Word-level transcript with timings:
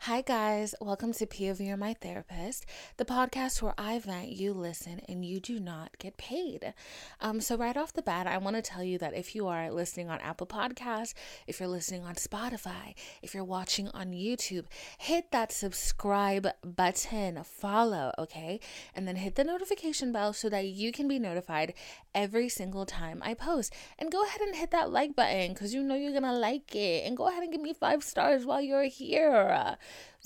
Hi, 0.00 0.20
guys. 0.20 0.72
Welcome 0.80 1.12
to 1.14 1.26
POV 1.26 1.66
You're 1.66 1.76
My 1.76 1.92
Therapist, 1.92 2.64
the 2.96 3.04
podcast 3.04 3.60
where 3.60 3.74
I 3.76 3.98
vent, 3.98 4.28
you 4.28 4.52
listen, 4.52 5.00
and 5.08 5.24
you 5.24 5.40
do 5.40 5.58
not 5.58 5.98
get 5.98 6.16
paid. 6.16 6.74
Um, 7.20 7.40
so, 7.40 7.56
right 7.56 7.76
off 7.76 7.92
the 7.92 8.02
bat, 8.02 8.28
I 8.28 8.38
want 8.38 8.54
to 8.54 8.62
tell 8.62 8.84
you 8.84 8.98
that 8.98 9.14
if 9.14 9.34
you 9.34 9.48
are 9.48 9.68
listening 9.68 10.08
on 10.08 10.20
Apple 10.20 10.46
Podcasts, 10.46 11.14
if 11.48 11.58
you're 11.58 11.68
listening 11.68 12.04
on 12.04 12.14
Spotify, 12.14 12.94
if 13.20 13.34
you're 13.34 13.42
watching 13.42 13.88
on 13.88 14.12
YouTube, 14.12 14.66
hit 14.98 15.32
that 15.32 15.50
subscribe 15.50 16.46
button, 16.62 17.42
follow, 17.42 18.12
okay? 18.16 18.60
And 18.94 19.08
then 19.08 19.16
hit 19.16 19.34
the 19.34 19.42
notification 19.42 20.12
bell 20.12 20.32
so 20.32 20.48
that 20.50 20.66
you 20.66 20.92
can 20.92 21.08
be 21.08 21.18
notified 21.18 21.74
every 22.14 22.48
single 22.48 22.86
time 22.86 23.20
I 23.24 23.34
post. 23.34 23.72
And 23.98 24.12
go 24.12 24.22
ahead 24.22 24.40
and 24.40 24.54
hit 24.54 24.70
that 24.70 24.92
like 24.92 25.16
button 25.16 25.52
because 25.52 25.74
you 25.74 25.82
know 25.82 25.96
you're 25.96 26.12
going 26.12 26.22
to 26.22 26.32
like 26.32 26.76
it. 26.76 27.04
And 27.04 27.16
go 27.16 27.26
ahead 27.26 27.42
and 27.42 27.50
give 27.50 27.60
me 27.60 27.74
five 27.74 28.04
stars 28.04 28.46
while 28.46 28.60
you're 28.60 28.84
here. 28.84 29.76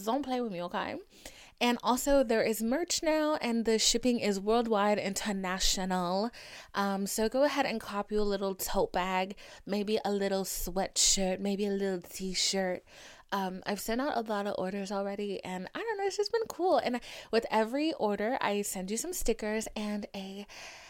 Don't 0.04 0.24
play 0.24 0.40
with 0.40 0.52
me, 0.52 0.62
okay? 0.62 0.96
And 1.60 1.76
also, 1.82 2.24
there 2.24 2.42
is 2.42 2.62
merch 2.62 3.02
now, 3.02 3.36
and 3.42 3.66
the 3.66 3.78
shipping 3.78 4.18
is 4.18 4.40
worldwide, 4.40 4.98
international. 4.98 6.30
Um, 6.74 7.06
so 7.06 7.28
go 7.28 7.44
ahead 7.44 7.66
and 7.66 7.78
copy 7.78 8.14
a 8.14 8.22
little 8.22 8.54
tote 8.54 8.92
bag, 8.92 9.36
maybe 9.66 9.98
a 10.02 10.10
little 10.10 10.44
sweatshirt, 10.44 11.38
maybe 11.38 11.66
a 11.66 11.70
little 11.70 12.00
t 12.00 12.32
shirt. 12.32 12.82
Um, 13.32 13.62
I've 13.66 13.78
sent 13.78 14.00
out 14.00 14.16
a 14.16 14.22
lot 14.22 14.46
of 14.46 14.54
orders 14.58 14.90
already, 14.90 15.44
and 15.44 15.68
I 15.74 15.78
don't 15.78 15.98
know, 15.98 16.06
it's 16.06 16.16
just 16.16 16.32
been 16.32 16.46
cool. 16.48 16.78
And 16.78 16.98
with 17.30 17.44
every 17.50 17.92
order, 17.92 18.38
I 18.40 18.62
send 18.62 18.90
you 18.90 18.96
some 18.96 19.12
stickers 19.12 19.68
and 19.76 20.06
a 20.14 20.46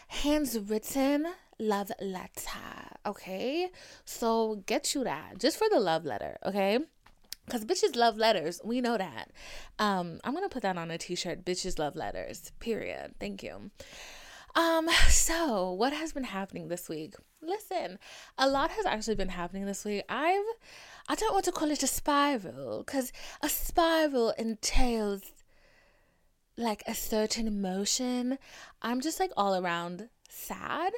handwritten 0.07 1.27
love 1.59 1.91
letter, 2.01 2.97
okay? 3.05 3.69
So 4.05 4.63
get 4.65 4.95
you 4.95 5.03
that 5.03 5.37
just 5.37 5.57
for 5.57 5.67
the 5.69 5.79
love 5.79 6.05
letter, 6.05 6.37
okay? 6.45 6.79
Because 7.51 7.65
bitches 7.65 7.97
love 7.97 8.15
letters. 8.15 8.61
We 8.63 8.79
know 8.79 8.97
that. 8.97 9.29
Um, 9.77 10.21
I'm 10.23 10.33
to 10.33 10.47
put 10.47 10.61
that 10.61 10.77
on 10.77 10.89
a 10.89 10.97
t 10.97 11.15
shirt. 11.15 11.43
Bitches 11.43 11.77
love 11.77 11.97
letters. 11.97 12.53
Period. 12.61 13.15
Thank 13.19 13.43
you. 13.43 13.71
Um, 14.55 14.87
so 15.09 15.73
what 15.73 15.91
has 15.91 16.13
been 16.13 16.23
happening 16.23 16.69
this 16.69 16.87
week? 16.87 17.15
Listen, 17.41 17.99
a 18.37 18.47
lot 18.47 18.71
has 18.71 18.85
actually 18.85 19.15
been 19.15 19.29
happening 19.29 19.65
this 19.65 19.83
week. 19.83 20.03
I've, 20.07 20.45
I 21.09 21.15
don't 21.15 21.33
want 21.33 21.43
to 21.45 21.51
call 21.51 21.69
it 21.71 21.83
a 21.83 21.87
spiral 21.87 22.83
because 22.85 23.11
a 23.43 23.49
spiral 23.49 24.29
entails 24.37 25.33
like 26.55 26.83
a 26.87 26.95
certain 26.95 27.47
emotion. 27.47 28.37
I'm 28.81 29.01
just 29.01 29.19
like 29.19 29.31
all 29.35 29.55
around 29.55 30.07
sad 30.29 30.93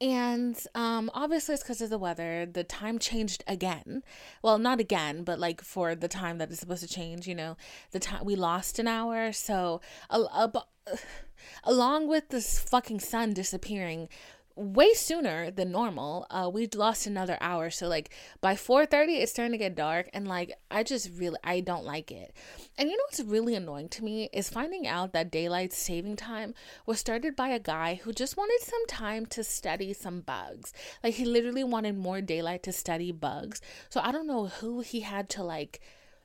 and 0.00 0.58
um, 0.74 1.10
obviously, 1.12 1.54
it's 1.54 1.62
because 1.62 1.82
of 1.82 1.90
the 1.90 1.98
weather. 1.98 2.46
The 2.46 2.64
time 2.64 2.98
changed 2.98 3.44
again. 3.46 4.02
Well, 4.42 4.58
not 4.58 4.80
again, 4.80 5.24
but 5.24 5.38
like 5.38 5.60
for 5.60 5.94
the 5.94 6.08
time 6.08 6.38
that 6.38 6.50
it's 6.50 6.60
supposed 6.60 6.82
to 6.82 6.88
change, 6.88 7.26
you 7.28 7.34
know, 7.34 7.56
the 7.90 8.00
time 8.00 8.24
we 8.24 8.34
lost 8.34 8.78
an 8.78 8.88
hour. 8.88 9.32
So, 9.32 9.82
along 11.64 12.08
with 12.08 12.28
this 12.28 12.58
fucking 12.58 13.00
sun 13.00 13.34
disappearing, 13.34 14.08
way 14.56 14.92
sooner 14.94 15.50
than 15.50 15.72
normal. 15.72 16.26
Uh, 16.30 16.50
we 16.52 16.68
lost 16.74 17.06
another 17.06 17.38
hour, 17.40 17.70
so 17.70 17.88
like 17.88 18.10
by 18.40 18.56
four 18.56 18.86
thirty, 18.86 19.14
it's 19.14 19.32
starting 19.32 19.52
to 19.52 19.58
get 19.58 19.74
dark, 19.74 20.08
and 20.12 20.26
like 20.28 20.52
I 20.70 20.82
just 20.82 21.10
really 21.16 21.38
I 21.44 21.60
don't 21.60 21.84
like 21.84 22.10
it. 22.10 22.34
And 22.76 22.88
you 22.88 22.96
know 22.96 23.04
what's 23.06 23.20
really 23.20 23.54
annoying 23.54 23.88
to 23.90 24.04
me 24.04 24.28
is 24.32 24.48
finding 24.48 24.86
out 24.86 25.12
that 25.12 25.30
daylight 25.30 25.72
saving 25.72 26.16
time 26.16 26.54
was 26.86 26.98
started 27.00 27.36
by 27.36 27.48
a 27.48 27.58
guy 27.58 28.00
who 28.02 28.12
just 28.12 28.36
wanted 28.36 28.60
some 28.62 28.86
time 28.86 29.26
to 29.26 29.44
study 29.44 29.92
some 29.92 30.20
bugs. 30.20 30.72
Like 31.02 31.14
he 31.14 31.24
literally 31.24 31.64
wanted 31.64 31.96
more 31.96 32.20
daylight 32.20 32.62
to 32.64 32.72
study 32.72 33.12
bugs. 33.12 33.60
So 33.88 34.00
I 34.02 34.12
don't 34.12 34.26
know 34.26 34.46
who 34.46 34.80
he 34.80 35.00
had 35.00 35.28
to 35.30 35.42
like 35.42 35.80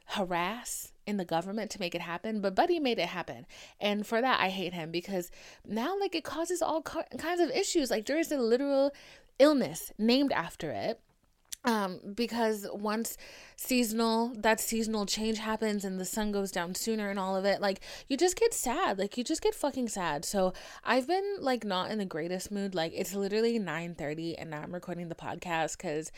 harass 0.06 0.92
in 1.07 1.17
the 1.17 1.25
government 1.25 1.71
to 1.71 1.79
make 1.79 1.95
it 1.95 2.01
happen, 2.01 2.41
but 2.41 2.55
Buddy 2.55 2.79
made 2.79 2.99
it 2.99 3.07
happen. 3.07 3.45
And 3.79 4.05
for 4.05 4.21
that, 4.21 4.39
I 4.39 4.49
hate 4.49 4.73
him 4.73 4.91
because 4.91 5.31
now, 5.66 5.97
like, 5.99 6.16
it 6.16 6.23
causes 6.23 6.61
all 6.61 6.81
kinds 6.81 7.41
of 7.41 7.49
issues. 7.51 7.91
Like, 7.91 8.05
there 8.05 8.19
is 8.19 8.31
a 8.31 8.38
literal 8.38 8.91
illness 9.39 9.91
named 9.97 10.31
after 10.31 10.71
it. 10.71 10.99
Um, 11.63 11.99
because 12.13 12.67
once 12.71 13.17
seasonal, 13.55 14.33
that 14.38 14.59
seasonal 14.59 15.07
change 15.07 15.39
happens 15.39 15.83
and 15.83 15.99
the 15.99 16.05
sun 16.05 16.31
goes 16.31 16.51
down 16.51 16.75
sooner 16.75 17.09
and 17.09 17.17
all 17.17 17.35
of 17.35 17.44
it, 17.44 17.59
like 17.59 17.81
you 18.07 18.17
just 18.17 18.35
get 18.35 18.53
sad. 18.53 18.99
Like 18.99 19.17
you 19.17 19.23
just 19.23 19.41
get 19.41 19.55
fucking 19.55 19.88
sad. 19.89 20.25
So 20.25 20.53
I've 20.83 21.07
been 21.07 21.38
like 21.39 21.63
not 21.63 21.89
in 21.89 21.97
the 21.97 22.05
greatest 22.05 22.51
mood. 22.51 22.75
Like 22.75 22.91
it's 22.95 23.15
literally 23.15 23.57
9 23.57 23.95
30 23.95 24.38
and 24.38 24.51
now 24.51 24.61
I'm 24.61 24.75
recording 24.75 25.09
the 25.09 25.15
podcast 25.15 25.77
because 25.77 26.11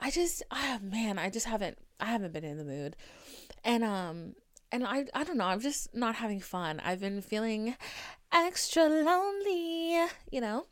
I 0.00 0.10
just 0.10 0.42
ah 0.50 0.80
man, 0.82 1.16
I 1.16 1.30
just 1.30 1.46
haven't 1.46 1.78
I 2.00 2.06
haven't 2.06 2.32
been 2.32 2.42
in 2.42 2.58
the 2.58 2.64
mood 2.64 2.96
and 3.64 3.84
um 3.84 4.34
and 4.70 4.84
I 4.84 5.06
I 5.14 5.24
don't 5.24 5.38
know, 5.38 5.46
I'm 5.46 5.60
just 5.60 5.94
not 5.94 6.16
having 6.16 6.40
fun. 6.40 6.80
I've 6.84 7.00
been 7.00 7.22
feeling 7.22 7.76
extra 8.32 8.84
lonely, 8.88 10.06
you 10.30 10.40
know. 10.40 10.66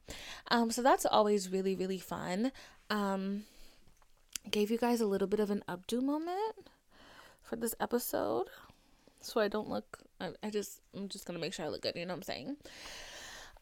Um 0.51 0.71
so 0.71 0.83
that's 0.83 1.07
always 1.07 1.51
really 1.51 1.75
really 1.75 1.99
fun. 1.99 2.53
Um 2.91 3.45
gave 4.51 4.71
you 4.71 4.79
guys 4.79 5.01
a 5.01 5.07
little 5.07 5.29
bit 5.29 5.41
of 5.41 5.51
an 5.51 5.65
updo 5.69 6.03
moment 6.03 6.69
for 7.43 7.57
this 7.57 7.75
episode. 7.81 8.47
So 9.21 9.41
I 9.41 9.49
don't 9.49 9.69
look 9.69 9.99
I, 10.21 10.31
I 10.43 10.51
just 10.51 10.81
I'm 10.95 11.09
just 11.09 11.27
going 11.27 11.39
to 11.39 11.41
make 11.41 11.53
sure 11.53 11.65
I 11.65 11.69
look 11.69 11.83
good, 11.83 11.97
you 11.97 12.07
know 12.07 12.15
what 12.15 12.19
I'm 12.19 12.23
saying? 12.23 12.57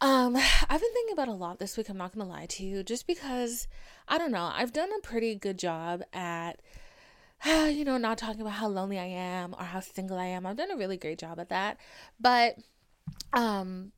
Um, 0.01 0.37
I've 0.37 0.81
been 0.81 0.93
thinking 0.93 1.12
about 1.12 1.29
a 1.29 1.33
lot 1.33 1.59
this 1.59 1.77
week, 1.77 1.89
I'm 1.89 1.97
not 1.97 2.12
gonna 2.12 2.29
lie 2.29 2.47
to 2.47 2.65
you, 2.65 2.83
just 2.83 3.06
because 3.06 3.69
I 4.09 4.19
don't 4.19 4.33
know, 4.33 4.51
I've 4.53 4.73
done 4.73 4.91
a 4.93 5.01
pretty 5.01 5.35
good 5.35 5.59
job 5.59 6.03
at 6.12 6.61
you 7.47 7.84
know, 7.84 7.97
not 7.97 8.19
talking 8.19 8.41
about 8.41 8.55
how 8.55 8.69
lonely 8.69 8.99
I 8.99 9.05
am 9.06 9.55
or 9.59 9.65
how 9.65 9.81
single 9.81 10.19
I 10.19 10.27
am. 10.27 10.47
I've 10.47 10.56
done 10.56 10.71
a 10.71 10.77
really 10.77 10.97
great 10.97 11.19
job 11.19 11.39
at 11.39 11.49
that. 11.50 11.78
But 12.21 12.56
um 13.33 13.93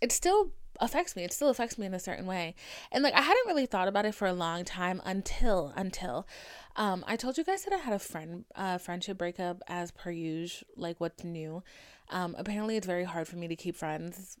it 0.00 0.12
still 0.12 0.52
affects 0.80 1.14
me. 1.16 1.24
It 1.24 1.32
still 1.32 1.48
affects 1.48 1.78
me 1.78 1.86
in 1.86 1.94
a 1.94 2.00
certain 2.00 2.26
way. 2.26 2.54
And 2.92 3.02
like 3.02 3.14
I 3.14 3.20
hadn't 3.20 3.46
really 3.46 3.66
thought 3.66 3.88
about 3.88 4.06
it 4.06 4.14
for 4.14 4.26
a 4.26 4.32
long 4.32 4.64
time 4.64 5.00
until 5.04 5.72
until 5.76 6.26
um 6.76 7.04
I 7.06 7.16
told 7.16 7.38
you 7.38 7.44
guys 7.44 7.64
that 7.64 7.72
I 7.72 7.78
had 7.78 7.94
a 7.94 7.98
friend 7.98 8.44
uh 8.54 8.78
friendship 8.78 9.18
breakup 9.18 9.62
as 9.66 9.90
per 9.90 10.10
usual, 10.10 10.66
like 10.76 11.00
what's 11.00 11.24
new. 11.24 11.62
Um 12.10 12.34
apparently 12.38 12.76
it's 12.76 12.86
very 12.86 13.04
hard 13.04 13.26
for 13.28 13.36
me 13.36 13.48
to 13.48 13.56
keep 13.56 13.76
friends. 13.76 14.36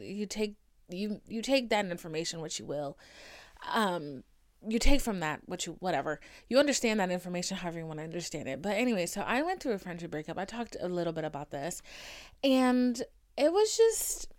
You 0.00 0.26
take 0.26 0.56
you 0.88 1.20
you 1.28 1.42
take 1.42 1.70
that 1.70 1.86
information 1.86 2.40
what 2.40 2.58
you 2.58 2.64
will. 2.64 2.98
Um 3.72 4.24
you 4.66 4.78
take 4.78 5.00
from 5.00 5.20
that 5.20 5.40
what 5.46 5.66
you 5.66 5.76
whatever. 5.80 6.20
You 6.48 6.58
understand 6.58 7.00
that 7.00 7.10
information 7.10 7.56
however 7.58 7.78
you 7.78 7.86
want 7.86 7.98
to 7.98 8.04
understand 8.04 8.48
it. 8.48 8.62
But 8.62 8.76
anyway 8.76 9.06
so 9.06 9.22
i 9.22 9.42
went 9.42 9.62
through 9.62 9.72
a 9.72 9.78
friendship 9.78 10.10
breakup. 10.10 10.38
I 10.38 10.44
talked 10.44 10.76
a 10.80 10.88
little 10.88 11.12
bit 11.12 11.24
about 11.24 11.50
this. 11.50 11.82
And 12.42 13.02
it 13.36 13.52
was 13.52 13.76
just 13.76 14.32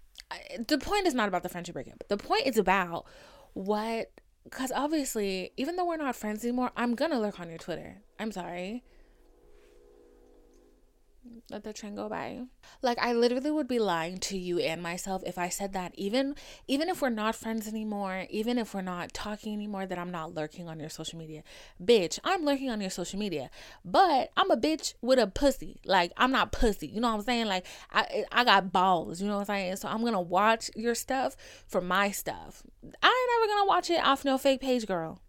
the 0.68 0.78
point 0.78 1.08
is 1.08 1.14
not 1.14 1.28
about 1.28 1.44
the 1.44 1.50
friendship 1.50 1.74
breakup. 1.74 2.04
The 2.08 2.18
point 2.18 2.46
is 2.46 2.58
about 2.58 3.06
what 3.54 4.12
because 4.44 4.72
obviously 4.74 5.52
even 5.58 5.76
though 5.76 5.86
we're 5.86 5.98
not 5.98 6.16
friends 6.16 6.44
anymore 6.44 6.72
i'm 6.78 6.96
gonna 6.96 7.20
lurk 7.20 7.40
on 7.40 7.50
your 7.50 7.58
twitter. 7.58 8.02
I'm 8.20 8.32
sorry 8.32 8.84
let 11.50 11.64
the 11.64 11.74
train 11.74 11.96
go 11.96 12.08
by. 12.08 12.42
Like 12.82 12.98
I 13.00 13.14
literally 13.14 13.52
would 13.52 13.68
be 13.68 13.80
lying 13.80 14.20
to 14.20 14.38
you 14.38 14.60
and 14.60 14.82
myself 14.82 15.24
if 15.26 15.38
I 15.38 15.50
said 15.50 15.74
that 15.74 15.94
even 15.96 16.36
even 16.68 16.90
if 16.90 17.02
we're 17.02 17.10
not 17.10 17.36
friends 17.36 17.68
anymore, 17.68 18.26
even 18.30 18.58
if 18.58 18.74
we're 18.74 18.82
not 18.82 19.14
talking 19.14 19.54
anymore 19.54 19.86
that 19.86 19.98
I'm 19.98 20.12
not 20.12 20.34
lurking 20.34 20.68
on 20.68 20.80
your 20.80 20.90
social 20.90 21.20
media. 21.20 21.44
Bitch, 21.84 22.20
I'm 22.24 22.46
lurking 22.46 22.70
on 22.70 22.82
your 22.82 22.90
social 22.90 23.20
media. 23.20 23.50
But 23.84 24.32
I'm 24.38 24.52
a 24.52 24.58
bitch 24.58 24.94
with 25.02 25.20
a 25.20 25.28
pussy. 25.28 25.82
Like 25.86 26.12
I'm 26.18 26.32
not 26.32 26.52
pussy. 26.52 26.88
You 26.88 27.02
know 27.02 27.10
what 27.10 27.20
I'm 27.20 27.24
saying? 27.24 27.48
Like 27.48 27.66
I 27.92 28.26
I 28.32 28.44
got 28.44 28.72
balls, 28.72 29.22
you 29.22 29.28
know 29.28 29.36
what 29.40 29.50
I'm 29.50 29.56
saying? 29.58 29.76
So 29.78 29.88
I'm 29.88 30.02
going 30.02 30.14
to 30.14 30.20
watch 30.20 30.72
your 30.76 30.96
stuff 30.96 31.36
for 31.68 31.82
my 31.82 32.12
stuff. 32.12 32.64
I 32.84 32.86
ain't 32.86 32.94
never 33.02 33.54
going 33.54 33.64
to 33.64 33.68
watch 33.68 33.90
it 33.90 34.06
off 34.06 34.26
no 34.26 34.38
fake 34.38 34.62
page, 34.62 34.86
girl 34.86 35.20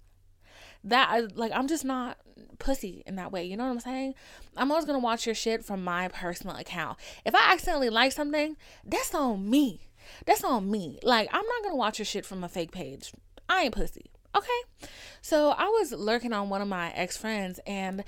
that 0.85 1.37
like 1.37 1.53
I'm 1.55 1.69
just 1.69 1.85
not 1.85 2.19
pussy 2.59 3.03
in 3.06 3.17
that 3.17 3.32
way. 3.32 3.44
You 3.44 3.56
know 3.56 3.65
what 3.65 3.73
I'm 3.73 3.81
saying? 3.81 4.15
I'm 4.56 4.71
always 4.71 4.85
gonna 4.85 4.99
watch 4.99 5.27
your 5.27 5.35
shit 5.35 5.65
from 5.65 5.85
my 5.85 6.09
personal 6.09 6.56
account. 6.56 6.99
If 7.25 7.35
I 7.35 7.53
accidentally 7.53 7.91
like 7.91 8.12
something, 8.12 8.56
that's 8.85 9.15
on 9.15 9.49
me. 9.49 9.88
That's 10.27 10.44
on 10.44 10.71
me. 10.71 10.99
Like 11.03 11.29
I'm 11.32 11.44
not 11.44 11.62
gonna 11.62 11.77
watch 11.77 11.99
your 11.99 12.06
shit 12.06 12.25
from 12.25 12.44
a 12.44 12.49
fake 12.49 12.73
page. 12.73 13.12
I 13.49 13.65
ain't 13.65 13.75
pussy. 13.75 14.11
Okay. 14.37 14.88
So 15.23 15.50
I 15.50 15.65
was 15.65 15.93
lurking 15.93 16.32
on 16.32 16.49
one 16.49 16.62
of 16.62 16.69
my 16.69 16.93
ex 16.93 17.17
friends 17.17 17.59
and 17.67 18.05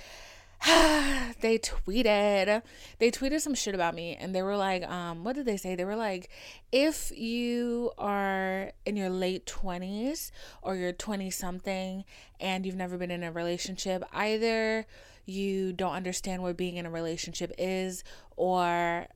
they 1.41 1.59
tweeted 1.59 2.63
they 3.01 3.11
tweeted 3.11 3.41
some 3.41 3.55
shit 3.55 3.75
about 3.75 3.97
me 3.97 4.17
and 4.21 4.33
they 4.33 4.43
were 4.43 4.57
like 4.57 4.85
um 4.89 5.25
what 5.25 5.35
did 5.35 5.45
they 5.45 5.57
say? 5.57 5.75
They 5.75 5.85
were 5.85 5.97
like 5.97 6.31
if 6.71 7.11
you 7.17 7.91
are 7.99 8.71
in 8.87 8.97
your 8.97 9.11
late 9.11 9.45
20s 9.47 10.31
or 10.63 10.77
you're 10.77 10.93
20 10.93 11.31
something 11.31 12.05
and 12.39 12.65
you've 12.65 12.77
never 12.77 12.97
been 12.97 13.11
in 13.11 13.25
a 13.25 13.33
relationship 13.33 14.05
either 14.13 14.87
you 15.27 15.73
don't 15.73 15.95
understand 15.95 16.43
what 16.43 16.57
being 16.57 16.77
in 16.77 16.87
a 16.87 16.91
relationship 16.91 17.53
is 17.59 18.05
or 18.37 19.09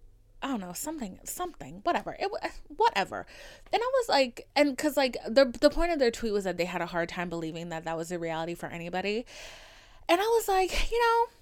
I 0.43 0.49
don't 0.49 0.61
know 0.61 0.73
something 0.73 1.21
something 1.23 1.81
whatever. 1.85 2.17
It 2.19 2.29
whatever. 2.77 3.25
And 3.73 3.81
I 3.81 3.91
was 4.01 4.09
like 4.09 4.49
and 4.57 4.77
cuz 4.77 4.97
like 4.97 5.17
the 5.29 5.45
the 5.45 5.71
point 5.71 5.93
of 5.93 6.01
their 6.01 6.11
tweet 6.11 6.33
was 6.33 6.43
that 6.43 6.57
they 6.57 6.65
had 6.65 6.83
a 6.83 6.87
hard 6.87 7.09
time 7.09 7.29
believing 7.29 7.69
that 7.69 7.85
that 7.85 7.97
was 7.97 8.11
a 8.11 8.19
reality 8.19 8.55
for 8.55 8.67
anybody. 8.67 9.27
And 10.09 10.21
I 10.21 10.25
was 10.25 10.49
like 10.49 10.91
you 10.91 10.99
know 10.99 11.36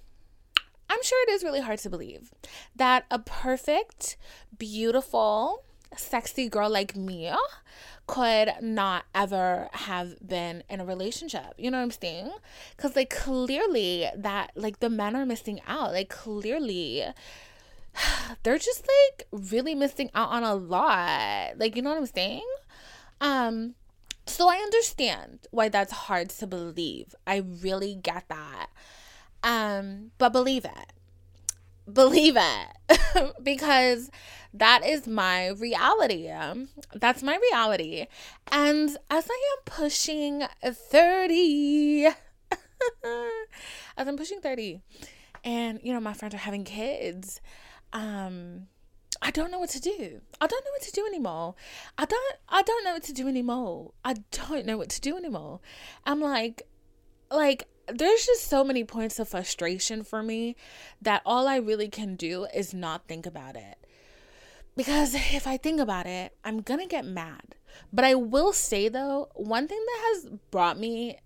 I'm 0.88 1.02
sure 1.02 1.22
it 1.28 1.32
is 1.32 1.42
really 1.42 1.60
hard 1.60 1.78
to 1.81 1.90
believe 1.90 2.32
that 2.76 3.04
a 3.10 3.19
perfect 3.19 4.16
beautiful 4.56 5.64
sexy 5.96 6.48
girl 6.48 6.69
like 6.69 6.96
me 6.96 7.32
could 8.06 8.50
not 8.60 9.04
ever 9.14 9.69
have 9.72 10.16
been 10.26 10.62
in 10.69 10.81
a 10.81 10.84
relationship. 10.84 11.54
You 11.56 11.70
know 11.70 11.78
what 11.78 11.84
I'm 11.84 11.90
saying? 11.90 12.31
Because, 12.76 12.96
like, 12.96 13.10
clearly 13.10 14.08
that, 14.14 14.50
like, 14.54 14.81
the 14.81 14.90
men 14.90 15.16
are 15.16 15.25
missing 15.25 15.60
out. 15.66 15.92
Like, 15.92 16.10
clearly 16.10 17.04
they're 18.42 18.58
just 18.58 18.87
like 18.87 19.26
really 19.30 19.75
missing 19.75 20.10
out 20.14 20.30
on 20.30 20.42
a 20.42 20.54
lot. 20.54 21.58
Like, 21.58 21.76
you 21.76 21.82
know 21.82 21.90
what 21.90 21.98
I'm 21.98 22.06
saying? 22.06 22.46
Um, 23.20 23.75
so 24.26 24.48
I 24.48 24.56
understand 24.56 25.40
why 25.50 25.69
that's 25.69 25.92
hard 25.92 26.30
to 26.30 26.46
believe. 26.46 27.14
I 27.26 27.37
really 27.38 27.94
get 27.94 28.28
that. 28.28 28.69
Um, 29.44 30.11
but 30.19 30.32
believe 30.32 30.64
it. 30.64 30.93
Believe 31.93 32.37
it. 32.37 33.35
because 33.43 34.11
that 34.55 34.87
is 34.87 35.06
my 35.06 35.49
reality. 35.49 36.32
That's 36.94 37.23
my 37.23 37.38
reality. 37.52 38.06
And 38.50 38.96
as 39.11 39.29
I 39.31 39.56
am 39.56 39.64
pushing 39.67 40.44
30, 40.64 42.06
as 42.06 42.14
I'm 43.99 44.17
pushing 44.17 44.41
30, 44.41 44.81
and 45.44 45.79
you 45.82 45.93
know, 45.93 46.00
my 46.00 46.14
friends 46.14 46.35
are 46.35 46.38
having 46.38 46.64
kids, 46.64 47.40
um, 47.93 48.69
I 49.20 49.31
don't 49.31 49.50
know 49.50 49.58
what 49.58 49.70
to 49.70 49.81
do. 49.81 50.20
I 50.40 50.47
don't 50.47 50.64
know 50.64 50.70
what 50.70 50.82
to 50.82 50.93
do 50.93 51.06
anymore. 51.06 51.55
I 51.99 52.05
don't 52.05 52.37
I 52.49 52.62
don't 52.62 52.85
know 52.85 52.93
what 52.93 53.05
to 53.05 53.12
do 53.12 53.29
anymore. 53.29 53.93
I 54.05 54.14
don't 54.31 54.67
know 54.67 54.76
what 54.76 54.90
to 54.90 55.00
do 55.00 55.17
anymore. 55.17 55.61
I'm 56.05 56.20
like 56.20 56.62
like 57.34 57.69
there's 57.88 58.26
just 58.26 58.48
so 58.48 58.64
many 58.64 58.84
points 58.84 59.19
of 59.19 59.28
frustration 59.28 60.02
for 60.02 60.22
me 60.22 60.56
that 61.02 61.22
all 61.26 61.46
I 61.46 61.56
really 61.56 61.88
can 61.88 62.16
do 62.16 62.46
is 62.54 62.72
not 62.72 63.06
think 63.06 63.26
about 63.26 63.56
it. 63.56 63.78
Because 64.76 65.14
if 65.14 65.46
I 65.46 65.56
think 65.56 65.81
about 65.81 66.06
it, 66.06 66.36
I'm 66.44 66.60
gonna 66.60 66.86
get 66.86 67.04
mad. 67.04 67.56
But 67.92 68.04
I 68.04 68.14
will 68.14 68.52
say 68.52 68.88
though, 68.88 69.28
one 69.34 69.69
thing 69.69 69.84
that 69.84 70.02
has 70.14 70.31
brought 70.50 70.78
me 70.78 71.19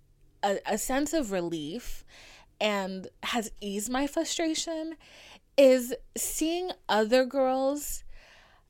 a, 0.43 0.59
a 0.67 0.79
sense 0.79 1.13
of 1.13 1.33
relief 1.33 2.05
and 2.61 3.09
has 3.23 3.51
eased 3.61 3.91
my 3.91 4.07
frustration 4.07 4.97
is 5.57 5.95
seeing 6.17 6.71
other 6.89 7.25
girls 7.25 8.05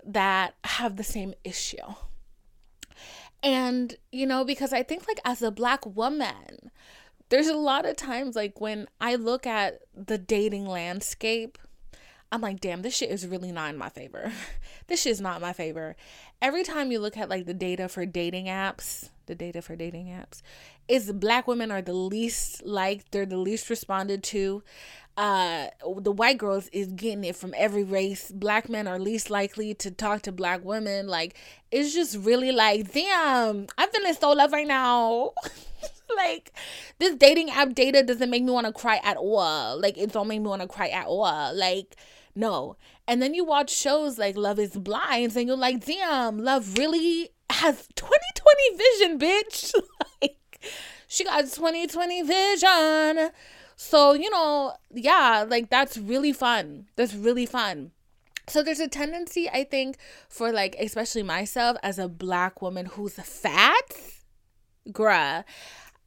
that 0.04 0.54
have 0.64 0.96
the 0.96 1.04
same 1.04 1.34
issue. 1.44 1.76
And, 3.42 3.96
you 4.10 4.26
know, 4.26 4.44
because 4.44 4.72
I 4.72 4.82
think, 4.82 5.06
like, 5.06 5.20
as 5.24 5.42
a 5.42 5.50
black 5.50 5.86
woman, 5.86 6.70
there's 7.28 7.48
a 7.48 7.56
lot 7.56 7.86
of 7.86 7.96
times, 7.96 8.36
like, 8.36 8.60
when 8.60 8.88
I 9.00 9.14
look 9.16 9.46
at 9.46 9.80
the 9.94 10.18
dating 10.18 10.66
landscape, 10.66 11.58
I'm 12.30 12.40
like, 12.40 12.60
damn, 12.60 12.82
this 12.82 12.96
shit 12.96 13.10
is 13.10 13.26
really 13.26 13.52
not 13.52 13.70
in 13.70 13.78
my 13.78 13.88
favor. 13.88 14.32
this 14.86 15.02
shit 15.02 15.12
is 15.12 15.20
not 15.20 15.40
my 15.40 15.52
favor. 15.52 15.96
Every 16.40 16.62
time 16.62 16.90
you 16.90 17.00
look 17.00 17.16
at, 17.16 17.28
like, 17.28 17.46
the 17.46 17.54
data 17.54 17.88
for 17.88 18.06
dating 18.06 18.46
apps, 18.46 19.10
the 19.26 19.34
data 19.34 19.62
for 19.62 19.76
dating 19.76 20.06
apps, 20.06 20.42
is 20.88 21.12
black 21.12 21.46
women 21.46 21.70
are 21.70 21.82
the 21.82 21.92
least 21.92 22.64
liked, 22.64 23.12
they're 23.12 23.26
the 23.26 23.36
least 23.36 23.68
responded 23.68 24.22
to 24.24 24.62
uh 25.18 25.66
the 26.00 26.12
white 26.12 26.38
girls 26.38 26.68
is 26.68 26.92
getting 26.92 27.24
it 27.24 27.34
from 27.34 27.52
every 27.56 27.82
race. 27.82 28.30
Black 28.30 28.68
men 28.68 28.86
are 28.86 29.00
least 29.00 29.30
likely 29.30 29.74
to 29.74 29.90
talk 29.90 30.22
to 30.22 30.32
black 30.32 30.64
women. 30.64 31.08
Like 31.08 31.36
it's 31.72 31.92
just 31.92 32.16
really 32.18 32.52
like 32.52 32.92
damn 32.92 33.66
i'm 33.76 33.90
feeling 33.90 34.14
so 34.14 34.30
love 34.32 34.52
right 34.52 34.66
now. 34.66 35.32
Like 36.16 36.52
this 36.98 37.14
dating 37.14 37.50
app 37.50 37.74
data 37.74 38.02
doesn't 38.02 38.30
make 38.30 38.42
me 38.42 38.50
want 38.50 38.66
to 38.66 38.72
cry 38.72 38.98
at 39.04 39.18
all. 39.18 39.78
Like 39.78 39.98
it 39.98 40.10
don't 40.10 40.26
make 40.26 40.40
me 40.40 40.48
want 40.48 40.62
to 40.62 40.66
cry 40.66 40.88
at 40.88 41.06
all. 41.06 41.54
Like 41.54 41.96
no. 42.34 42.76
And 43.06 43.20
then 43.20 43.34
you 43.34 43.44
watch 43.44 43.70
shows 43.70 44.18
like 44.18 44.36
love 44.36 44.58
is 44.58 44.72
blind 44.72 45.36
and 45.36 45.46
you're 45.46 45.56
like 45.56 45.84
damn 45.84 46.38
love 46.38 46.78
really 46.78 47.28
has 47.50 47.86
2020 47.94 48.76
vision 48.76 49.18
bitch. 49.18 49.74
Like 50.22 50.64
she 51.06 51.24
got 51.24 51.42
2020 51.42 52.22
vision 52.22 53.30
so, 53.80 54.12
you 54.12 54.28
know, 54.28 54.74
yeah, 54.90 55.46
like 55.48 55.70
that's 55.70 55.96
really 55.96 56.32
fun. 56.32 56.86
That's 56.96 57.14
really 57.14 57.46
fun. 57.46 57.92
So 58.48 58.60
there's 58.60 58.80
a 58.80 58.88
tendency, 58.88 59.48
I 59.48 59.62
think, 59.62 59.98
for 60.28 60.50
like, 60.50 60.74
especially 60.80 61.22
myself 61.22 61.76
as 61.80 61.96
a 61.96 62.08
black 62.08 62.60
woman 62.60 62.86
who's 62.86 63.14
fat, 63.14 63.92
bruh. 64.84 65.44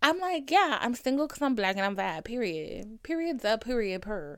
I'm 0.02 0.20
like, 0.20 0.52
yeah, 0.52 0.80
I'm 0.82 0.96
single 0.96 1.28
because 1.28 1.42
I'm 1.42 1.56
black 1.56 1.78
and 1.78 1.86
I'm 1.86 1.96
fat. 1.96 2.26
Period. 2.26 3.04
Period's 3.04 3.46
up. 3.46 3.64
Period. 3.64 4.02
Per. 4.02 4.38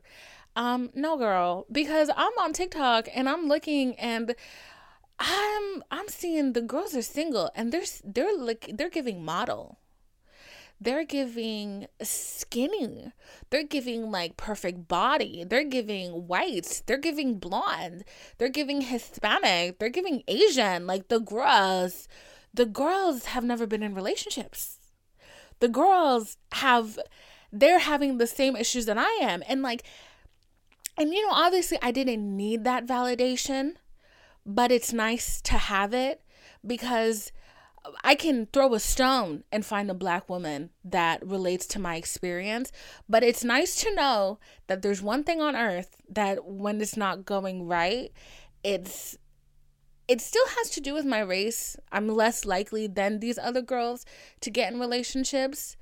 Um, 0.55 0.91
no, 0.93 1.17
girl, 1.17 1.65
because 1.71 2.11
I'm 2.15 2.37
on 2.39 2.53
TikTok 2.53 3.07
and 3.15 3.27
I'm 3.27 3.47
looking 3.47 3.95
and 3.95 4.35
I'm 5.17 5.83
I'm 5.89 6.07
seeing 6.07 6.53
the 6.53 6.61
girls 6.61 6.95
are 6.95 7.01
single 7.01 7.49
and 7.55 7.71
they're 7.71 7.81
they're 8.03 8.37
like 8.37 8.69
they're 8.75 8.91
giving 8.91 9.25
model 9.25 9.79
they're 10.83 11.05
giving 11.05 11.87
skinny. 12.01 13.11
They're 13.49 13.63
giving 13.63 14.11
like 14.11 14.35
perfect 14.35 14.87
body. 14.87 15.45
They're 15.47 15.63
giving 15.63 16.27
white. 16.27 16.83
They're 16.85 16.97
giving 16.97 17.39
blonde. 17.39 18.03
They're 18.37 18.49
giving 18.49 18.81
Hispanic. 18.81 19.79
They're 19.79 19.89
giving 19.89 20.23
Asian. 20.27 20.85
Like 20.85 21.07
the 21.07 21.19
girls, 21.19 22.07
the 22.53 22.65
girls 22.65 23.27
have 23.27 23.45
never 23.45 23.65
been 23.65 23.83
in 23.83 23.95
relationships. 23.95 24.79
The 25.59 25.69
girls 25.69 26.37
have, 26.53 26.99
they're 27.51 27.79
having 27.79 28.17
the 28.17 28.27
same 28.27 28.55
issues 28.57 28.85
that 28.87 28.97
I 28.97 29.11
am. 29.21 29.41
And 29.47 29.61
like, 29.61 29.83
and 30.97 31.13
you 31.13 31.21
know, 31.21 31.33
obviously 31.33 31.77
I 31.81 31.91
didn't 31.91 32.35
need 32.35 32.65
that 32.65 32.85
validation, 32.85 33.75
but 34.45 34.71
it's 34.71 34.91
nice 34.91 35.39
to 35.43 35.53
have 35.53 35.93
it 35.93 36.21
because 36.65 37.31
I 38.03 38.15
can 38.15 38.47
throw 38.47 38.73
a 38.73 38.79
stone 38.79 39.43
and 39.51 39.65
find 39.65 39.89
a 39.89 39.93
black 39.95 40.29
woman 40.29 40.69
that 40.85 41.25
relates 41.25 41.65
to 41.67 41.79
my 41.79 41.95
experience. 41.95 42.71
But 43.09 43.23
it's 43.23 43.43
nice 43.43 43.75
to 43.81 43.93
know 43.93 44.39
that 44.67 44.81
there's 44.81 45.01
one 45.01 45.23
thing 45.23 45.41
on 45.41 45.55
earth 45.55 45.95
that 46.09 46.45
when 46.45 46.79
it's 46.79 46.97
not 46.97 47.25
going 47.25 47.67
right, 47.67 48.11
it's 48.63 49.17
it 50.07 50.19
still 50.21 50.45
has 50.57 50.69
to 50.71 50.81
do 50.81 50.93
with 50.93 51.05
my 51.05 51.19
race. 51.19 51.77
I'm 51.91 52.07
less 52.07 52.45
likely 52.45 52.87
than 52.87 53.19
these 53.19 53.37
other 53.37 53.61
girls 53.61 54.05
to 54.41 54.51
get 54.51 54.71
in 54.71 54.79
relationships. 54.79 55.77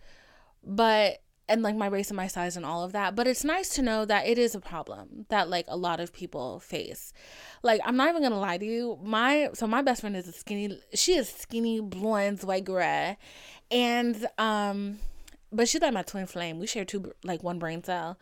But 0.64 1.22
and 1.52 1.62
like 1.62 1.76
my 1.76 1.88
race 1.88 2.10
and 2.10 2.18
my 2.18 2.28
size 2.28 2.56
and 2.56 2.66
all 2.66 2.84
of 2.84 2.94
that. 2.94 3.16
But 3.16 3.28
it's 3.28 3.44
nice 3.44 3.70
to 3.76 3.82
know 3.82 4.06
that 4.06 4.26
it 4.26 4.38
is 4.38 4.56
a 4.56 4.60
problem 4.60 5.26
that 5.30 5.50
like 5.50 5.66
a 5.68 5.78
lot 5.78 6.00
of 6.00 6.14
people 6.14 6.60
face. 6.60 7.14
Like 7.62 7.82
I'm 7.84 7.98
not 7.98 8.10
even 8.10 8.24
gonna 8.24 8.40
lie 8.40 8.58
to 8.58 8.66
you. 8.66 8.98
My 9.04 9.50
so 9.54 9.68
my 9.68 9.82
best 9.82 10.02
friend 10.02 10.16
is 10.16 10.28
a 10.28 10.32
skinny. 10.32 10.80
She 10.94 11.16
is 11.16 11.30
skinny, 11.30 11.82
blonde, 11.82 12.42
white 12.42 12.66
girl, 12.66 13.18
and 13.70 14.28
um, 14.38 15.00
but 15.52 15.68
she's 15.68 15.82
like 15.82 15.94
my 15.94 16.04
twin 16.04 16.26
flame. 16.26 16.58
We 16.58 16.68
share 16.68 16.86
two 16.86 17.14
like 17.24 17.44
one 17.44 17.60
brain 17.60 17.84
cell. 17.84 18.18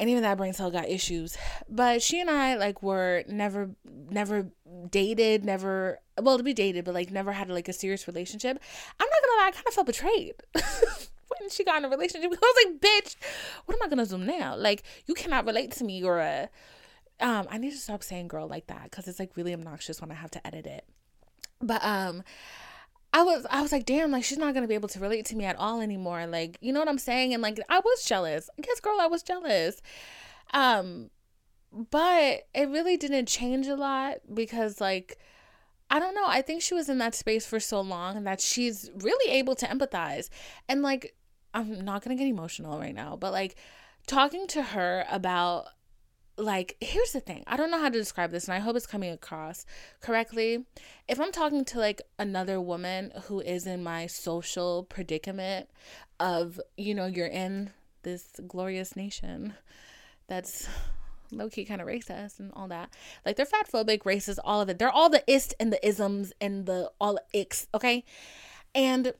And 0.00 0.08
even 0.08 0.22
that 0.22 0.38
brain 0.38 0.52
cell 0.52 0.70
got 0.70 0.88
issues. 0.88 1.36
But 1.68 2.02
she 2.02 2.20
and 2.20 2.30
I 2.30 2.54
like 2.54 2.82
were 2.84 3.24
never 3.26 3.70
never 3.84 4.50
dated, 4.90 5.44
never 5.44 5.98
well 6.20 6.36
to 6.36 6.44
be 6.44 6.54
dated, 6.54 6.84
but 6.84 6.94
like 6.94 7.10
never 7.10 7.32
had 7.32 7.48
like 7.48 7.68
a 7.68 7.72
serious 7.72 8.06
relationship. 8.06 8.60
I'm 9.00 9.08
not 9.08 9.28
gonna 9.28 9.42
lie, 9.42 9.48
I 9.48 9.50
kind 9.50 9.66
of 9.66 9.74
felt 9.74 9.86
betrayed. 9.86 10.34
when 11.40 11.50
she 11.50 11.64
got 11.64 11.78
in 11.78 11.84
a 11.84 11.88
relationship. 11.88 12.30
I 12.32 12.36
was 12.40 12.64
like, 12.64 12.80
bitch, 12.80 13.16
what 13.66 13.76
am 13.76 13.82
I 13.82 13.88
gonna 13.88 14.06
do 14.06 14.18
now? 14.18 14.56
Like, 14.56 14.82
you 15.06 15.14
cannot 15.14 15.46
relate 15.46 15.72
to 15.72 15.84
me 15.84 16.02
or 16.02 16.18
a 16.18 16.48
um, 17.20 17.48
I 17.50 17.58
need 17.58 17.72
to 17.72 17.76
stop 17.78 18.02
saying 18.02 18.28
girl 18.28 18.46
like 18.46 18.68
that 18.68 18.84
because 18.84 19.08
it's 19.08 19.18
like 19.18 19.36
really 19.36 19.52
obnoxious 19.52 20.00
when 20.00 20.10
I 20.10 20.14
have 20.14 20.30
to 20.32 20.46
edit 20.46 20.66
it. 20.66 20.84
But 21.60 21.84
um 21.84 22.22
I 23.12 23.22
was 23.22 23.46
I 23.50 23.62
was 23.62 23.72
like, 23.72 23.86
damn, 23.86 24.10
like 24.10 24.24
she's 24.24 24.38
not 24.38 24.54
gonna 24.54 24.68
be 24.68 24.74
able 24.74 24.88
to 24.90 25.00
relate 25.00 25.24
to 25.26 25.36
me 25.36 25.44
at 25.44 25.56
all 25.56 25.80
anymore. 25.80 26.26
Like, 26.26 26.58
you 26.60 26.72
know 26.72 26.80
what 26.80 26.88
I'm 26.88 26.98
saying? 26.98 27.34
And 27.34 27.42
like 27.42 27.58
I 27.68 27.80
was 27.80 28.04
jealous. 28.04 28.48
Guess 28.60 28.80
girl, 28.80 28.98
I 29.00 29.06
was 29.06 29.22
jealous. 29.22 29.80
Um, 30.52 31.10
but 31.72 32.46
it 32.54 32.68
really 32.68 32.96
didn't 32.96 33.26
change 33.26 33.66
a 33.66 33.76
lot 33.76 34.18
because 34.32 34.80
like 34.80 35.18
I 35.90 35.98
don't 35.98 36.14
know. 36.14 36.26
I 36.26 36.42
think 36.42 36.60
she 36.60 36.74
was 36.74 36.88
in 36.88 36.98
that 36.98 37.14
space 37.14 37.46
for 37.46 37.58
so 37.58 37.80
long 37.80 38.24
that 38.24 38.40
she's 38.40 38.90
really 38.94 39.32
able 39.32 39.54
to 39.56 39.66
empathize. 39.66 40.28
And 40.68 40.82
like, 40.82 41.14
I'm 41.58 41.84
not 41.84 42.04
going 42.04 42.16
to 42.16 42.22
get 42.22 42.28
emotional 42.28 42.78
right 42.78 42.94
now, 42.94 43.16
but 43.16 43.32
like, 43.32 43.56
talking 44.06 44.46
to 44.48 44.62
her 44.62 45.04
about 45.10 45.66
like 46.38 46.76
here's 46.80 47.10
the 47.10 47.20
thing 47.20 47.42
i 47.48 47.56
don't 47.56 47.70
know 47.70 47.80
how 47.80 47.88
to 47.88 47.98
describe 47.98 48.30
this 48.30 48.46
and 48.46 48.54
i 48.54 48.60
hope 48.60 48.76
it's 48.76 48.86
coming 48.86 49.10
across 49.10 49.66
correctly. 50.00 50.64
If 51.08 51.20
i'm 51.20 51.32
talking 51.32 51.64
to 51.66 51.78
like 51.78 52.00
another 52.18 52.60
woman 52.60 53.12
who 53.24 53.40
is 53.40 53.66
in 53.66 53.82
my 53.82 54.06
social 54.06 54.84
predicament 54.84 55.68
of 56.20 56.60
you 56.76 56.94
know 56.94 57.06
you're 57.06 57.26
in 57.26 57.70
this 58.04 58.28
glorious 58.46 58.94
nation 58.94 59.54
that's 60.28 60.68
low-key 61.32 61.64
kind 61.64 61.80
of 61.80 61.88
racist 61.88 62.38
and 62.38 62.52
all 62.54 62.68
that 62.68 62.94
like 63.26 63.36
they're 63.36 63.44
fat 63.44 63.68
phobic 63.70 64.04
racist 64.04 64.38
all 64.44 64.60
of 64.60 64.68
it 64.68 64.78
they're 64.78 64.90
all 64.90 65.10
the 65.10 65.24
ist 65.30 65.54
and 65.58 65.72
the 65.72 65.86
isms 65.86 66.32
and 66.40 66.66
the 66.66 66.90
all 67.00 67.14
the 67.14 67.38
icks 67.38 67.66
okay? 67.74 68.04
And 68.74 69.12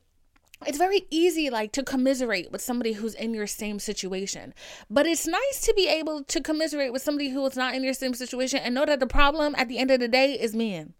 it's 0.65 0.77
very 0.77 1.05
easy 1.09 1.49
like 1.49 1.71
to 1.73 1.83
commiserate 1.83 2.51
with 2.51 2.61
somebody 2.61 2.93
who's 2.93 3.15
in 3.15 3.33
your 3.33 3.47
same 3.47 3.79
situation. 3.79 4.53
But 4.89 5.05
it's 5.05 5.25
nice 5.25 5.61
to 5.61 5.73
be 5.73 5.87
able 5.87 6.23
to 6.25 6.41
commiserate 6.41 6.91
with 6.91 7.01
somebody 7.01 7.29
who 7.29 7.45
is 7.45 7.55
not 7.55 7.75
in 7.75 7.83
your 7.83 7.93
same 7.93 8.13
situation 8.13 8.59
and 8.59 8.75
know 8.75 8.85
that 8.85 8.99
the 8.99 9.07
problem 9.07 9.55
at 9.57 9.69
the 9.69 9.77
end 9.77 9.91
of 9.91 9.99
the 9.99 10.07
day 10.07 10.33
is 10.33 10.55
men. 10.55 10.93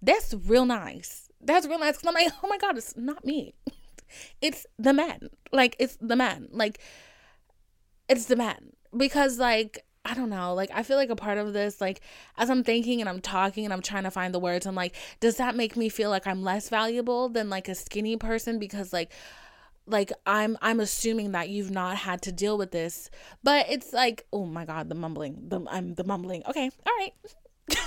That's 0.00 0.34
real 0.34 0.66
nice. 0.66 1.28
That's 1.40 1.66
real 1.66 1.78
nice 1.78 1.98
i'm 2.06 2.14
like 2.14 2.32
oh 2.42 2.48
my 2.48 2.58
god 2.58 2.78
it's 2.78 2.96
not 2.96 3.24
me. 3.24 3.54
It's 4.40 4.64
the 4.78 4.92
man. 4.92 5.28
Like 5.50 5.74
it's 5.80 5.96
the 6.00 6.14
man. 6.14 6.48
Like 6.52 6.80
it's 8.08 8.26
the 8.26 8.36
man. 8.36 8.70
Because 8.96 9.38
like 9.38 9.83
I 10.04 10.14
don't 10.14 10.28
know, 10.28 10.54
like 10.54 10.70
I 10.74 10.82
feel 10.82 10.98
like 10.98 11.10
a 11.10 11.16
part 11.16 11.38
of 11.38 11.52
this, 11.52 11.80
like 11.80 12.00
as 12.36 12.50
I'm 12.50 12.62
thinking 12.62 13.00
and 13.00 13.08
I'm 13.08 13.20
talking 13.20 13.64
and 13.64 13.72
I'm 13.72 13.80
trying 13.80 14.04
to 14.04 14.10
find 14.10 14.34
the 14.34 14.38
words, 14.38 14.66
I'm 14.66 14.74
like, 14.74 14.94
does 15.20 15.36
that 15.38 15.56
make 15.56 15.76
me 15.76 15.88
feel 15.88 16.10
like 16.10 16.26
I'm 16.26 16.42
less 16.42 16.68
valuable 16.68 17.30
than 17.30 17.48
like 17.48 17.68
a 17.68 17.74
skinny 17.74 18.16
person? 18.16 18.58
Because 18.58 18.92
like 18.92 19.12
like 19.86 20.12
I'm 20.26 20.56
I'm 20.62 20.80
assuming 20.80 21.32
that 21.32 21.48
you've 21.48 21.70
not 21.70 21.96
had 21.96 22.22
to 22.22 22.32
deal 22.32 22.56
with 22.58 22.70
this. 22.70 23.10
But 23.42 23.66
it's 23.70 23.92
like, 23.92 24.26
oh 24.32 24.46
my 24.46 24.64
god, 24.64 24.88
the 24.88 24.94
mumbling. 24.94 25.48
The 25.48 25.60
I'm 25.70 25.94
the 25.94 26.04
mumbling. 26.04 26.42
Okay, 26.48 26.70
all 26.86 26.92
right. 26.98 27.12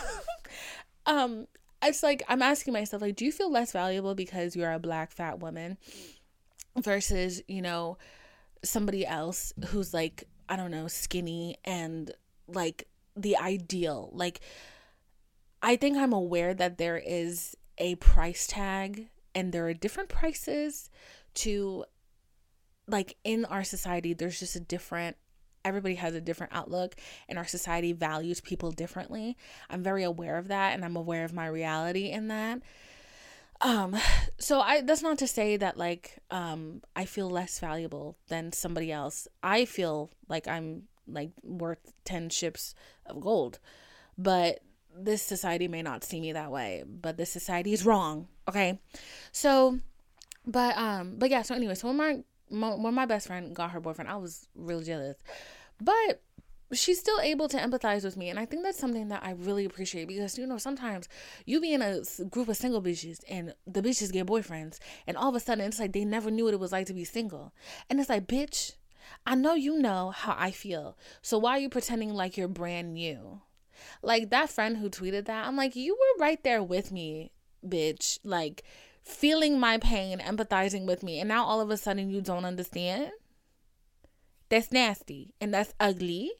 um, 1.05 1.47
it's 1.81 2.03
like 2.03 2.23
I'm 2.27 2.41
asking 2.41 2.73
myself, 2.73 3.01
like, 3.01 3.15
do 3.15 3.25
you 3.25 3.31
feel 3.31 3.51
less 3.51 3.71
valuable 3.71 4.15
because 4.15 4.55
you're 4.55 4.71
a 4.71 4.79
black 4.79 5.11
fat 5.11 5.39
woman 5.39 5.77
versus, 6.77 7.41
you 7.47 7.61
know, 7.61 7.97
somebody 8.63 9.05
else 9.05 9.53
who's 9.67 9.93
like 9.93 10.27
I 10.49 10.55
don't 10.55 10.71
know, 10.71 10.87
skinny 10.87 11.57
and 11.65 12.11
like 12.47 12.87
the 13.15 13.37
ideal. 13.37 14.09
Like, 14.13 14.41
I 15.61 15.75
think 15.75 15.97
I'm 15.97 16.13
aware 16.13 16.53
that 16.53 16.77
there 16.77 16.97
is 16.97 17.55
a 17.77 17.95
price 17.95 18.47
tag 18.47 19.09
and 19.35 19.51
there 19.51 19.67
are 19.67 19.73
different 19.73 20.09
prices 20.09 20.89
to, 21.35 21.85
like, 22.87 23.17
in 23.23 23.45
our 23.45 23.63
society, 23.63 24.13
there's 24.13 24.39
just 24.39 24.55
a 24.55 24.59
different 24.59 25.17
everybody 25.65 25.95
has 25.95 26.15
a 26.15 26.21
different 26.21 26.53
outlook 26.53 26.95
and 27.27 27.37
our 27.37 27.45
society 27.45 27.91
values 27.91 28.39
people 28.39 28.71
differently. 28.71 29.35
I'm 29.69 29.83
very 29.83 30.03
aware 30.03 30.37
of 30.37 30.47
that 30.47 30.73
and 30.73 30.85
I'm 30.85 30.95
aware 30.95 31.25
of 31.25 31.33
my 31.33 31.47
reality 31.47 32.09
in 32.09 32.29
that. 32.29 32.61
Um 33.61 33.95
so 34.39 34.59
I 34.59 34.81
that's 34.81 35.01
not 35.01 35.17
to 35.19 35.27
say 35.27 35.57
that 35.57 35.77
like 35.77 36.19
um 36.29 36.81
I 36.95 37.05
feel 37.05 37.29
less 37.29 37.59
valuable 37.59 38.17
than 38.27 38.51
somebody 38.51 38.91
else. 38.91 39.27
I 39.41 39.65
feel 39.65 40.11
like 40.27 40.47
I'm 40.47 40.83
like 41.07 41.31
worth 41.43 41.93
10 42.05 42.29
ships 42.29 42.75
of 43.05 43.21
gold. 43.21 43.59
But 44.17 44.59
this 44.95 45.21
society 45.21 45.67
may 45.67 45.81
not 45.81 46.03
see 46.03 46.19
me 46.19 46.33
that 46.33 46.51
way, 46.51 46.83
but 46.87 47.17
this 47.17 47.31
society 47.31 47.73
is 47.73 47.85
wrong, 47.85 48.27
okay? 48.47 48.79
So 49.31 49.79
but 50.45 50.77
um 50.77 51.15
but 51.17 51.29
yeah, 51.29 51.41
so 51.41 51.55
anyway, 51.55 51.75
so 51.75 51.87
when 51.87 51.97
my, 51.97 52.23
my 52.49 52.75
when 52.75 52.93
my 52.93 53.05
best 53.05 53.27
friend 53.27 53.55
got 53.55 53.71
her 53.71 53.79
boyfriend, 53.79 54.09
I 54.09 54.17
was 54.17 54.47
real 54.55 54.81
jealous. 54.81 55.17
But 55.79 56.21
she's 56.73 56.99
still 56.99 57.19
able 57.21 57.47
to 57.47 57.57
empathize 57.57 58.03
with 58.03 58.17
me 58.17 58.29
and 58.29 58.37
i 58.37 58.45
think 58.45 58.63
that's 58.63 58.79
something 58.79 59.07
that 59.07 59.23
i 59.23 59.31
really 59.31 59.65
appreciate 59.65 60.07
because 60.07 60.37
you 60.37 60.45
know 60.45 60.57
sometimes 60.57 61.07
you 61.45 61.61
be 61.61 61.73
in 61.73 61.81
a 61.81 62.01
group 62.29 62.49
of 62.49 62.57
single 62.57 62.81
bitches 62.81 63.19
and 63.29 63.53
the 63.65 63.81
bitches 63.81 64.11
get 64.11 64.27
boyfriends 64.27 64.79
and 65.05 65.15
all 65.15 65.29
of 65.29 65.35
a 65.35 65.39
sudden 65.39 65.65
it's 65.65 65.79
like 65.79 65.93
they 65.93 66.03
never 66.03 66.29
knew 66.29 66.45
what 66.45 66.53
it 66.53 66.59
was 66.59 66.71
like 66.71 66.85
to 66.87 66.93
be 66.93 67.03
single. 67.03 67.53
And 67.89 67.99
it's 67.99 68.09
like 68.09 68.27
bitch 68.27 68.73
i 69.25 69.35
know 69.35 69.53
you 69.53 69.79
know 69.79 70.11
how 70.11 70.35
i 70.37 70.51
feel 70.51 70.97
so 71.21 71.37
why 71.37 71.51
are 71.51 71.59
you 71.59 71.69
pretending 71.69 72.13
like 72.13 72.37
you're 72.37 72.47
brand 72.47 72.93
new? 72.93 73.41
Like 74.01 74.31
that 74.31 74.49
friend 74.49 74.77
who 74.77 74.89
tweeted 74.89 75.25
that 75.25 75.47
i'm 75.47 75.55
like 75.55 75.75
you 75.75 75.93
were 75.93 76.23
right 76.23 76.43
there 76.43 76.63
with 76.63 76.91
me 76.91 77.31
bitch 77.65 78.19
like 78.23 78.63
feeling 79.03 79.57
my 79.57 79.77
pain 79.77 80.19
empathizing 80.19 80.85
with 80.85 81.03
me 81.03 81.19
and 81.19 81.29
now 81.29 81.45
all 81.45 81.61
of 81.61 81.69
a 81.69 81.77
sudden 81.77 82.09
you 82.09 82.19
don't 82.19 82.43
understand? 82.43 83.11
That's 84.49 84.71
nasty 84.71 85.33
and 85.39 85.53
that's 85.53 85.73
ugly 85.79 86.31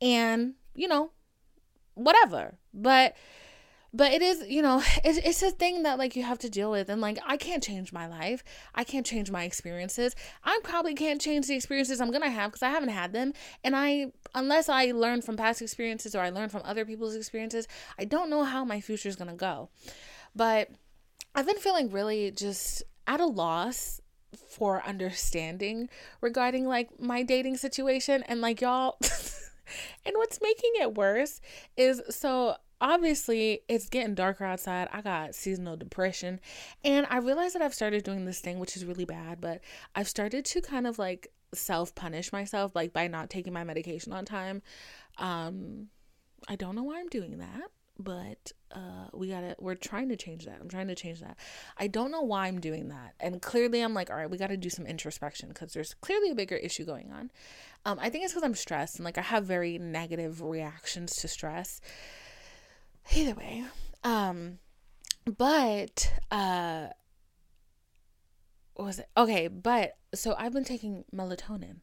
and 0.00 0.54
you 0.74 0.88
know 0.88 1.10
whatever. 1.94 2.54
But 2.72 3.16
but 3.92 4.12
it 4.12 4.22
is 4.22 4.44
you 4.48 4.62
know 4.62 4.82
it's, 5.04 5.18
it's 5.18 5.42
a 5.42 5.50
thing 5.50 5.82
that 5.82 5.98
like 5.98 6.16
you 6.16 6.22
have 6.22 6.38
to 6.38 6.50
deal 6.50 6.70
with. 6.70 6.88
And 6.88 7.00
like 7.00 7.18
i 7.26 7.36
can't 7.36 7.62
change 7.62 7.92
my 7.92 8.06
life. 8.06 8.42
I 8.74 8.84
can't 8.84 9.06
change 9.06 9.30
my 9.30 9.44
experiences. 9.44 10.14
I 10.44 10.60
probably 10.62 10.94
can't 10.94 11.20
change 11.20 11.46
the 11.46 11.54
experiences 11.54 12.00
i'm 12.00 12.10
gonna 12.10 12.30
have 12.30 12.50
because 12.50 12.62
i 12.62 12.70
haven't 12.70 12.90
had 12.90 13.12
them. 13.12 13.32
And 13.64 13.74
i 13.76 14.12
unless 14.34 14.68
i 14.68 14.92
learn 14.92 15.22
from 15.22 15.36
past 15.36 15.62
experiences 15.62 16.14
or 16.14 16.20
i 16.20 16.30
learn 16.30 16.48
from 16.48 16.62
other 16.64 16.84
people's 16.84 17.16
experiences 17.16 17.66
i 17.98 18.04
don't 18.04 18.30
know 18.30 18.44
how 18.44 18.64
my 18.64 18.80
future 18.80 19.08
is 19.08 19.16
gonna 19.16 19.34
go. 19.34 19.70
But 20.34 20.70
i've 21.34 21.46
been 21.46 21.58
feeling 21.58 21.90
really 21.90 22.30
just 22.30 22.82
at 23.06 23.20
a 23.20 23.26
loss 23.26 24.00
for 24.48 24.82
understanding 24.86 25.88
regarding 26.20 26.66
like 26.66 27.00
my 27.00 27.22
dating 27.22 27.56
situation. 27.56 28.22
And 28.28 28.40
like 28.40 28.60
y'all 28.60 28.98
and 30.04 30.16
what's 30.16 30.40
making 30.40 30.72
it 30.80 30.94
worse 30.94 31.40
is 31.76 32.02
so 32.10 32.56
obviously 32.80 33.60
it's 33.68 33.88
getting 33.88 34.14
darker 34.14 34.44
outside. 34.44 34.88
I 34.92 35.02
got 35.02 35.34
seasonal 35.34 35.76
depression. 35.76 36.40
And 36.82 37.06
I 37.10 37.18
realized 37.18 37.54
that 37.54 37.62
I've 37.62 37.74
started 37.74 38.04
doing 38.04 38.24
this 38.24 38.40
thing 38.40 38.58
which 38.58 38.76
is 38.76 38.84
really 38.84 39.04
bad, 39.04 39.40
but 39.40 39.60
I've 39.94 40.08
started 40.08 40.44
to 40.46 40.60
kind 40.60 40.86
of 40.86 40.98
like 40.98 41.28
self 41.54 41.94
punish 41.94 42.32
myself 42.32 42.72
like 42.74 42.92
by 42.92 43.08
not 43.08 43.30
taking 43.30 43.52
my 43.52 43.64
medication 43.64 44.12
on 44.12 44.24
time. 44.24 44.62
Um 45.18 45.88
I 46.48 46.56
don't 46.56 46.74
know 46.74 46.84
why 46.84 47.00
I'm 47.00 47.08
doing 47.08 47.38
that 47.38 47.70
but 48.02 48.52
uh 48.72 49.08
we 49.12 49.28
gotta 49.28 49.54
we're 49.58 49.74
trying 49.74 50.08
to 50.08 50.16
change 50.16 50.46
that. 50.46 50.58
I'm 50.60 50.68
trying 50.68 50.88
to 50.88 50.94
change 50.94 51.20
that. 51.20 51.36
I 51.76 51.86
don't 51.86 52.10
know 52.10 52.22
why 52.22 52.46
i'm 52.48 52.60
doing 52.60 52.88
that. 52.88 53.14
And 53.20 53.42
clearly 53.42 53.82
i'm 53.82 53.94
like 53.94 54.10
all 54.10 54.16
right 54.16 54.30
we 54.30 54.38
gotta 54.38 54.56
do 54.56 54.70
some 54.70 54.86
introspection 54.86 55.48
because 55.48 55.72
there's 55.74 55.94
clearly 55.94 56.30
a 56.30 56.34
bigger 56.34 56.56
issue 56.56 56.84
going 56.84 57.12
on 57.12 57.30
um 57.84 57.98
i 58.00 58.08
think 58.08 58.24
it's 58.24 58.32
because 58.32 58.44
i'm 58.44 58.54
stressed 58.54 58.96
and 58.96 59.04
like 59.04 59.18
i 59.18 59.22
have 59.22 59.44
very 59.44 59.78
negative 59.78 60.42
reactions 60.42 61.16
to 61.16 61.28
stress. 61.28 61.80
Either 63.14 63.34
way 63.34 63.64
um 64.04 64.58
but 65.36 66.12
uh 66.30 66.88
what 68.74 68.84
was 68.86 68.98
it? 68.98 69.08
Okay 69.16 69.48
but 69.48 69.96
so 70.14 70.34
i've 70.38 70.52
been 70.52 70.64
taking 70.64 71.04
melatonin 71.14 71.76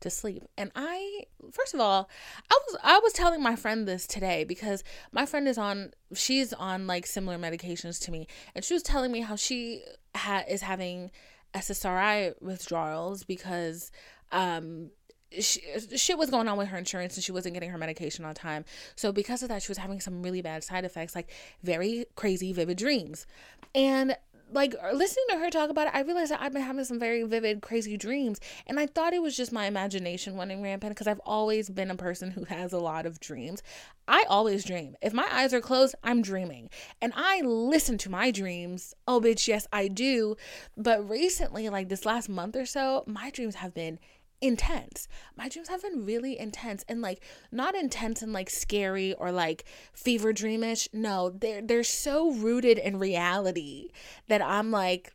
to 0.00 0.10
sleep. 0.10 0.44
And 0.56 0.70
I 0.74 1.24
first 1.52 1.74
of 1.74 1.80
all, 1.80 2.08
I 2.50 2.58
was 2.66 2.76
I 2.82 2.98
was 2.98 3.12
telling 3.12 3.42
my 3.42 3.56
friend 3.56 3.86
this 3.86 4.06
today 4.06 4.44
because 4.44 4.84
my 5.12 5.26
friend 5.26 5.48
is 5.48 5.58
on 5.58 5.92
she's 6.14 6.52
on 6.52 6.86
like 6.86 7.06
similar 7.06 7.38
medications 7.38 8.02
to 8.04 8.10
me. 8.10 8.26
And 8.54 8.64
she 8.64 8.74
was 8.74 8.82
telling 8.82 9.12
me 9.12 9.20
how 9.20 9.36
she 9.36 9.82
ha- 10.14 10.44
is 10.48 10.62
having 10.62 11.10
SSRI 11.54 12.40
withdrawals 12.40 13.24
because 13.24 13.90
um 14.32 14.90
she, 15.38 15.60
shit 15.96 16.18
was 16.18 16.30
going 16.30 16.48
on 16.48 16.56
with 16.56 16.68
her 16.68 16.78
insurance 16.78 17.16
and 17.16 17.24
she 17.24 17.32
wasn't 17.32 17.54
getting 17.54 17.70
her 17.70 17.78
medication 17.78 18.24
on 18.24 18.34
time. 18.34 18.64
So 18.94 19.12
because 19.12 19.42
of 19.42 19.48
that, 19.48 19.62
she 19.62 19.68
was 19.68 19.78
having 19.78 20.00
some 20.00 20.22
really 20.22 20.42
bad 20.42 20.64
side 20.64 20.84
effects, 20.84 21.14
like 21.14 21.30
very 21.62 22.06
crazy, 22.14 22.52
vivid 22.52 22.78
dreams. 22.78 23.26
And 23.74 24.16
like 24.52 24.74
listening 24.92 25.24
to 25.30 25.38
her 25.38 25.50
talk 25.50 25.70
about 25.70 25.88
it, 25.88 25.94
I 25.94 26.02
realized 26.02 26.30
that 26.30 26.40
I've 26.40 26.52
been 26.52 26.62
having 26.62 26.84
some 26.84 27.00
very 27.00 27.24
vivid, 27.24 27.62
crazy 27.62 27.96
dreams. 27.96 28.40
And 28.66 28.78
I 28.78 28.86
thought 28.86 29.12
it 29.12 29.22
was 29.22 29.36
just 29.36 29.52
my 29.52 29.66
imagination 29.66 30.36
running 30.36 30.62
rampant 30.62 30.94
because 30.94 31.08
I've 31.08 31.20
always 31.24 31.68
been 31.68 31.90
a 31.90 31.96
person 31.96 32.30
who 32.30 32.44
has 32.44 32.72
a 32.72 32.78
lot 32.78 33.06
of 33.06 33.18
dreams. 33.18 33.62
I 34.06 34.24
always 34.28 34.64
dream. 34.64 34.96
If 35.02 35.12
my 35.12 35.26
eyes 35.32 35.52
are 35.52 35.60
closed, 35.60 35.96
I'm 36.04 36.22
dreaming. 36.22 36.70
And 37.02 37.12
I 37.16 37.40
listen 37.40 37.98
to 37.98 38.10
my 38.10 38.30
dreams. 38.30 38.94
Oh, 39.08 39.20
bitch, 39.20 39.48
yes, 39.48 39.66
I 39.72 39.88
do. 39.88 40.36
But 40.76 41.08
recently, 41.08 41.68
like 41.68 41.88
this 41.88 42.06
last 42.06 42.28
month 42.28 42.54
or 42.54 42.66
so, 42.66 43.02
my 43.06 43.30
dreams 43.30 43.56
have 43.56 43.74
been 43.74 43.98
intense. 44.40 45.08
My 45.36 45.48
dreams 45.48 45.68
have 45.68 45.82
been 45.82 46.04
really 46.04 46.38
intense 46.38 46.84
and 46.88 47.00
like 47.00 47.22
not 47.50 47.74
intense 47.74 48.22
and 48.22 48.32
like 48.32 48.50
scary 48.50 49.14
or 49.14 49.32
like 49.32 49.64
fever 49.92 50.32
dreamish. 50.32 50.88
No, 50.92 51.30
they're 51.30 51.62
they're 51.62 51.84
so 51.84 52.32
rooted 52.32 52.78
in 52.78 52.98
reality 52.98 53.90
that 54.28 54.42
I'm 54.42 54.70
like 54.70 55.14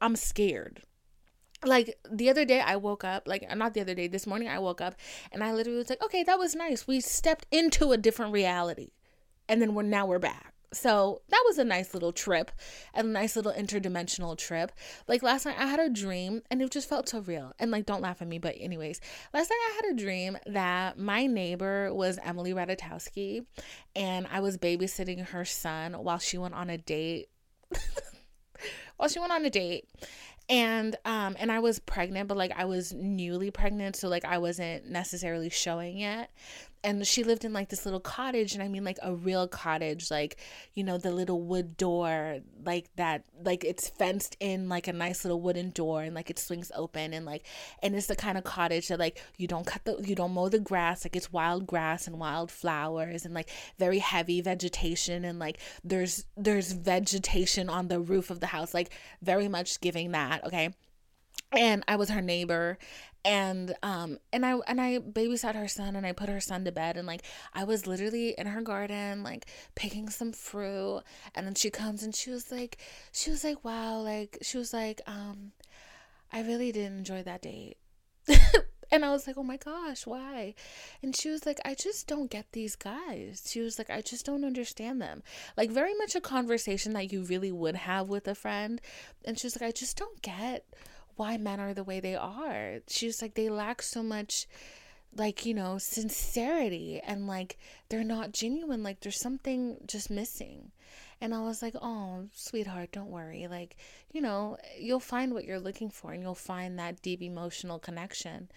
I'm 0.00 0.16
scared. 0.16 0.82
Like 1.64 1.98
the 2.10 2.30
other 2.30 2.44
day 2.44 2.60
I 2.60 2.76
woke 2.76 3.04
up, 3.04 3.28
like 3.28 3.44
uh, 3.48 3.54
not 3.54 3.74
the 3.74 3.82
other 3.82 3.94
day, 3.94 4.08
this 4.08 4.26
morning 4.26 4.48
I 4.48 4.58
woke 4.58 4.80
up 4.80 4.94
and 5.30 5.44
I 5.44 5.52
literally 5.52 5.78
was 5.78 5.90
like, 5.90 6.02
okay, 6.02 6.22
that 6.22 6.38
was 6.38 6.54
nice. 6.54 6.86
We 6.86 7.00
stepped 7.00 7.46
into 7.50 7.92
a 7.92 7.98
different 7.98 8.32
reality. 8.32 8.92
And 9.48 9.60
then 9.60 9.74
we're 9.74 9.82
now 9.82 10.06
we're 10.06 10.18
back. 10.20 10.54
So 10.72 11.22
that 11.28 11.42
was 11.46 11.58
a 11.58 11.64
nice 11.64 11.94
little 11.94 12.12
trip, 12.12 12.52
a 12.94 13.02
nice 13.02 13.34
little 13.34 13.52
interdimensional 13.52 14.38
trip. 14.38 14.70
Like 15.08 15.22
last 15.22 15.44
night, 15.44 15.56
I 15.58 15.66
had 15.66 15.80
a 15.80 15.88
dream 15.90 16.42
and 16.50 16.62
it 16.62 16.70
just 16.70 16.88
felt 16.88 17.08
so 17.08 17.20
real. 17.20 17.52
And 17.58 17.70
like, 17.70 17.86
don't 17.86 18.02
laugh 18.02 18.22
at 18.22 18.28
me, 18.28 18.38
but 18.38 18.54
anyways, 18.58 19.00
last 19.34 19.50
night 19.50 19.68
I 19.68 19.80
had 19.82 19.94
a 19.94 20.02
dream 20.02 20.38
that 20.46 20.98
my 20.98 21.26
neighbor 21.26 21.92
was 21.92 22.18
Emily 22.24 22.54
Ratajkowski, 22.54 23.44
and 23.96 24.28
I 24.30 24.40
was 24.40 24.58
babysitting 24.58 25.26
her 25.26 25.44
son 25.44 25.94
while 25.94 26.18
she 26.18 26.38
went 26.38 26.54
on 26.54 26.70
a 26.70 26.78
date. 26.78 27.28
while 28.96 29.08
she 29.08 29.18
went 29.18 29.32
on 29.32 29.44
a 29.44 29.50
date, 29.50 29.88
and 30.50 30.96
um 31.04 31.36
and 31.38 31.50
I 31.50 31.60
was 31.60 31.78
pregnant 31.78 32.28
but 32.28 32.36
like 32.36 32.52
I 32.54 32.64
was 32.64 32.92
newly 32.92 33.52
pregnant 33.52 33.94
so 33.94 34.08
like 34.08 34.24
I 34.24 34.38
wasn't 34.38 34.90
necessarily 34.90 35.48
showing 35.48 35.96
yet 35.96 36.30
and 36.82 37.06
she 37.06 37.24
lived 37.24 37.44
in 37.44 37.52
like 37.52 37.68
this 37.68 37.84
little 37.84 38.00
cottage 38.00 38.54
and 38.54 38.62
i 38.62 38.68
mean 38.68 38.84
like 38.84 38.98
a 39.02 39.14
real 39.14 39.46
cottage 39.46 40.10
like 40.10 40.36
you 40.74 40.82
know 40.82 40.98
the 40.98 41.10
little 41.10 41.42
wood 41.42 41.76
door 41.76 42.38
like 42.64 42.88
that 42.96 43.24
like 43.44 43.64
it's 43.64 43.88
fenced 43.88 44.36
in 44.40 44.68
like 44.68 44.88
a 44.88 44.92
nice 44.92 45.24
little 45.24 45.40
wooden 45.40 45.70
door 45.70 46.02
and 46.02 46.14
like 46.14 46.30
it 46.30 46.38
swings 46.38 46.70
open 46.74 47.12
and 47.12 47.26
like 47.26 47.44
and 47.82 47.94
it's 47.94 48.06
the 48.06 48.16
kind 48.16 48.36
of 48.38 48.44
cottage 48.44 48.88
that 48.88 48.98
like 48.98 49.22
you 49.36 49.46
don't 49.46 49.66
cut 49.66 49.84
the 49.84 49.96
you 50.04 50.14
don't 50.14 50.32
mow 50.32 50.48
the 50.48 50.58
grass 50.58 51.04
like 51.04 51.16
it's 51.16 51.32
wild 51.32 51.66
grass 51.66 52.06
and 52.06 52.18
wild 52.18 52.50
flowers 52.50 53.24
and 53.24 53.34
like 53.34 53.50
very 53.78 53.98
heavy 53.98 54.40
vegetation 54.40 55.24
and 55.24 55.38
like 55.38 55.58
there's 55.84 56.24
there's 56.36 56.72
vegetation 56.72 57.68
on 57.68 57.88
the 57.88 58.00
roof 58.00 58.30
of 58.30 58.40
the 58.40 58.46
house 58.46 58.74
like 58.74 58.90
very 59.22 59.48
much 59.48 59.80
giving 59.80 60.12
that 60.12 60.44
okay? 60.44 60.70
And 61.52 61.82
I 61.88 61.96
was 61.96 62.10
her 62.10 62.20
neighbor 62.20 62.78
and 63.24 63.74
um 63.82 64.18
and 64.32 64.46
I 64.46 64.58
and 64.66 64.80
I 64.80 64.98
babysat 64.98 65.54
her 65.54 65.68
son 65.68 65.96
and 65.96 66.06
I 66.06 66.12
put 66.12 66.28
her 66.28 66.40
son 66.40 66.64
to 66.64 66.72
bed 66.72 66.96
and 66.96 67.06
like 67.06 67.22
I 67.52 67.64
was 67.64 67.86
literally 67.86 68.34
in 68.38 68.46
her 68.46 68.62
garden 68.62 69.22
like 69.22 69.46
picking 69.74 70.08
some 70.08 70.32
fruit 70.32 71.02
and 71.34 71.46
then 71.46 71.54
she 71.54 71.70
comes 71.70 72.02
and 72.02 72.14
she 72.14 72.30
was 72.30 72.50
like 72.50 72.78
she 73.12 73.30
was 73.30 73.44
like 73.44 73.64
wow 73.64 73.98
like 73.98 74.38
she 74.42 74.56
was 74.56 74.72
like 74.72 75.00
um 75.06 75.52
I 76.32 76.42
really 76.42 76.72
didn't 76.72 76.98
enjoy 76.98 77.22
that 77.24 77.42
date 77.42 77.76
and 78.90 79.04
I 79.04 79.10
was 79.10 79.26
like, 79.26 79.38
oh 79.38 79.42
my 79.42 79.56
gosh, 79.56 80.06
why? 80.06 80.54
And 81.02 81.14
she 81.14 81.30
was 81.30 81.46
like, 81.46 81.60
I 81.64 81.74
just 81.74 82.06
don't 82.06 82.30
get 82.30 82.46
these 82.52 82.76
guys. 82.76 83.44
She 83.46 83.60
was 83.60 83.78
like, 83.78 83.90
I 83.90 84.00
just 84.00 84.26
don't 84.26 84.44
understand 84.44 85.00
them. 85.00 85.22
Like, 85.56 85.70
very 85.70 85.94
much 85.94 86.14
a 86.14 86.20
conversation 86.20 86.92
that 86.94 87.12
you 87.12 87.22
really 87.22 87.52
would 87.52 87.76
have 87.76 88.08
with 88.08 88.26
a 88.26 88.34
friend. 88.34 88.80
And 89.24 89.38
she 89.38 89.46
was 89.46 89.60
like, 89.60 89.68
I 89.68 89.72
just 89.72 89.96
don't 89.96 90.20
get 90.22 90.64
why 91.20 91.36
men 91.36 91.60
are 91.60 91.74
the 91.74 91.84
way 91.84 92.00
they 92.00 92.16
are. 92.16 92.78
She's 92.88 93.20
like, 93.20 93.34
they 93.34 93.50
lack 93.50 93.82
so 93.82 94.02
much, 94.02 94.46
like, 95.14 95.44
you 95.44 95.52
know, 95.52 95.76
sincerity 95.76 96.98
and 97.06 97.26
like 97.26 97.58
they're 97.90 98.02
not 98.02 98.32
genuine. 98.32 98.82
Like, 98.82 99.00
there's 99.00 99.20
something 99.20 99.76
just 99.86 100.10
missing. 100.10 100.72
And 101.20 101.34
I 101.34 101.42
was 101.42 101.60
like, 101.60 101.74
oh, 101.82 102.28
sweetheart, 102.32 102.92
don't 102.92 103.10
worry. 103.10 103.46
Like, 103.48 103.76
you 104.10 104.22
know, 104.22 104.56
you'll 104.78 104.98
find 104.98 105.34
what 105.34 105.44
you're 105.44 105.60
looking 105.60 105.90
for 105.90 106.12
and 106.12 106.22
you'll 106.22 106.34
find 106.34 106.78
that 106.78 107.02
deep 107.02 107.20
emotional 107.20 107.78
connection. 107.78 108.48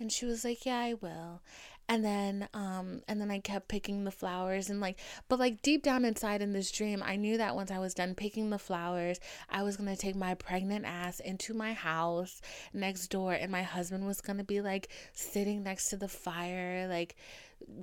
And 0.00 0.10
she 0.10 0.24
was 0.24 0.42
like, 0.42 0.64
yeah, 0.64 0.78
I 0.78 0.94
will 0.94 1.42
and 1.88 2.04
then 2.04 2.48
um 2.54 3.02
and 3.08 3.20
then 3.20 3.30
I 3.30 3.38
kept 3.38 3.68
picking 3.68 4.04
the 4.04 4.10
flowers 4.10 4.68
and 4.70 4.80
like 4.80 4.98
but 5.28 5.38
like 5.38 5.62
deep 5.62 5.82
down 5.82 6.04
inside 6.04 6.42
in 6.42 6.52
this 6.52 6.70
dream 6.70 7.02
I 7.04 7.16
knew 7.16 7.38
that 7.38 7.54
once 7.54 7.70
I 7.70 7.78
was 7.78 7.94
done 7.94 8.14
picking 8.14 8.50
the 8.50 8.58
flowers 8.58 9.20
I 9.48 9.62
was 9.62 9.76
going 9.76 9.88
to 9.88 9.96
take 9.96 10.16
my 10.16 10.34
pregnant 10.34 10.84
ass 10.84 11.20
into 11.20 11.54
my 11.54 11.72
house 11.72 12.40
next 12.72 13.08
door 13.08 13.32
and 13.32 13.50
my 13.50 13.62
husband 13.62 14.06
was 14.06 14.20
going 14.20 14.38
to 14.38 14.44
be 14.44 14.60
like 14.60 14.88
sitting 15.12 15.62
next 15.62 15.88
to 15.90 15.96
the 15.96 16.08
fire 16.08 16.86
like 16.88 17.16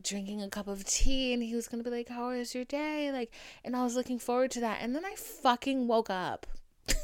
drinking 0.02 0.42
a 0.42 0.50
cup 0.50 0.68
of 0.68 0.86
tea 0.86 1.34
and 1.34 1.42
he 1.44 1.56
was 1.56 1.68
going 1.68 1.84
to 1.84 1.90
be 1.90 1.96
like 1.96 2.10
how 2.10 2.30
was 2.30 2.54
your 2.54 2.66
day? 2.66 3.12
Like 3.12 3.32
and 3.64 3.76
I 3.76 3.84
was 3.84 3.96
looking 3.96 4.20
forward 4.20 4.52
to 4.52 4.60
that. 4.62 4.80
And 4.82 4.96
then 4.96 5.06
I 5.06 5.16
fucking 5.16 5.88
woke 5.88 6.10
up. 6.10 6.46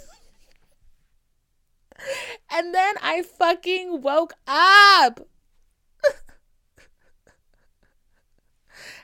And 2.51 2.73
then 2.73 2.95
I 3.01 3.21
fucking 3.21 4.01
woke 4.01 4.33
up 4.47 5.27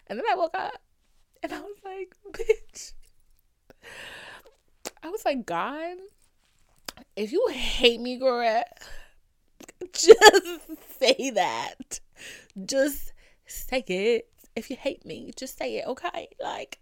And 0.07 0.19
then 0.19 0.25
I 0.29 0.35
woke 0.35 0.55
up 0.55 0.81
and 1.41 1.53
I 1.53 1.59
was 1.61 1.77
like, 1.83 2.15
bitch. 2.31 2.93
I 5.03 5.09
was 5.09 5.25
like, 5.25 5.45
God, 5.45 5.97
if 7.15 7.31
you 7.31 7.47
hate 7.51 8.01
me, 8.01 8.17
girl, 8.17 8.63
just 9.93 10.99
say 10.99 11.31
that. 11.31 11.99
Just 12.65 13.13
say 13.45 13.83
it. 13.87 14.29
If 14.55 14.69
you 14.69 14.77
hate 14.77 15.05
me, 15.05 15.31
just 15.35 15.57
say 15.57 15.77
it, 15.77 15.87
okay? 15.87 16.29
Like, 16.41 16.81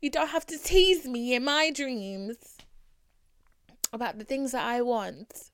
you 0.00 0.10
don't 0.10 0.28
have 0.28 0.46
to 0.46 0.58
tease 0.58 1.06
me 1.06 1.34
in 1.34 1.44
my 1.44 1.70
dreams 1.70 2.56
about 3.92 4.18
the 4.18 4.24
things 4.24 4.52
that 4.52 4.64
I 4.64 4.80
want. 4.80 5.50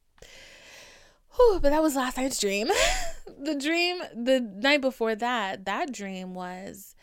Whew, 1.34 1.58
but 1.60 1.70
that 1.70 1.82
was 1.82 1.96
last 1.96 2.16
night's 2.16 2.40
dream. 2.40 2.68
the 3.38 3.54
dream 3.54 3.98
the 4.14 4.40
night 4.40 4.80
before 4.80 5.14
that, 5.16 5.64
that 5.66 5.92
dream 5.92 6.34
was 6.34 6.94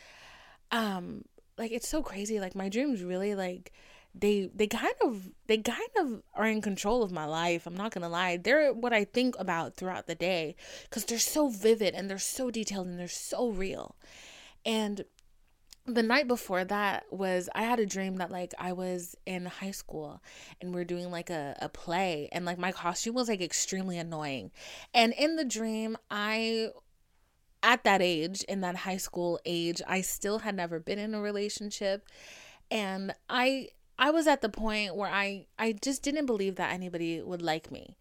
um 0.73 1.23
like 1.57 1.71
it's 1.71 1.87
so 1.87 2.01
crazy. 2.01 2.39
Like 2.39 2.55
my 2.55 2.67
dreams 2.67 3.03
really 3.03 3.35
like 3.35 3.71
they 4.15 4.49
they 4.53 4.67
kind 4.67 4.93
of 5.01 5.29
they 5.47 5.57
kind 5.57 5.81
of 5.99 6.23
are 6.35 6.47
in 6.47 6.61
control 6.61 7.03
of 7.03 7.11
my 7.11 7.25
life. 7.25 7.65
I'm 7.65 7.77
not 7.77 7.91
to 7.93 8.09
lie. 8.09 8.37
They're 8.37 8.73
what 8.73 8.91
I 8.91 9.05
think 9.05 9.35
about 9.39 9.75
throughout 9.75 10.07
the 10.07 10.15
day 10.15 10.55
cuz 10.89 11.05
they're 11.05 11.19
so 11.19 11.47
vivid 11.47 11.93
and 11.93 12.09
they're 12.09 12.19
so 12.19 12.51
detailed 12.51 12.87
and 12.87 12.99
they're 12.99 13.07
so 13.07 13.49
real. 13.49 13.95
And 14.65 15.05
the 15.85 16.03
night 16.03 16.27
before 16.27 16.63
that 16.63 17.03
was 17.11 17.49
I 17.53 17.63
had 17.63 17.79
a 17.79 17.85
dream 17.85 18.15
that 18.17 18.31
like 18.31 18.53
I 18.57 18.71
was 18.71 19.15
in 19.25 19.45
high 19.45 19.71
school 19.71 20.21
and 20.61 20.73
we 20.73 20.79
are 20.81 20.85
doing 20.85 21.11
like 21.11 21.29
a, 21.29 21.57
a 21.61 21.67
play 21.67 22.29
and 22.31 22.45
like 22.45 22.57
my 22.57 22.71
costume 22.71 23.15
was 23.15 23.27
like 23.29 23.41
extremely 23.41 23.97
annoying. 23.97 24.51
And 24.93 25.13
in 25.13 25.35
the 25.35 25.45
dream 25.45 25.97
I 26.09 26.69
at 27.63 27.83
that 27.85 28.01
age, 28.01 28.43
in 28.43 28.61
that 28.61 28.75
high 28.75 28.97
school 28.97 29.39
age, 29.45 29.81
I 29.87 30.01
still 30.01 30.39
had 30.39 30.55
never 30.55 30.79
been 30.79 30.99
in 30.99 31.15
a 31.15 31.21
relationship 31.21 32.07
and 32.69 33.13
I 33.29 33.69
I 33.97 34.09
was 34.09 34.27
at 34.27 34.41
the 34.41 34.49
point 34.49 34.95
where 34.95 35.09
I 35.09 35.45
I 35.57 35.73
just 35.73 36.03
didn't 36.03 36.25
believe 36.25 36.55
that 36.55 36.73
anybody 36.73 37.21
would 37.21 37.41
like 37.41 37.71
me. 37.71 37.97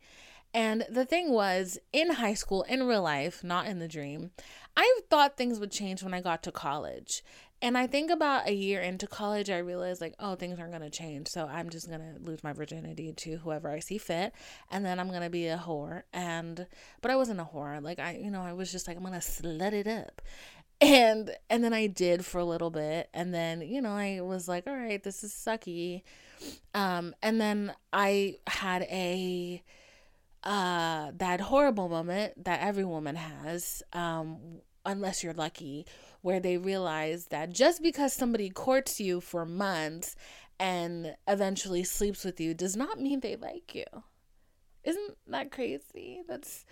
And 0.55 0.85
the 0.91 1.07
thing 1.07 1.31
was, 1.31 1.79
in 1.95 2.11
high 2.11 2.35
school, 2.35 2.63
in 2.65 2.83
real 2.87 3.01
life, 3.03 3.43
not 3.43 3.67
in 3.67 3.79
the 3.79 3.89
dream, 3.89 4.33
I 4.77 5.01
thought 5.09 5.39
things 5.39 5.59
would 5.59 5.71
change 5.71 6.03
when 6.03 6.13
I 6.13 6.21
got 6.21 6.43
to 6.43 6.53
college. 6.53 7.23
And 7.63 7.79
I 7.79 7.87
think 7.87 8.11
about 8.11 8.49
a 8.49 8.53
year 8.53 8.81
into 8.81 9.07
college, 9.07 9.49
I 9.49 9.59
realized 9.59 10.01
like, 10.01 10.17
oh, 10.19 10.35
things 10.35 10.59
aren't 10.59 10.73
gonna 10.73 10.91
change. 10.91 11.29
So 11.29 11.47
I'm 11.47 11.71
just 11.71 11.89
gonna 11.89 12.17
lose 12.21 12.43
my 12.43 12.53
virginity 12.53 13.13
to 13.13 13.37
whoever 13.37 13.71
I 13.71 13.79
see 13.79 13.99
fit, 13.99 14.33
and 14.69 14.85
then 14.85 14.99
I'm 14.99 15.13
gonna 15.13 15.31
be 15.31 15.47
a 15.47 15.57
whore. 15.57 16.03
And 16.13 16.67
but 17.01 17.13
I 17.13 17.17
wasn't 17.17 17.41
a 17.41 17.45
whore. 17.45 17.81
Like 17.81 18.01
I, 18.01 18.19
you 18.21 18.33
know, 18.33 18.43
I 18.43 18.53
was 18.53 18.73
just 18.73 18.89
like, 18.89 18.97
I'm 18.97 19.05
gonna 19.05 19.19
slut 19.19 19.73
it 19.73 19.87
up. 19.87 20.21
And 20.81 21.31
and 21.49 21.63
then 21.63 21.73
I 21.73 21.87
did 21.87 22.25
for 22.25 22.39
a 22.39 22.45
little 22.45 22.71
bit, 22.71 23.09
and 23.15 23.33
then 23.33 23.61
you 23.61 23.81
know 23.81 23.93
I 23.93 24.21
was 24.23 24.49
like, 24.49 24.67
all 24.67 24.77
right, 24.77 25.01
this 25.01 25.23
is 25.23 25.33
sucky. 25.33 26.03
Um, 26.75 27.15
and 27.23 27.41
then 27.41 27.73
I 27.93 28.39
had 28.49 28.83
a 28.83 29.63
uh 30.43 31.13
that 31.15 31.41
horrible 31.41 31.89
moment 31.89 32.45
that 32.45 32.61
every 32.61 32.85
woman 32.85 33.15
has 33.15 33.81
um 33.93 34.39
unless 34.85 35.23
you're 35.23 35.33
lucky 35.33 35.87
where 36.23 36.41
they 36.41 36.57
realize 36.57 37.27
that 37.27 37.53
just 37.53 37.83
because 37.83 38.13
somebody 38.13 38.49
courts 38.49 38.99
you 38.99 39.21
for 39.21 39.45
months 39.45 40.17
and 40.59 41.15
eventually 41.29 41.85
sleeps 41.85 42.25
with 42.25 42.41
you 42.41 42.55
does 42.55 42.77
not 42.77 43.01
mean 43.01 43.21
they 43.21 43.37
like 43.37 43.75
you. 43.75 43.85
Isn't 44.85 45.17
that 45.29 45.51
crazy? 45.51 46.23
That's 46.27 46.65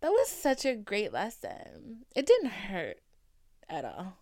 that 0.00 0.10
was 0.10 0.28
such 0.28 0.64
a 0.64 0.74
great 0.74 1.12
lesson. 1.12 2.04
It 2.14 2.26
didn't 2.26 2.50
hurt 2.50 2.98
at 3.68 3.84
all. 3.84 4.18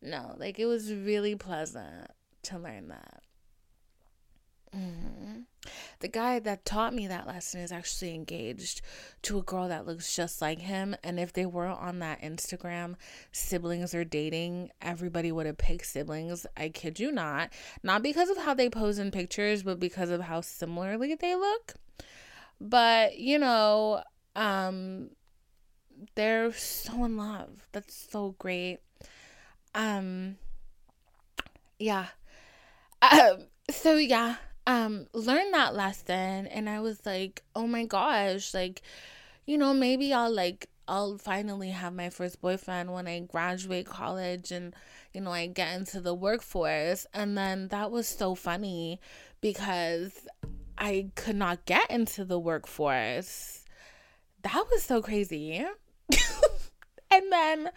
No, 0.00 0.34
like 0.38 0.58
it 0.58 0.66
was 0.66 0.92
really 0.92 1.34
pleasant 1.34 2.10
to 2.44 2.58
learn 2.58 2.88
that. 2.88 3.22
Mm-hmm. 4.76 5.40
The 6.00 6.08
guy 6.08 6.38
that 6.38 6.64
taught 6.64 6.94
me 6.94 7.06
that 7.06 7.26
lesson 7.26 7.60
is 7.60 7.72
actually 7.72 8.14
engaged 8.14 8.80
to 9.22 9.38
a 9.38 9.42
girl 9.42 9.68
that 9.68 9.86
looks 9.86 10.14
just 10.14 10.40
like 10.40 10.60
him. 10.60 10.94
And 11.02 11.18
if 11.18 11.32
they 11.32 11.46
were 11.46 11.66
on 11.66 11.98
that 12.00 12.22
Instagram, 12.22 12.96
siblings 13.32 13.94
are 13.94 14.04
dating, 14.04 14.70
everybody 14.80 15.32
would 15.32 15.46
have 15.46 15.58
picked 15.58 15.86
siblings. 15.86 16.46
I 16.56 16.68
kid 16.68 17.00
you 17.00 17.10
not. 17.10 17.50
Not 17.82 18.02
because 18.02 18.30
of 18.30 18.38
how 18.38 18.54
they 18.54 18.70
pose 18.70 18.98
in 18.98 19.10
pictures, 19.10 19.62
but 19.62 19.80
because 19.80 20.10
of 20.10 20.22
how 20.22 20.40
similarly 20.40 21.14
they 21.14 21.34
look. 21.34 21.74
But, 22.60 23.18
you 23.18 23.38
know, 23.38 24.02
um, 24.36 25.10
they're 26.14 26.52
so 26.52 27.04
in 27.04 27.16
love. 27.16 27.66
That's 27.72 28.08
so 28.10 28.34
great. 28.38 28.78
Um, 29.74 30.36
yeah. 31.78 32.06
Um, 33.02 33.46
so 33.70 33.96
yeah 33.96 34.36
um 34.68 35.08
learned 35.12 35.54
that 35.54 35.74
lesson 35.74 36.46
and 36.46 36.68
I 36.70 36.80
was 36.80 37.04
like, 37.04 37.42
"Oh 37.56 37.66
my 37.66 37.86
gosh, 37.86 38.54
like 38.54 38.82
you 39.46 39.58
know, 39.58 39.74
maybe 39.74 40.12
I'll 40.12 40.32
like 40.32 40.68
I'll 40.88 41.18
finally 41.18 41.70
have 41.70 41.94
my 41.94 42.08
first 42.08 42.40
boyfriend 42.40 42.92
when 42.92 43.06
I 43.06 43.20
graduate 43.20 43.84
college 43.84 44.50
and, 44.50 44.74
you 45.12 45.20
know, 45.20 45.30
I 45.30 45.46
get 45.46 45.74
into 45.76 46.00
the 46.00 46.14
workforce. 46.14 47.06
And 47.12 47.36
then 47.36 47.68
that 47.68 47.90
was 47.90 48.08
so 48.08 48.34
funny 48.34 48.98
because 49.42 50.12
I 50.78 51.10
could 51.14 51.36
not 51.36 51.66
get 51.66 51.90
into 51.90 52.24
the 52.24 52.38
workforce. 52.38 53.64
That 54.42 54.64
was 54.70 54.82
so 54.82 55.02
crazy. 55.02 55.62
and 57.10 57.32
then, 57.32 57.70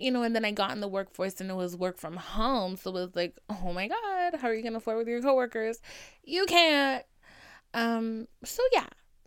you 0.00 0.10
know, 0.10 0.22
and 0.22 0.34
then 0.34 0.44
I 0.44 0.50
got 0.50 0.72
in 0.72 0.80
the 0.80 0.88
workforce 0.88 1.40
and 1.40 1.50
it 1.50 1.54
was 1.54 1.76
work 1.76 1.98
from 1.98 2.16
home. 2.16 2.76
So 2.76 2.90
it 2.90 2.94
was 2.94 3.16
like, 3.16 3.36
oh 3.48 3.72
my 3.72 3.88
God, 3.88 4.36
how 4.40 4.48
are 4.48 4.54
you 4.54 4.62
gonna 4.62 4.80
flirt 4.80 4.98
with 4.98 5.08
your 5.08 5.22
coworkers? 5.22 5.80
You 6.24 6.46
can't. 6.46 7.04
Um, 7.74 8.26
so 8.44 8.62
yeah, 8.72 8.86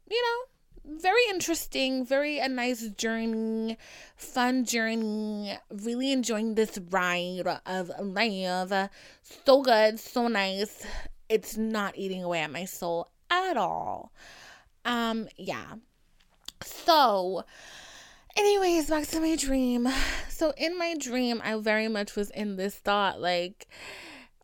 you 0.09 0.21
know, 0.21 0.97
very 0.99 1.21
interesting, 1.29 2.05
very 2.05 2.39
a 2.39 2.49
nice 2.49 2.87
journey, 2.89 3.77
fun 4.15 4.65
journey. 4.65 5.57
Really 5.71 6.11
enjoying 6.11 6.55
this 6.55 6.77
ride 6.89 7.43
of 7.65 7.91
life. 7.99 8.89
So 9.45 9.61
good, 9.61 9.99
so 9.99 10.27
nice. 10.27 10.85
It's 11.29 11.55
not 11.55 11.97
eating 11.97 12.23
away 12.23 12.41
at 12.41 12.51
my 12.51 12.65
soul 12.65 13.09
at 13.29 13.57
all. 13.57 14.11
Um, 14.85 15.27
yeah. 15.37 15.75
So, 16.63 17.45
anyways, 18.35 18.89
back 18.89 19.07
to 19.07 19.19
my 19.19 19.35
dream. 19.35 19.87
So 20.29 20.51
in 20.57 20.77
my 20.77 20.95
dream, 20.97 21.41
I 21.43 21.55
very 21.57 21.87
much 21.87 22.15
was 22.15 22.29
in 22.31 22.55
this 22.55 22.75
thought, 22.75 23.21
like, 23.21 23.67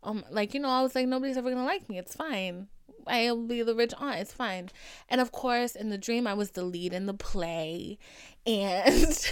um, 0.02 0.24
like 0.30 0.54
you 0.54 0.60
know, 0.60 0.68
I 0.68 0.82
was 0.82 0.94
like, 0.94 1.06
nobody's 1.06 1.36
ever 1.36 1.50
gonna 1.50 1.64
like 1.64 1.88
me. 1.88 1.98
It's 1.98 2.14
fine. 2.14 2.68
I'll 3.06 3.46
be 3.46 3.62
the 3.62 3.74
rich 3.74 3.92
aunt. 3.98 4.20
It's 4.20 4.32
fine. 4.32 4.70
And 5.08 5.20
of 5.20 5.32
course, 5.32 5.74
in 5.74 5.90
the 5.90 5.98
dream, 5.98 6.26
I 6.26 6.34
was 6.34 6.52
the 6.52 6.62
lead 6.62 6.92
in 6.92 7.06
the 7.06 7.14
play, 7.14 7.98
and 8.46 9.30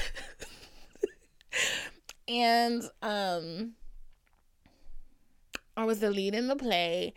and 2.28 2.82
um, 3.02 3.72
I 5.76 5.84
was 5.84 6.00
the 6.00 6.10
lead 6.10 6.34
in 6.34 6.48
the 6.48 6.56
play, 6.56 7.14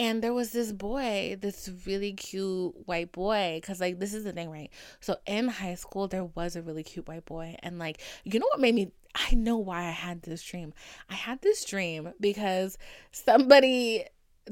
and 0.00 0.22
there 0.22 0.32
was 0.32 0.50
this 0.50 0.72
boy, 0.72 1.36
this 1.42 1.68
really 1.84 2.14
cute 2.14 2.72
white 2.86 3.12
boy. 3.12 3.60
Cause 3.62 3.82
like 3.82 4.00
this 4.00 4.14
is 4.14 4.24
the 4.24 4.32
thing, 4.32 4.50
right? 4.50 4.70
So 4.98 5.18
in 5.26 5.46
high 5.46 5.74
school, 5.74 6.08
there 6.08 6.24
was 6.24 6.56
a 6.56 6.62
really 6.62 6.82
cute 6.82 7.06
white 7.06 7.26
boy. 7.26 7.56
And 7.62 7.78
like, 7.78 8.00
you 8.24 8.40
know 8.40 8.46
what 8.50 8.60
made 8.60 8.74
me 8.74 8.92
I 9.14 9.34
know 9.34 9.58
why 9.58 9.80
I 9.80 9.90
had 9.90 10.22
this 10.22 10.42
dream. 10.42 10.72
I 11.10 11.14
had 11.14 11.42
this 11.42 11.64
dream 11.66 12.14
because 12.18 12.78
somebody 13.12 14.06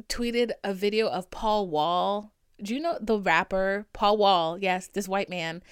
tweeted 0.08 0.50
a 0.62 0.74
video 0.74 1.08
of 1.08 1.30
Paul 1.30 1.68
Wall. 1.68 2.34
Do 2.62 2.74
you 2.74 2.80
know 2.80 2.98
the 3.00 3.18
rapper 3.18 3.86
Paul 3.94 4.18
Wall? 4.18 4.58
Yes, 4.58 4.88
this 4.88 5.08
white 5.08 5.30
man. 5.30 5.62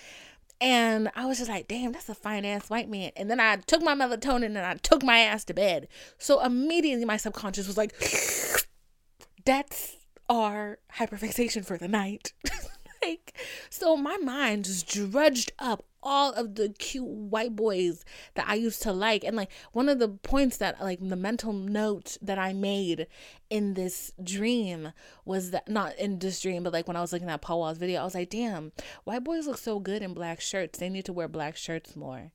And 0.59 1.11
I 1.15 1.27
was 1.27 1.37
just 1.37 1.51
like, 1.51 1.69
damn, 1.69 1.93
that's 1.93 2.09
a 2.09 2.15
fine 2.15 2.47
ass 2.47 2.71
white 2.71 2.89
man. 2.89 3.11
And 3.15 3.31
then 3.31 3.41
I 3.41 3.57
took 3.57 3.83
my 3.83 3.95
melatonin 3.95 4.47
and 4.47 4.59
I 4.59 4.77
took 4.77 5.03
my 5.03 5.19
ass 5.19 5.45
to 5.45 5.55
bed. 5.55 5.89
So 6.17 6.43
immediately 6.43 7.05
my 7.05 7.19
subconscious 7.19 7.67
was 7.67 7.77
like, 7.77 7.93
that's 9.47 9.97
our 10.29 10.79
hyperfixation 10.99 11.65
for 11.65 11.79
the 11.79 11.89
night. 11.89 12.33
like, 13.03 13.33
so 13.71 13.97
my 13.97 14.17
mind 14.19 14.65
just 14.65 14.89
drudged 14.89 15.53
up 15.59 15.85
all 16.03 16.33
of 16.35 16.55
the 16.55 16.69
cute 16.69 17.07
white 17.07 17.57
boys 17.57 18.05
that 18.35 18.49
I 18.49 18.55
used 18.55 18.83
to 18.83 18.93
like. 18.93 19.25
And 19.25 19.37
like 19.37 19.51
one 19.73 19.89
of 19.89 19.99
the 19.99 20.09
points 20.09 20.57
that 20.59 20.81
like 20.81 20.99
the 21.01 21.17
mental 21.17 21.53
note 21.53 22.17
that 22.23 22.39
I 22.39 22.53
made 22.53 23.07
in 23.51 23.75
this 23.75 24.13
dream 24.23 24.93
was 25.25 25.51
that 25.53 25.69
not 25.69 25.97
in 25.97 26.19
this 26.19 26.41
dream, 26.41 26.63
but 26.63 26.73
like 26.73 26.87
when 26.87 26.97
I 26.97 27.01
was 27.01 27.13
looking 27.13 27.31
at 27.31 27.41
Paul 27.41 27.61
Wall's 27.61 27.79
video, 27.79 28.01
I 28.01 28.05
was 28.05 28.15
like, 28.15 28.31
damn, 28.31 28.73
white 29.05 29.25
boys 29.25 29.47
look 29.47 29.59
so 29.59 29.79
good 29.79 30.03
in 30.03 30.15
black 30.15 30.41
shirts. 30.41 30.79
They 30.79 30.89
need 30.89 31.05
to 31.07 31.13
wear 31.13 31.29
black 31.29 31.57
shirts 31.57 31.97
more. 31.97 32.33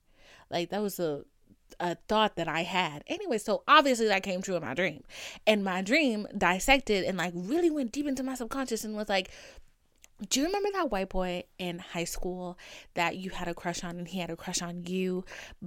Like 0.50 0.70
that 0.70 0.82
was 0.82 0.98
a 0.98 1.24
a 1.80 1.96
thought 2.08 2.36
that 2.36 2.48
I 2.48 2.62
had. 2.62 3.04
Anyway, 3.06 3.38
so 3.38 3.62
obviously 3.66 4.06
that 4.08 4.22
came 4.22 4.42
true 4.42 4.56
in 4.56 4.62
my 4.62 4.74
dream. 4.74 5.02
And 5.46 5.64
my 5.64 5.82
dream 5.82 6.26
dissected 6.36 7.04
and 7.04 7.18
like 7.18 7.32
really 7.34 7.70
went 7.70 7.92
deep 7.92 8.06
into 8.06 8.22
my 8.22 8.34
subconscious 8.34 8.84
and 8.84 8.96
was 8.96 9.08
like, 9.08 9.30
do 10.28 10.40
you 10.40 10.46
remember 10.46 10.68
that 10.72 10.90
white 10.90 11.08
boy 11.08 11.44
in 11.58 11.78
high 11.78 12.04
school 12.04 12.56
that 12.94 13.16
you 13.16 13.30
had 13.30 13.48
a 13.48 13.54
crush 13.54 13.82
on 13.82 13.98
and 13.98 14.06
he 14.06 14.20
had 14.20 14.30
a 14.30 14.36
crush 14.36 14.62
on 14.62 14.84
you? 14.86 15.24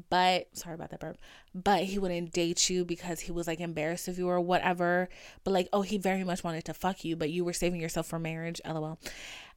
But 0.09 0.47
sorry 0.53 0.75
about 0.75 0.91
that 0.91 0.99
burp. 0.99 1.17
But 1.53 1.83
he 1.83 1.99
wouldn't 1.99 2.31
date 2.31 2.69
you 2.69 2.85
because 2.85 3.21
he 3.21 3.31
was 3.31 3.47
like 3.47 3.59
embarrassed 3.59 4.07
of 4.07 4.17
you 4.17 4.29
or 4.29 4.39
whatever. 4.39 5.09
But 5.43 5.51
like, 5.51 5.69
oh, 5.73 5.81
he 5.81 5.97
very 5.97 6.23
much 6.23 6.43
wanted 6.43 6.65
to 6.65 6.73
fuck 6.73 7.03
you, 7.03 7.15
but 7.15 7.31
you 7.31 7.43
were 7.43 7.53
saving 7.53 7.81
yourself 7.81 8.07
for 8.07 8.19
marriage. 8.19 8.61
LOL. 8.65 8.99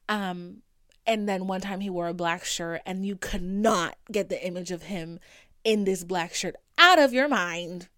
Um, 0.09 0.63
and 1.05 1.27
then 1.27 1.47
one 1.47 1.61
time 1.61 1.79
he 1.79 1.89
wore 1.89 2.07
a 2.07 2.13
black 2.13 2.43
shirt 2.43 2.81
and 2.85 3.05
you 3.05 3.15
could 3.15 3.41
not 3.41 3.97
get 4.11 4.29
the 4.29 4.45
image 4.45 4.71
of 4.71 4.83
him 4.83 5.19
in 5.63 5.83
this 5.83 6.03
black 6.03 6.33
shirt 6.33 6.55
out 6.77 6.99
of 6.99 7.13
your 7.13 7.27
mind. 7.27 7.89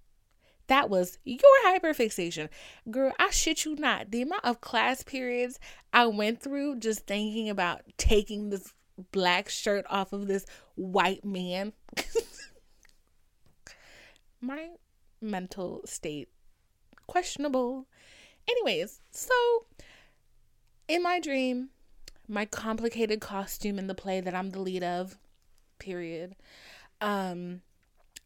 That 0.68 0.90
was 0.90 1.18
your 1.26 1.40
hyperfixation. 1.66 2.48
Girl, 2.90 3.12
I 3.20 3.30
shit 3.32 3.66
you 3.66 3.76
not. 3.76 4.12
The 4.12 4.22
amount 4.22 4.46
of 4.46 4.62
class 4.62 5.04
periods 5.04 5.60
I 5.92 6.06
went 6.06 6.42
through 6.42 6.80
just 6.80 7.06
thinking 7.06 7.50
about 7.50 7.82
taking 7.98 8.50
this 8.50 8.74
black 9.12 9.50
shirt 9.50 9.86
off 9.90 10.14
of 10.14 10.28
this 10.28 10.46
white 10.76 11.26
man. 11.26 11.74
My 14.42 14.70
mental 15.20 15.82
state 15.86 16.30
questionable. 17.06 17.88
Anyways, 18.50 19.02
so 19.12 19.66
in 20.88 21.04
my 21.04 21.20
dream, 21.20 21.70
my 22.28 22.46
complicated 22.46 23.22
costume 23.22 23.78
in 23.78 23.88
the 23.88 23.94
play 23.94 24.20
that 24.20 24.34
I'm 24.34 24.50
the 24.50 24.60
lead 24.60 24.84
of, 24.84 25.18
period 25.78 26.36
um 27.02 27.62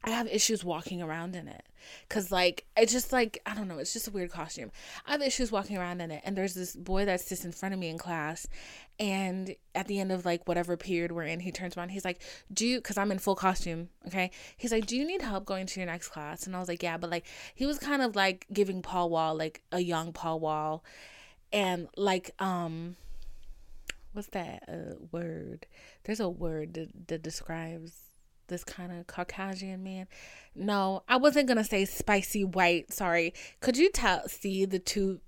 I 0.04 0.12
have 0.12 0.28
issues 0.28 0.64
walking 0.64 1.02
around 1.02 1.36
in 1.36 1.48
it 1.48 1.66
cuz 2.10 2.32
like 2.32 2.66
it's 2.78 2.92
just 2.92 3.12
like 3.12 3.42
I 3.46 3.56
don't 3.56 3.68
know, 3.68 3.80
it's 3.80 3.94
just 3.94 4.08
a 4.08 4.12
weird 4.12 4.32
costume. 4.32 4.72
I 5.08 5.14
have 5.14 5.22
issues 5.22 5.52
walking 5.52 5.78
around 5.78 6.02
in 6.02 6.12
it 6.12 6.22
and 6.24 6.38
there's 6.38 6.54
this 6.54 6.76
boy 6.76 7.06
that 7.06 7.22
sits 7.22 7.44
in 7.44 7.52
front 7.52 7.74
of 7.74 7.80
me 7.80 7.90
in 7.90 7.98
class 7.98 8.48
and 9.00 9.56
at 9.74 9.88
the 9.88 10.00
end 10.00 10.12
of 10.12 10.26
like 10.26 10.48
whatever 10.48 10.78
period 10.78 11.12
we're 11.12 11.24
in, 11.24 11.40
he 11.40 11.52
turns 11.52 11.76
around, 11.76 11.90
he's 11.90 12.06
like, 12.06 12.22
"Do 12.54 12.66
you 12.68 12.82
cuz 12.82 12.98
I'm 12.98 13.12
in 13.12 13.20
full 13.20 13.36
costume, 13.36 13.90
okay? 14.08 14.32
He's 14.58 14.72
like, 14.72 14.86
"Do 14.86 14.96
you 14.96 15.06
need 15.06 15.22
help 15.22 15.46
going 15.46 15.66
to 15.66 15.80
your 15.80 15.88
next 15.88 16.10
class?" 16.10 16.46
And 16.46 16.56
I 16.56 16.60
was 16.60 16.70
like, 16.70 16.84
"Yeah," 16.84 16.98
but 16.98 17.10
like 17.10 17.26
he 17.56 17.66
was 17.66 17.80
kind 17.80 18.02
of 18.02 18.16
like 18.16 18.46
giving 18.54 18.82
Paul 18.82 19.10
Wall 19.10 19.36
like 19.36 19.64
a 19.72 19.80
young 19.80 20.14
Paul 20.14 20.40
Wall 20.40 20.84
and 21.52 21.88
like 21.98 22.32
um 22.40 22.96
what's 24.14 24.30
that 24.30 24.64
uh, 24.68 24.96
word? 25.12 25.68
There's 26.04 26.22
a 26.22 26.30
word 26.30 26.74
that, 26.76 27.08
that 27.08 27.22
describes 27.22 28.05
this 28.48 28.64
kind 28.64 28.92
of 28.92 29.08
Caucasian 29.08 29.84
man. 29.84 30.08
No, 30.56 31.04
I 31.08 31.18
wasn't 31.18 31.48
gonna 31.48 31.64
say 31.64 31.86
spicy 31.86 32.44
white. 32.44 32.92
Sorry. 32.92 33.34
Could 33.60 33.78
you 33.78 33.90
tell 33.92 34.28
see 34.28 34.66
the 34.66 34.80
two 34.80 35.20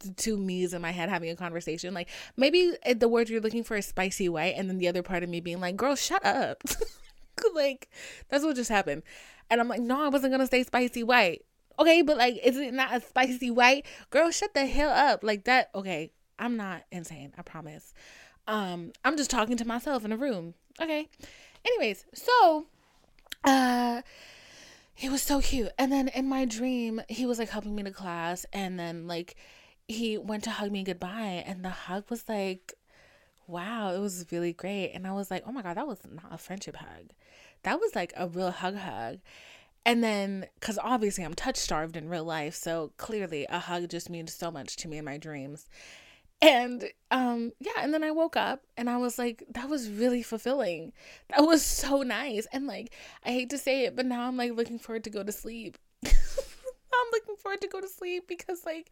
the 0.00 0.12
two 0.12 0.36
me's 0.36 0.72
in 0.72 0.80
my 0.80 0.92
head 0.92 1.08
having 1.08 1.30
a 1.30 1.36
conversation? 1.36 1.94
Like 1.94 2.08
maybe 2.36 2.72
the 2.96 3.08
word 3.08 3.28
you're 3.28 3.40
looking 3.40 3.64
for 3.64 3.76
is 3.76 3.86
spicy 3.86 4.28
white, 4.28 4.54
and 4.56 4.68
then 4.68 4.78
the 4.78 4.88
other 4.88 5.02
part 5.02 5.22
of 5.22 5.28
me 5.28 5.40
being 5.40 5.60
like, 5.60 5.76
"Girl, 5.76 5.96
shut 5.96 6.24
up." 6.24 6.62
like 7.54 7.88
that's 8.28 8.44
what 8.44 8.56
just 8.56 8.70
happened, 8.70 9.02
and 9.50 9.60
I'm 9.60 9.68
like, 9.68 9.80
"No, 9.80 10.04
I 10.04 10.08
wasn't 10.08 10.32
gonna 10.32 10.46
say 10.46 10.62
spicy 10.62 11.02
white." 11.02 11.42
Okay, 11.78 12.02
but 12.02 12.16
like, 12.16 12.40
is 12.44 12.56
it 12.56 12.74
not 12.74 12.94
a 12.94 13.00
spicy 13.00 13.50
white? 13.50 13.86
Girl, 14.10 14.30
shut 14.30 14.52
the 14.54 14.66
hell 14.66 14.90
up. 14.90 15.22
Like 15.22 15.44
that. 15.44 15.70
Okay, 15.74 16.12
I'm 16.38 16.56
not 16.56 16.82
insane. 16.90 17.32
I 17.38 17.42
promise. 17.42 17.94
Um, 18.46 18.92
I'm 19.04 19.16
just 19.16 19.30
talking 19.30 19.56
to 19.58 19.66
myself 19.66 20.04
in 20.04 20.12
a 20.12 20.16
room. 20.16 20.54
Okay. 20.80 21.08
Anyways, 21.64 22.04
so 22.14 22.66
uh 23.44 24.02
he 24.94 25.08
was 25.08 25.22
so 25.22 25.40
cute. 25.40 25.70
And 25.78 25.92
then 25.92 26.08
in 26.08 26.28
my 26.28 26.44
dream, 26.44 27.00
he 27.08 27.24
was 27.24 27.38
like 27.38 27.50
helping 27.50 27.74
me 27.74 27.84
to 27.84 27.90
class 27.92 28.44
and 28.52 28.78
then 28.78 29.06
like 29.06 29.36
he 29.86 30.18
went 30.18 30.44
to 30.44 30.50
hug 30.50 30.72
me 30.72 30.82
goodbye 30.82 31.44
and 31.46 31.64
the 31.64 31.70
hug 31.70 32.10
was 32.10 32.28
like 32.28 32.74
wow, 33.48 33.94
it 33.94 33.98
was 33.98 34.26
really 34.30 34.52
great. 34.52 34.92
And 34.92 35.06
I 35.06 35.12
was 35.12 35.30
like, 35.30 35.42
"Oh 35.46 35.52
my 35.52 35.62
god, 35.62 35.76
that 35.76 35.86
was 35.88 36.00
not 36.06 36.32
a 36.32 36.38
friendship 36.38 36.76
hug. 36.76 37.10
That 37.62 37.80
was 37.80 37.94
like 37.94 38.12
a 38.16 38.28
real 38.28 38.50
hug 38.50 38.76
hug." 38.76 39.18
And 39.86 40.04
then, 40.04 40.46
because 40.60 40.78
obviously 40.82 41.24
I'm 41.24 41.34
touch 41.34 41.56
starved 41.56 41.96
in 41.96 42.10
real 42.10 42.24
life, 42.24 42.54
so 42.54 42.92
clearly 42.98 43.46
a 43.48 43.58
hug 43.58 43.88
just 43.88 44.10
means 44.10 44.34
so 44.34 44.50
much 44.50 44.76
to 44.76 44.88
me 44.88 44.98
in 44.98 45.04
my 45.04 45.16
dreams 45.16 45.66
and 46.40 46.84
um 47.10 47.52
yeah 47.58 47.72
and 47.80 47.92
then 47.92 48.04
i 48.04 48.10
woke 48.10 48.36
up 48.36 48.62
and 48.76 48.88
i 48.88 48.96
was 48.96 49.18
like 49.18 49.42
that 49.50 49.68
was 49.68 49.90
really 49.90 50.22
fulfilling. 50.22 50.92
That 51.30 51.42
was 51.42 51.64
so 51.64 52.02
nice. 52.02 52.46
And 52.52 52.66
like 52.66 52.94
i 53.24 53.30
hate 53.30 53.50
to 53.50 53.58
say 53.58 53.84
it 53.84 53.96
but 53.96 54.06
now 54.06 54.26
i'm 54.26 54.36
like 54.36 54.52
looking 54.52 54.78
forward 54.78 55.04
to 55.04 55.10
go 55.10 55.22
to 55.22 55.32
sleep. 55.32 55.78
I'm 56.04 57.06
looking 57.12 57.36
forward 57.36 57.60
to 57.60 57.68
go 57.68 57.80
to 57.80 57.88
sleep 57.88 58.26
because 58.28 58.64
like 58.64 58.90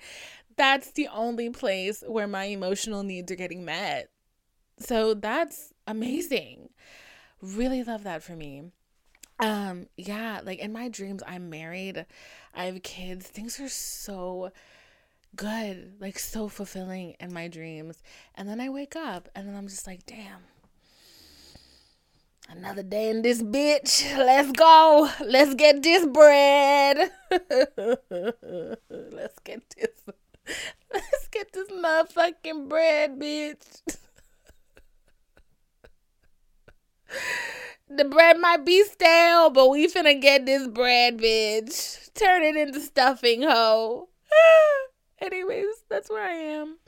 that's 0.56 0.92
the 0.92 1.08
only 1.08 1.50
place 1.50 2.02
where 2.06 2.26
my 2.28 2.44
emotional 2.44 3.02
needs 3.02 3.30
are 3.32 3.36
getting 3.36 3.64
met. 3.64 4.10
So 4.78 5.14
that's 5.14 5.72
amazing. 5.86 6.70
Really 7.42 7.82
love 7.82 8.04
that 8.04 8.22
for 8.22 8.32
me. 8.36 8.64
Um 9.38 9.86
yeah 9.96 10.40
like 10.44 10.58
in 10.60 10.72
my 10.72 10.88
dreams 10.88 11.22
i'm 11.26 11.50
married. 11.50 12.06
I 12.54 12.64
have 12.66 12.82
kids. 12.82 13.26
Things 13.26 13.60
are 13.60 13.68
so 13.68 14.50
good, 15.34 15.94
like 16.00 16.18
so 16.18 16.48
fulfilling 16.48 17.16
in 17.20 17.32
my 17.32 17.48
dreams. 17.48 18.02
And 18.34 18.48
then 18.48 18.60
I 18.60 18.68
wake 18.68 18.96
up 18.96 19.28
and 19.34 19.48
then 19.48 19.56
I'm 19.56 19.68
just 19.68 19.86
like, 19.86 20.06
damn. 20.06 20.42
Another 22.48 22.82
day 22.82 23.10
in 23.10 23.22
this 23.22 23.42
bitch. 23.42 24.16
Let's 24.16 24.52
go. 24.52 25.10
Let's 25.24 25.54
get 25.54 25.82
this 25.82 26.06
bread. 26.06 27.10
Let's 28.90 29.38
get 29.44 29.62
this. 29.76 29.90
Let's 30.92 31.28
get 31.30 31.52
this 31.52 31.68
motherfucking 31.68 32.68
bread, 32.68 33.18
bitch. 33.18 33.80
the 37.88 38.04
bread 38.04 38.38
might 38.38 38.64
be 38.64 38.84
stale, 38.84 39.50
but 39.50 39.68
we 39.68 39.88
finna 39.88 40.20
get 40.20 40.46
this 40.46 40.68
bread, 40.68 41.18
bitch. 41.18 42.12
Turn 42.14 42.42
it 42.42 42.56
into 42.56 42.80
stuffing, 42.80 43.42
ho. 43.42 44.08
Anyways, 45.20 45.84
that's 45.88 46.10
where 46.10 46.24
I 46.24 46.34
am. 46.34 46.78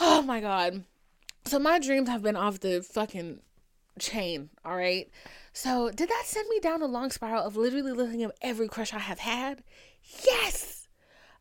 Oh 0.00 0.22
my 0.22 0.40
god. 0.40 0.84
So 1.44 1.58
my 1.58 1.78
dreams 1.78 2.08
have 2.08 2.22
been 2.22 2.36
off 2.36 2.60
the 2.60 2.82
fucking 2.82 3.40
chain, 3.98 4.50
all 4.64 4.76
right? 4.76 5.10
So, 5.52 5.90
did 5.90 6.08
that 6.08 6.22
send 6.26 6.48
me 6.48 6.58
down 6.58 6.82
a 6.82 6.86
long 6.86 7.10
spiral 7.10 7.44
of 7.44 7.56
literally 7.56 7.92
looking 7.92 8.22
at 8.24 8.36
every 8.42 8.66
crush 8.66 8.92
I 8.92 8.98
have 8.98 9.20
had? 9.20 9.62
Yes. 10.24 10.88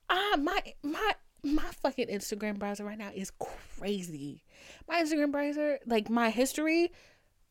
Uh, 0.09 0.37
my 0.37 0.61
my 0.83 1.13
my 1.43 1.63
fucking 1.81 2.07
Instagram 2.07 2.59
browser 2.59 2.83
right 2.83 2.97
now 2.97 3.11
is 3.13 3.31
crazy. 3.39 4.43
My 4.87 5.01
Instagram 5.01 5.31
browser, 5.31 5.79
like 5.85 6.09
my 6.09 6.29
history, 6.29 6.91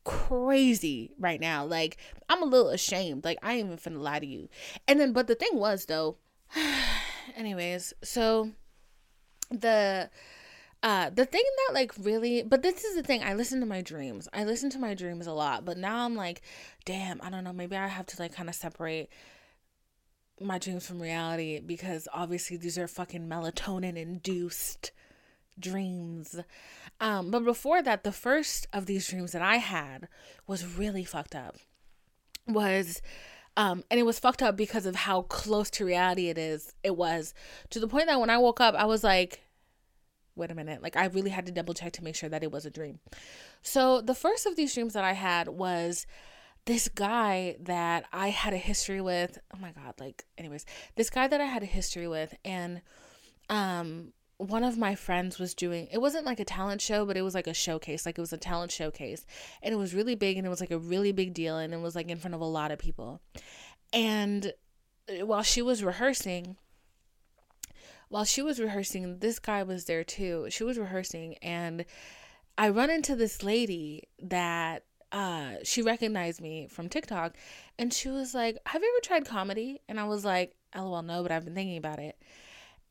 crazy 0.03 1.11
right 1.19 1.39
now. 1.39 1.65
Like 1.65 1.97
I'm 2.29 2.41
a 2.41 2.45
little 2.47 2.69
ashamed. 2.69 3.25
Like 3.25 3.39
I 3.43 3.55
ain't 3.55 3.65
even 3.65 3.77
finna 3.77 4.01
lie 4.01 4.19
to 4.19 4.25
you. 4.25 4.49
And 4.87 4.99
then, 4.99 5.13
but 5.13 5.27
the 5.27 5.35
thing 5.35 5.51
was 5.53 5.85
though. 5.85 6.17
anyways, 7.35 7.93
so 8.03 8.51
the 9.49 10.09
uh 10.81 11.09
the 11.09 11.25
thing 11.25 11.43
that 11.67 11.73
like 11.73 11.93
really 11.99 12.43
but 12.43 12.61
this 12.61 12.83
is 12.83 12.95
the 12.95 13.03
thing 13.03 13.23
i 13.23 13.33
listen 13.33 13.59
to 13.59 13.65
my 13.65 13.81
dreams. 13.81 14.27
I 14.33 14.43
listen 14.43 14.69
to 14.71 14.79
my 14.79 14.93
dreams 14.93 15.27
a 15.27 15.31
lot 15.31 15.63
but 15.63 15.77
now 15.77 16.05
i'm 16.05 16.15
like 16.15 16.41
damn 16.85 17.21
i 17.21 17.29
don't 17.29 17.43
know 17.43 17.53
maybe 17.53 17.75
i 17.75 17.87
have 17.87 18.05
to 18.07 18.21
like 18.21 18.33
kind 18.33 18.49
of 18.49 18.55
separate 18.55 19.09
my 20.41 20.57
dreams 20.57 20.85
from 20.85 21.01
reality 21.01 21.59
because 21.59 22.07
obviously 22.13 22.57
these 22.57 22.77
are 22.77 22.87
fucking 22.87 23.27
melatonin 23.27 23.95
induced 23.95 24.91
dreams. 25.59 26.39
Um 26.99 27.31
but 27.31 27.43
before 27.43 27.81
that 27.81 28.03
the 28.03 28.11
first 28.11 28.67
of 28.73 28.85
these 28.85 29.07
dreams 29.07 29.31
that 29.31 29.41
i 29.41 29.57
had 29.57 30.07
was 30.47 30.77
really 30.77 31.05
fucked 31.05 31.35
up. 31.35 31.55
Was 32.47 33.01
um 33.57 33.83
and 33.91 33.99
it 33.99 34.03
was 34.03 34.19
fucked 34.19 34.41
up 34.41 34.55
because 34.57 34.85
of 34.85 34.95
how 34.95 35.21
close 35.23 35.69
to 35.69 35.85
reality 35.85 36.29
it 36.29 36.37
is 36.37 36.73
it 36.83 36.95
was 36.95 37.33
to 37.69 37.79
the 37.79 37.87
point 37.87 38.07
that 38.07 38.19
when 38.19 38.29
i 38.29 38.37
woke 38.37 38.59
up 38.59 38.75
i 38.75 38.85
was 38.85 39.03
like 39.03 39.43
wait 40.35 40.51
a 40.51 40.55
minute. 40.55 40.81
Like 40.81 40.95
I 40.95 41.05
really 41.05 41.29
had 41.29 41.45
to 41.45 41.51
double 41.51 41.73
check 41.73 41.93
to 41.93 42.03
make 42.03 42.15
sure 42.15 42.29
that 42.29 42.43
it 42.43 42.51
was 42.51 42.65
a 42.65 42.71
dream. 42.71 42.99
So 43.61 44.01
the 44.01 44.15
first 44.15 44.45
of 44.45 44.55
these 44.55 44.73
dreams 44.73 44.93
that 44.93 45.03
I 45.03 45.13
had 45.13 45.47
was 45.47 46.05
this 46.65 46.87
guy 46.87 47.57
that 47.61 48.05
I 48.11 48.29
had 48.29 48.53
a 48.53 48.57
history 48.57 49.01
with. 49.01 49.37
Oh 49.53 49.59
my 49.59 49.71
god, 49.71 49.95
like 49.99 50.25
anyways, 50.37 50.65
this 50.95 51.09
guy 51.09 51.27
that 51.27 51.41
I 51.41 51.45
had 51.45 51.63
a 51.63 51.67
history 51.67 52.07
with 52.07 52.33
and 52.43 52.81
um 53.49 54.13
one 54.37 54.63
of 54.63 54.77
my 54.77 54.95
friends 54.95 55.39
was 55.39 55.53
doing 55.53 55.87
it 55.91 55.99
wasn't 55.99 56.25
like 56.25 56.39
a 56.39 56.45
talent 56.45 56.81
show 56.81 57.05
but 57.05 57.15
it 57.15 57.21
was 57.21 57.35
like 57.35 57.47
a 57.47 57.53
showcase 57.53 58.05
like 58.05 58.17
it 58.17 58.21
was 58.21 58.33
a 58.33 58.37
talent 58.37 58.71
showcase 58.71 59.25
and 59.61 59.73
it 59.73 59.77
was 59.77 59.93
really 59.93 60.15
big 60.15 60.37
and 60.37 60.45
it 60.45 60.49
was 60.49 60.59
like 60.59 60.71
a 60.71 60.77
really 60.77 61.11
big 61.11 61.33
deal 61.33 61.57
and 61.57 61.73
it 61.73 61.79
was 61.79 61.95
like 61.95 62.09
in 62.09 62.17
front 62.17 62.35
of 62.35 62.41
a 62.41 62.45
lot 62.45 62.71
of 62.71 62.79
people 62.79 63.21
and 63.93 64.53
while 65.21 65.43
she 65.43 65.61
was 65.61 65.83
rehearsing 65.83 66.57
while 68.13 68.25
she 68.25 68.43
was 68.43 68.59
rehearsing, 68.59 69.17
this 69.17 69.39
guy 69.39 69.63
was 69.63 69.85
there 69.85 70.03
too. 70.03 70.45
She 70.51 70.63
was 70.63 70.77
rehearsing, 70.77 71.33
and 71.41 71.83
I 72.59 72.69
run 72.69 72.91
into 72.91 73.15
this 73.15 73.41
lady 73.41 74.03
that 74.21 74.83
uh, 75.11 75.53
she 75.63 75.81
recognized 75.81 76.39
me 76.39 76.67
from 76.67 76.89
TikTok, 76.89 77.35
and 77.79 77.91
she 77.91 78.09
was 78.09 78.35
like, 78.35 78.59
"Have 78.67 78.83
you 78.83 78.93
ever 78.95 79.03
tried 79.03 79.25
comedy?" 79.27 79.81
And 79.89 79.99
I 79.99 80.03
was 80.03 80.23
like, 80.23 80.53
"LOL, 80.75 81.01
no, 81.01 81.23
but 81.23 81.31
I've 81.31 81.43
been 81.43 81.55
thinking 81.55 81.77
about 81.77 81.97
it." 81.97 82.15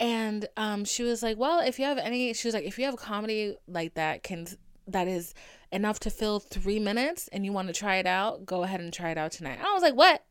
And 0.00 0.48
um, 0.56 0.84
she 0.84 1.02
was 1.02 1.22
like, 1.22 1.38
"Well, 1.38 1.60
if 1.60 1.78
you 1.78 1.84
have 1.84 1.98
any," 1.98 2.32
she 2.34 2.48
was 2.48 2.54
like, 2.54 2.64
"If 2.64 2.78
you 2.78 2.84
have 2.84 2.94
a 2.94 2.98
comedy 2.98 3.56
like 3.68 3.94
that 3.94 4.22
can 4.22 4.46
that 4.88 5.06
is 5.06 5.34
enough 5.70 6.00
to 6.00 6.10
fill 6.10 6.40
three 6.40 6.80
minutes, 6.80 7.28
and 7.32 7.44
you 7.44 7.52
want 7.52 7.68
to 7.68 7.74
try 7.74 7.96
it 7.96 8.06
out, 8.06 8.44
go 8.44 8.62
ahead 8.64 8.80
and 8.80 8.92
try 8.92 9.10
it 9.10 9.18
out 9.18 9.32
tonight." 9.32 9.58
I 9.60 9.72
was 9.72 9.82
like, 9.82 9.94
"What?" 9.94 10.24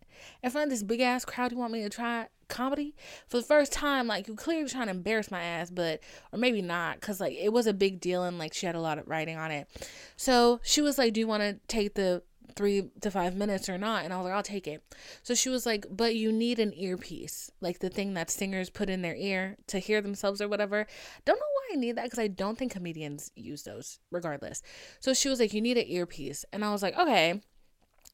In 0.44 0.52
front 0.52 0.66
of 0.66 0.70
this 0.72 0.84
big 0.84 1.02
ass 1.02 1.26
crowd, 1.26 1.52
you 1.52 1.58
want 1.58 1.74
me 1.74 1.82
to 1.84 1.90
try 1.90 2.28
comedy 2.52 2.94
for 3.28 3.38
the 3.38 3.44
first 3.44 3.72
time 3.72 4.08
like 4.08 4.28
you 4.28 4.36
clearly 4.36 4.70
trying 4.70 4.88
to 4.88 4.92
embarrass 4.92 5.32
my 5.32 5.42
ass 5.42 5.70
but 5.70 6.02
or 6.34 6.38
maybe 6.38 6.62
not 6.62 7.00
because 7.00 7.22
like 7.22 7.34
it 7.34 7.54
was 7.54 7.66
a 7.66 7.74
big 7.74 8.02
deal 8.02 8.24
and 8.24 8.38
like 8.38 8.54
she 8.54 8.66
had 8.66 8.76
a 8.76 8.80
lot 8.82 9.00
of 9.00 9.08
writing 9.08 9.38
on 9.38 9.52
it 9.52 9.68
so 10.18 10.60
she 10.62 10.82
was 10.82 10.98
like 10.98 11.14
do 11.14 11.22
you 11.22 11.28
want 11.28 11.42
to 11.42 11.58
take 11.70 11.96
the 11.96 12.22
three 12.56 12.90
to 13.02 13.12
five 13.12 13.36
minutes 13.36 13.70
or 13.70 13.78
not 13.78 14.04
and 14.04 14.14
i 14.14 14.18
was 14.18 14.26
like 14.26 14.34
i'll 14.34 14.44
take 14.44 14.68
it. 14.68 14.84
So 15.24 15.34
she 15.34 15.50
was 15.50 15.66
like 15.66 15.86
but 15.90 16.16
you 16.16 16.32
need 16.32 16.60
an 16.60 16.74
earpiece 16.74 17.52
like 17.62 17.80
the 17.80 17.90
thing 17.90 18.14
that 18.14 18.30
singers 18.30 18.70
put 18.70 18.90
in 18.90 19.02
their 19.02 19.16
ear 19.16 19.58
to 19.68 19.80
hear 19.80 20.02
themselves 20.02 20.42
or 20.42 20.48
whatever. 20.48 20.88
Don't 21.26 21.38
know 21.38 21.54
why 21.54 21.74
i 21.74 21.76
need 21.76 21.96
that 21.96 22.06
because 22.06 22.20
i 22.20 22.28
don't 22.28 22.58
think 22.58 22.72
comedians 22.72 23.32
use 23.36 23.64
those 23.64 24.00
regardless. 24.12 24.62
So 25.00 25.14
she 25.14 25.30
was 25.30 25.40
like 25.40 25.54
you 25.54 25.62
need 25.62 25.78
an 25.78 25.88
earpiece. 25.88 26.46
And 26.52 26.64
i 26.64 26.72
was 26.72 26.84
like 26.84 26.98
okay. 26.98 27.42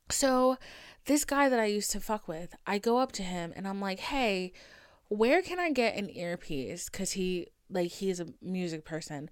So 0.10 0.58
this 1.06 1.26
guy 1.26 1.50
that 1.50 1.60
I 1.60 1.65
used 1.65 1.91
to 1.91 2.00
fuck 2.00 2.28
with, 2.28 2.56
I 2.65 2.78
go 2.78 2.97
up 2.97 3.12
to 3.13 3.23
him 3.23 3.54
and 3.56 3.67
I'm 3.67 3.82
like, 3.82 4.00
hey, 4.00 4.54
where 5.10 5.41
can 5.41 5.60
I 5.60 5.71
get 5.71 5.95
an 5.95 6.10
earpiece? 6.10 6.89
Cause 6.89 7.12
he 7.12 7.47
like 7.69 7.91
he's 7.91 8.19
a 8.19 8.28
music 8.41 8.86
person. 8.86 9.30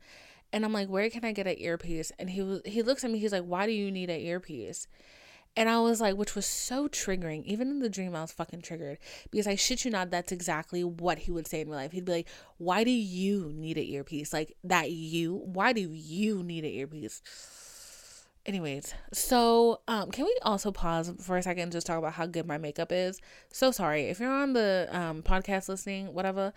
And 0.56 0.63
I'm 0.63 0.72
like, 0.72 0.88
where 0.88 1.10
can 1.10 1.26
I 1.26 1.34
get 1.34 1.48
an 1.48 1.58
earpiece? 1.58 2.13
And 2.18 2.30
he 2.30 2.41
was 2.41 2.62
he 2.63 2.82
looks 2.82 3.04
at 3.04 3.12
me, 3.12 3.20
he's 3.20 3.34
like, 3.34 3.44
Why 3.44 3.65
do 3.65 3.74
you 3.74 3.91
need 3.91 4.10
an 4.10 4.22
earpiece? 4.22 4.88
And 5.58 5.68
I 5.68 5.80
was 5.80 6.00
like, 6.00 6.15
which 6.15 6.34
was 6.34 6.46
so 6.46 6.88
triggering. 6.88 7.44
Even 7.44 7.70
in 7.70 7.80
the 7.80 7.89
dream, 7.89 8.15
I 8.15 8.22
was 8.22 8.32
fucking 8.32 8.62
triggered. 8.62 8.98
Because 9.32 9.48
I 9.48 9.56
shit 9.56 9.84
you 9.84 9.91
not, 9.91 10.12
that's 10.12 10.32
exactly 10.32 10.82
what 10.82 11.20
he 11.20 11.32
would 11.32 11.46
say 11.46 11.60
in 11.60 11.68
real 11.68 11.78
life. 11.78 11.91
He'd 11.91 12.06
be 12.06 12.12
like, 12.13 12.28
Why 12.58 12.86
do 12.86 12.91
you 12.91 13.52
need 13.54 13.78
an 13.78 13.84
earpiece? 13.84 14.32
Like 14.32 14.56
that 14.63 14.91
you? 14.91 15.36
Why 15.36 15.74
do 15.74 15.82
you 15.91 16.41
need 16.41 16.63
an 16.63 16.72
earpiece? 16.72 17.22
Anyways 18.45 18.93
so 19.12 19.81
um 19.88 20.12
can 20.12 20.25
we 20.25 20.36
also 20.43 20.71
pause 20.71 21.12
for 21.19 21.38
a 21.38 21.41
second 21.41 21.63
and 21.63 21.71
just 21.71 21.88
talk 21.88 21.97
about 21.97 22.13
how 22.13 22.25
good 22.25 22.45
my 22.45 22.58
makeup 22.58 22.91
is 22.91 23.19
so 23.51 23.71
sorry 23.71 24.03
if 24.03 24.19
you're 24.19 24.31
on 24.31 24.53
the 24.53 24.88
um 24.91 25.23
podcast 25.23 25.67
listening 25.67 26.13
whatever 26.13 26.53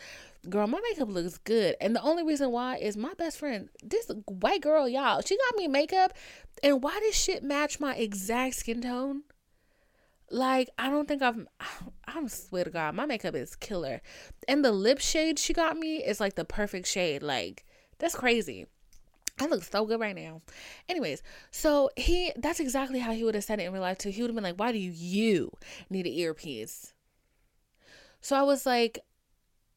girl 0.51 0.66
my 0.66 0.81
makeup 0.90 1.09
looks 1.09 1.38
good 1.38 1.74
and 1.81 1.96
the 1.96 2.03
only 2.03 2.22
reason 2.22 2.51
why 2.51 2.77
is 2.77 2.96
my 2.96 3.14
best 3.14 3.38
friend 3.38 3.68
this 3.83 4.11
white 4.27 4.61
girl 4.61 4.87
y'all 4.88 5.22
she 5.22 5.37
got 5.37 5.57
me 5.57 5.66
makeup 5.66 6.12
and 6.62 6.83
why 6.83 6.98
does 7.01 7.14
shit 7.14 7.42
match 7.42 7.81
my 7.81 7.94
exact 7.94 8.55
skin 8.55 8.83
tone 8.83 9.22
like 10.31 10.68
I 10.79 10.90
don't 10.90 11.09
think 11.09 11.22
I've 11.22 11.46
I'm 12.07 12.29
swear 12.29 12.64
to 12.64 12.70
God, 12.70 12.94
my 12.94 13.07
makeup 13.07 13.35
is 13.35 13.57
killer. 13.57 14.01
And 14.46 14.64
the 14.64 14.72
lip 14.72 15.01
shade 15.01 15.38
she 15.38 15.53
got 15.53 15.77
me 15.77 16.05
is 16.05 16.20
like 16.20 16.35
the 16.35 16.44
perfect 16.44 16.87
shade. 16.87 17.22
Like 17.22 17.64
that's 17.98 18.14
crazy. 18.14 18.66
I 19.40 19.46
look 19.46 19.62
so 19.62 19.85
good 19.85 20.01
right 20.01 20.16
now. 20.16 20.42
Anyways, 20.88 21.22
so 21.51 21.90
he 21.96 22.33
that's 22.37 22.61
exactly 22.61 22.98
how 22.98 23.12
he 23.12 23.24
would 23.24 23.35
have 23.35 23.44
said 23.44 23.61
it 23.61 23.64
in 23.64 23.72
real 23.72 23.83
life 23.83 23.98
too. 23.98 24.11
He 24.11 24.22
would 24.22 24.31
have 24.31 24.35
been 24.35 24.44
like, 24.44 24.59
Why 24.59 24.72
do 24.72 24.79
you 24.79 25.53
need 25.90 26.07
an 26.07 26.12
earpiece? 26.12 26.94
So 28.20 28.37
I 28.37 28.42
was 28.42 28.66
like, 28.66 29.01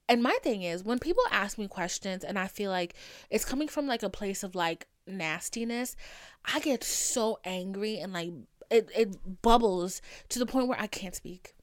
and 0.10 0.21
my 0.21 0.38
thing 0.41 0.63
is 0.63 0.84
when 0.84 1.00
people 1.00 1.24
ask 1.32 1.58
me 1.58 1.67
questions 1.67 2.24
and 2.24 2.38
I 2.38 2.47
feel 2.47 2.71
like 2.71 2.95
it's 3.30 3.45
coming 3.45 3.67
from 3.67 3.88
like 3.88 4.04
a 4.04 4.10
place 4.10 4.43
of 4.43 4.56
like 4.56 4.88
nastiness, 5.08 5.95
I 6.43 6.60
get 6.60 6.84
so 6.84 7.39
angry 7.45 8.00
and 8.00 8.13
like 8.13 8.32
it, 8.69 8.89
it 8.95 9.41
bubbles 9.41 10.02
to 10.30 10.39
the 10.39 10.45
point 10.45 10.67
where 10.67 10.80
I 10.80 10.88
can't 10.88 11.15
speak. 11.15 11.54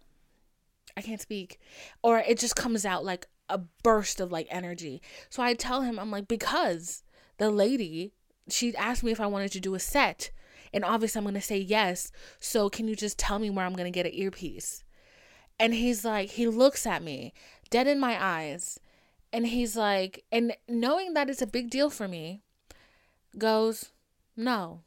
I 0.97 1.03
can't 1.03 1.21
speak. 1.21 1.59
Or 2.03 2.19
it 2.19 2.39
just 2.39 2.57
comes 2.57 2.85
out 2.85 3.05
like 3.05 3.27
a 3.49 3.59
burst 3.83 4.21
of 4.21 4.31
like 4.31 4.47
energy. 4.51 5.03
So 5.31 5.43
I 5.43 5.55
tell 5.55 5.83
him, 5.83 5.99
I'm 5.99 6.11
like, 6.11 6.29
because 6.29 7.03
the 7.39 7.51
lady, 7.51 8.13
she 8.49 8.77
asked 8.77 9.03
me 9.03 9.13
if 9.13 9.21
I 9.21 9.27
wanted 9.27 9.53
to 9.53 9.61
do 9.61 9.75
a 9.75 9.81
set. 9.81 10.31
And 10.73 10.85
obviously, 10.85 11.19
I'm 11.19 11.25
going 11.25 11.35
to 11.35 11.41
say 11.41 11.59
yes. 11.59 12.13
So, 12.41 12.69
can 12.69 12.89
you 12.89 12.95
just 12.95 13.19
tell 13.19 13.39
me 13.39 13.49
where 13.49 13.65
I'm 13.65 13.75
going 13.75 13.91
to 13.91 13.97
get 13.97 14.07
an 14.07 14.15
earpiece? 14.15 14.85
And 15.59 15.75
he's 15.75 16.05
like, 16.05 16.31
he 16.31 16.47
looks 16.47 16.87
at 16.87 17.03
me 17.03 17.33
dead 17.71 17.87
in 17.87 17.99
my 17.99 18.23
eyes. 18.23 18.79
And 19.33 19.47
he's 19.47 19.77
like, 19.77 20.25
and 20.31 20.55
knowing 20.69 21.15
that 21.15 21.29
it's 21.31 21.43
a 21.43 21.47
big 21.47 21.71
deal 21.71 21.91
for 21.91 22.07
me, 22.07 22.43
goes, 23.37 23.93
no. 24.37 24.83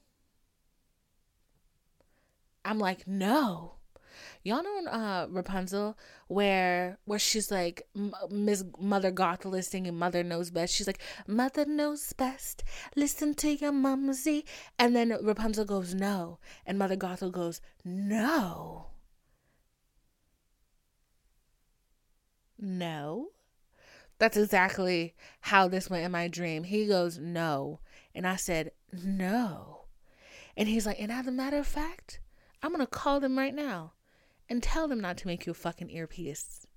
I'm 2.64 2.80
like, 2.80 3.08
no 3.08 3.74
y'all 4.44 4.64
know 4.64 4.92
uh 4.92 5.28
Rapunzel 5.30 5.98
where 6.28 6.98
where 7.06 7.20
she's 7.20 7.52
like 7.52 7.88
Miss 8.30 8.64
Mother 8.80 9.12
Gothel 9.12 9.58
is 9.58 9.68
singing 9.68 9.98
Mother 9.98 10.24
Knows 10.24 10.52
Best. 10.52 10.74
She's 10.74 10.88
like 10.88 11.02
Mother 11.28 11.66
knows 11.66 12.14
best. 12.14 12.64
Listen 12.96 13.34
to 13.36 13.54
your 13.54 13.72
mumsy, 13.72 14.46
and 14.78 14.96
then 14.96 15.16
Rapunzel 15.22 15.66
goes 15.66 15.94
no, 15.94 16.40
and 16.66 16.78
Mother 16.78 16.98
Gothel 16.98 17.32
goes 17.32 17.62
no. 17.84 18.88
No. 22.62 23.30
That's 24.20 24.38
exactly 24.38 25.16
how 25.42 25.68
this 25.68 25.90
went 25.90 26.06
in 26.06 26.12
my 26.12 26.28
dream. 26.28 26.64
He 26.64 26.86
goes, 26.86 27.18
No. 27.18 27.80
And 28.14 28.28
I 28.28 28.36
said, 28.36 28.72
No. 28.94 29.86
And 30.56 30.70
he's 30.70 30.86
like, 30.86 31.02
and 31.02 31.12
as 31.12 31.26
a 31.26 31.32
matter 31.32 31.58
of 31.58 31.66
fact, 31.66 32.20
I'm 32.62 32.72
gonna 32.72 32.86
call 32.86 33.20
them 33.20 33.36
right 33.36 33.56
now 33.56 33.94
and 34.52 34.62
tell 34.62 34.86
them 34.90 35.00
not 35.00 35.16
to 35.16 35.28
make 35.28 35.46
you 35.46 35.52
a 35.52 35.56
fucking 35.56 35.90
earpiece. 35.90 36.68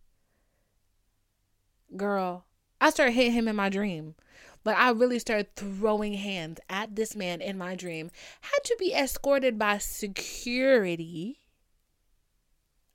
Girl, 1.96 2.46
I 2.80 2.90
started 2.90 3.12
hitting 3.12 3.32
him 3.32 3.48
in 3.48 3.56
my 3.56 3.68
dream. 3.68 4.14
But 4.62 4.76
I 4.76 4.90
really 4.90 5.18
started 5.18 5.54
throwing 5.56 6.14
hands 6.14 6.60
at 6.70 6.94
this 6.94 7.16
man 7.16 7.40
in 7.40 7.58
my 7.58 7.74
dream. 7.74 8.12
Had 8.40 8.64
to 8.64 8.76
be 8.78 8.94
escorted 8.94 9.58
by 9.58 9.78
security 9.78 11.40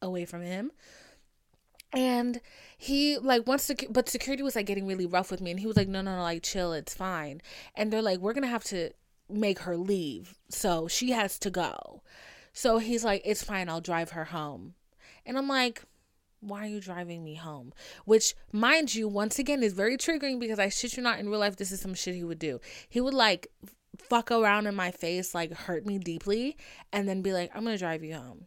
away 0.02 0.24
from 0.24 0.44
him. 0.44 0.72
And 1.92 2.40
he 2.78 3.18
like 3.18 3.46
once 3.46 3.68
the 3.68 3.88
but 3.90 4.08
security 4.08 4.44
was 4.44 4.56
like 4.56 4.66
getting 4.66 4.88
really 4.88 5.06
rough 5.06 5.30
with 5.30 5.42
me 5.42 5.52
and 5.52 5.60
he 5.60 5.68
was 5.68 5.76
like 5.76 5.90
no 5.90 6.02
no 6.02 6.16
no 6.16 6.22
like 6.22 6.44
chill 6.44 6.72
it's 6.72 6.94
fine 6.94 7.42
and 7.76 7.92
they're 7.92 8.02
like 8.02 8.20
we're 8.20 8.32
gonna 8.32 8.48
have 8.48 8.64
to 8.64 8.92
make 9.28 9.60
her 9.60 9.76
leave 9.76 10.40
so 10.48 10.88
she 10.88 11.12
has 11.12 11.38
to 11.40 11.50
go 11.50 12.02
so 12.60 12.78
he's 12.78 13.06
like 13.06 13.22
it's 13.24 13.42
fine 13.42 13.70
i'll 13.70 13.80
drive 13.80 14.10
her 14.12 14.26
home 14.26 14.74
and 15.26 15.38
i'm 15.38 15.48
like 15.48 15.84
why 16.42 16.66
are 16.66 16.68
you 16.68 16.82
driving 16.82 17.24
me 17.24 17.36
home 17.36 17.72
which 18.04 18.36
mind 18.52 18.94
you 18.94 19.08
once 19.08 19.40
again 19.40 19.64
is 19.64 19.72
very 19.72 19.96
triggering 19.96 20.42
because 20.42 20.60
i 20.60 20.68
shit 20.68 20.98
you 20.98 21.02
not 21.02 21.20
in 21.20 21.30
real 21.30 21.40
life 21.40 21.56
this 21.56 21.72
is 21.72 21.80
some 21.80 21.94
shit 21.94 22.16
he 22.16 22.24
would 22.24 22.38
do 22.38 22.60
he 22.90 23.00
would 23.00 23.14
like 23.14 23.48
fuck 23.98 24.30
around 24.30 24.68
in 24.68 24.76
my 24.76 24.92
face 24.92 25.34
like 25.34 25.54
hurt 25.54 25.86
me 25.86 25.98
deeply 25.98 26.58
and 26.92 27.08
then 27.08 27.22
be 27.22 27.32
like 27.32 27.50
i'm 27.56 27.64
gonna 27.64 27.78
drive 27.78 28.04
you 28.04 28.14
home 28.14 28.46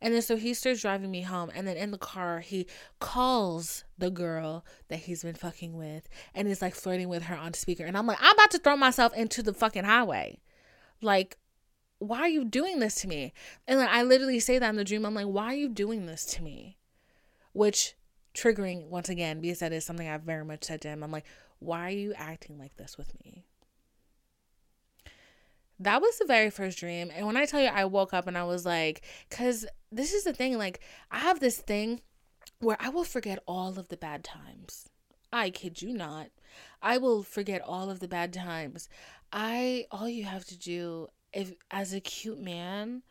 and 0.00 0.12
then 0.12 0.22
so 0.22 0.36
he 0.36 0.54
starts 0.54 0.80
driving 0.80 1.10
me 1.10 1.20
home. 1.20 1.50
And 1.54 1.68
then 1.68 1.76
in 1.76 1.90
the 1.90 1.98
car, 1.98 2.40
he 2.40 2.66
calls 2.98 3.84
the 3.98 4.10
girl 4.10 4.64
that 4.88 5.00
he's 5.00 5.22
been 5.22 5.34
fucking 5.34 5.76
with 5.76 6.08
and 6.34 6.48
is 6.48 6.62
like 6.62 6.74
flirting 6.74 7.10
with 7.10 7.24
her 7.24 7.36
on 7.36 7.52
speaker. 7.52 7.84
And 7.84 7.94
I'm 7.94 8.06
like, 8.06 8.16
I'm 8.22 8.32
about 8.34 8.50
to 8.52 8.58
throw 8.58 8.74
myself 8.74 9.12
into 9.12 9.42
the 9.42 9.52
fucking 9.52 9.84
highway. 9.84 10.40
Like, 11.02 11.36
why 11.98 12.20
are 12.20 12.28
you 12.28 12.44
doing 12.44 12.78
this 12.78 12.96
to 12.96 13.08
me? 13.08 13.32
And 13.66 13.78
like, 13.78 13.88
I 13.88 14.02
literally 14.02 14.40
say 14.40 14.58
that 14.58 14.68
in 14.68 14.76
the 14.76 14.84
dream. 14.84 15.06
I'm 15.06 15.14
like, 15.14 15.26
why 15.26 15.46
are 15.46 15.56
you 15.56 15.68
doing 15.68 16.06
this 16.06 16.24
to 16.26 16.42
me? 16.42 16.76
Which 17.52 17.94
triggering 18.34 18.88
once 18.88 19.08
again 19.08 19.40
because 19.40 19.60
that 19.60 19.72
is 19.72 19.84
something 19.84 20.08
I've 20.08 20.22
very 20.22 20.44
much 20.44 20.64
said 20.64 20.82
to 20.82 20.88
him. 20.88 21.02
I'm 21.02 21.10
like, 21.10 21.26
why 21.58 21.86
are 21.86 21.96
you 21.96 22.12
acting 22.14 22.58
like 22.58 22.76
this 22.76 22.98
with 22.98 23.12
me? 23.24 23.44
that 25.78 26.00
was 26.00 26.18
the 26.18 26.24
very 26.24 26.50
first 26.50 26.78
dream. 26.78 27.10
And 27.14 27.26
when 27.26 27.36
I 27.36 27.44
tell 27.44 27.60
you, 27.60 27.68
I 27.68 27.84
woke 27.84 28.14
up 28.14 28.26
and 28.26 28.36
I 28.36 28.44
was 28.44 28.64
like, 28.64 29.02
because 29.28 29.66
this 29.92 30.12
is 30.12 30.24
the 30.24 30.32
thing, 30.32 30.56
like, 30.56 30.80
I 31.10 31.18
have 31.18 31.40
this 31.40 31.58
thing 31.58 32.00
where 32.60 32.78
I 32.80 32.88
will 32.88 33.04
forget 33.04 33.42
all 33.46 33.78
of 33.78 33.88
the 33.88 33.96
bad 33.96 34.24
times. 34.24 34.88
I 35.32 35.50
kid 35.50 35.82
you 35.82 35.92
not. 35.92 36.28
I 36.82 36.98
will 36.98 37.22
forget 37.22 37.60
all 37.60 37.90
of 37.90 38.00
the 38.00 38.08
bad 38.08 38.32
times. 38.32 38.88
I, 39.32 39.86
all 39.90 40.08
you 40.08 40.24
have 40.24 40.46
to 40.46 40.58
do, 40.58 41.08
if 41.36 41.52
as 41.70 41.92
a 41.92 42.00
cute 42.00 42.40
man, 42.40 43.02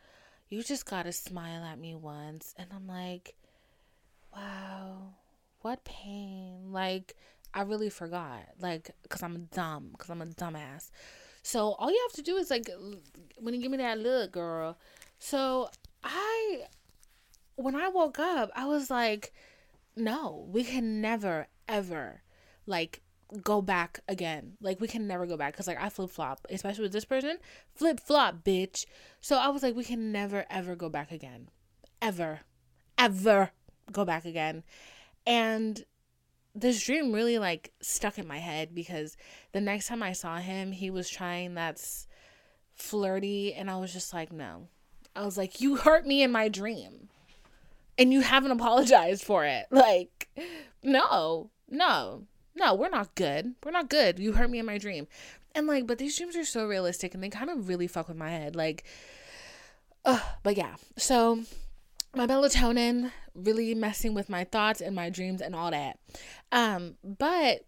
you 0.48 0.64
just 0.64 0.84
gotta 0.84 1.12
smile 1.12 1.62
at 1.64 1.78
me 1.78 1.94
once. 1.94 2.54
And 2.58 2.66
I'm 2.74 2.88
like, 2.88 3.36
wow, 4.34 5.14
what 5.60 5.84
pain. 5.84 6.72
Like, 6.72 7.14
I 7.54 7.62
really 7.62 7.88
forgot. 7.88 8.42
Like, 8.60 8.90
because 9.04 9.22
I'm 9.22 9.44
dumb, 9.52 9.90
because 9.92 10.10
I'm 10.10 10.22
a 10.22 10.26
dumbass. 10.26 10.90
So 11.44 11.74
all 11.78 11.88
you 11.88 12.04
have 12.08 12.16
to 12.16 12.22
do 12.22 12.36
is 12.36 12.50
like 12.50 12.68
when 13.38 13.54
you 13.54 13.62
give 13.62 13.70
me 13.70 13.76
that 13.76 14.00
look, 14.00 14.32
girl. 14.32 14.76
So 15.20 15.70
I 16.02 16.64
when 17.54 17.76
I 17.76 17.88
woke 17.88 18.18
up, 18.18 18.50
I 18.56 18.66
was 18.66 18.90
like, 18.90 19.32
no, 19.94 20.48
we 20.50 20.64
can 20.64 21.00
never 21.00 21.46
ever 21.68 22.22
like 22.66 23.02
go 23.42 23.60
back 23.60 24.00
again. 24.08 24.56
Like 24.60 24.80
we 24.80 24.88
can 24.88 25.06
never 25.06 25.26
go 25.26 25.36
back 25.36 25.52
because 25.52 25.66
like 25.66 25.80
I 25.80 25.88
flip 25.88 26.10
flop, 26.10 26.46
especially 26.50 26.82
with 26.82 26.92
this 26.92 27.04
person, 27.04 27.38
flip 27.74 28.00
flop, 28.00 28.44
bitch. 28.44 28.86
So 29.20 29.36
I 29.36 29.48
was 29.48 29.62
like, 29.62 29.74
we 29.74 29.84
can 29.84 30.12
never 30.12 30.44
ever 30.50 30.76
go 30.76 30.88
back 30.88 31.10
again, 31.10 31.48
ever, 32.00 32.40
ever 32.98 33.50
go 33.92 34.04
back 34.04 34.24
again, 34.24 34.62
and 35.26 35.84
this 36.56 36.82
dream 36.82 37.12
really 37.12 37.38
like 37.38 37.72
stuck 37.82 38.18
in 38.18 38.26
my 38.26 38.38
head 38.38 38.74
because 38.74 39.16
the 39.52 39.60
next 39.60 39.88
time 39.88 40.02
I 40.02 40.12
saw 40.12 40.38
him, 40.38 40.72
he 40.72 40.90
was 40.90 41.08
trying 41.08 41.54
that's 41.54 42.08
flirty 42.74 43.52
and 43.52 43.70
I 43.70 43.76
was 43.76 43.92
just 43.92 44.14
like, 44.14 44.32
no. 44.32 44.68
I 45.14 45.24
was 45.24 45.36
like, 45.36 45.60
you 45.60 45.76
hurt 45.76 46.06
me 46.06 46.22
in 46.22 46.32
my 46.32 46.48
dream. 46.48 47.08
And 47.98 48.12
you 48.12 48.20
haven't 48.20 48.50
apologized 48.50 49.24
for 49.24 49.44
it. 49.44 49.66
Like, 49.70 50.28
no. 50.82 51.50
No. 51.68 52.26
No, 52.56 52.74
we're 52.74 52.88
not 52.88 53.14
good. 53.14 53.54
We're 53.62 53.70
not 53.70 53.90
good. 53.90 54.18
You 54.18 54.32
hurt 54.32 54.50
me 54.50 54.58
in 54.58 54.66
my 54.66 54.78
dream. 54.78 55.06
And 55.54 55.66
like, 55.66 55.86
but 55.86 55.98
these 55.98 56.16
dreams 56.16 56.36
are 56.36 56.44
so 56.44 56.66
realistic 56.66 57.14
and 57.14 57.22
they 57.22 57.28
kind 57.28 57.50
of 57.50 57.68
really 57.68 57.86
fuck 57.86 58.08
with 58.08 58.16
my 58.16 58.30
head. 58.30 58.56
Like, 58.56 58.84
uh, 60.04 60.20
but 60.42 60.56
yeah. 60.56 60.76
So 60.96 61.42
my 62.14 62.26
melatonin 62.26 63.12
really 63.34 63.74
messing 63.74 64.14
with 64.14 64.30
my 64.30 64.44
thoughts 64.44 64.80
and 64.80 64.96
my 64.96 65.10
dreams 65.10 65.42
and 65.42 65.54
all 65.54 65.70
that. 65.70 65.98
Um, 66.50 66.94
but 67.04 67.66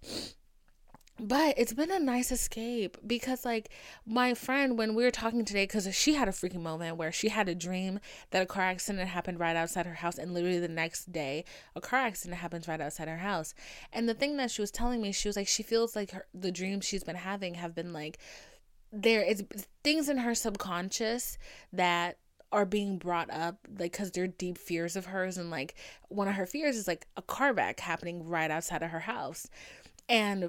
but 1.20 1.54
it's 1.56 1.72
been 1.72 1.90
a 1.90 1.98
nice 1.98 2.30
escape 2.30 2.96
because 3.06 3.44
like 3.44 3.70
my 4.06 4.34
friend 4.34 4.78
when 4.78 4.94
we 4.94 5.02
were 5.02 5.10
talking 5.10 5.44
today 5.44 5.64
because 5.64 5.92
she 5.94 6.14
had 6.14 6.28
a 6.28 6.32
freaking 6.32 6.60
moment 6.60 6.96
where 6.96 7.10
she 7.10 7.28
had 7.28 7.48
a 7.48 7.54
dream 7.54 7.98
that 8.30 8.42
a 8.42 8.46
car 8.46 8.64
accident 8.64 9.08
happened 9.08 9.40
right 9.40 9.56
outside 9.56 9.86
her 9.86 9.94
house 9.94 10.18
and 10.18 10.32
literally 10.32 10.60
the 10.60 10.68
next 10.68 11.10
day 11.10 11.44
a 11.74 11.80
car 11.80 12.00
accident 12.00 12.40
happens 12.40 12.68
right 12.68 12.80
outside 12.80 13.08
her 13.08 13.18
house. 13.18 13.54
And 13.92 14.08
the 14.08 14.14
thing 14.14 14.36
that 14.36 14.50
she 14.50 14.60
was 14.60 14.70
telling 14.70 15.00
me 15.00 15.12
she 15.12 15.28
was 15.28 15.36
like 15.36 15.48
she 15.48 15.62
feels 15.62 15.96
like 15.96 16.12
her, 16.12 16.26
the 16.32 16.52
dreams 16.52 16.84
she's 16.84 17.04
been 17.04 17.16
having 17.16 17.54
have 17.54 17.74
been 17.74 17.92
like 17.92 18.18
there 18.92 19.22
is 19.22 19.44
things 19.82 20.08
in 20.08 20.18
her 20.18 20.34
subconscious 20.34 21.36
that 21.72 22.18
are 22.50 22.64
being 22.64 22.96
brought 22.96 23.30
up 23.30 23.58
like 23.78 23.92
because 23.92 24.10
they're 24.12 24.26
deep 24.26 24.56
fears 24.56 24.96
of 24.96 25.06
hers 25.06 25.36
and 25.36 25.50
like 25.50 25.74
one 26.08 26.28
of 26.28 26.34
her 26.34 26.46
fears 26.46 26.76
is 26.76 26.88
like 26.88 27.06
a 27.16 27.22
car 27.22 27.52
wreck 27.52 27.80
happening 27.80 28.26
right 28.26 28.50
outside 28.50 28.82
of 28.82 28.90
her 28.90 29.00
house. 29.00 29.48
And 30.08 30.48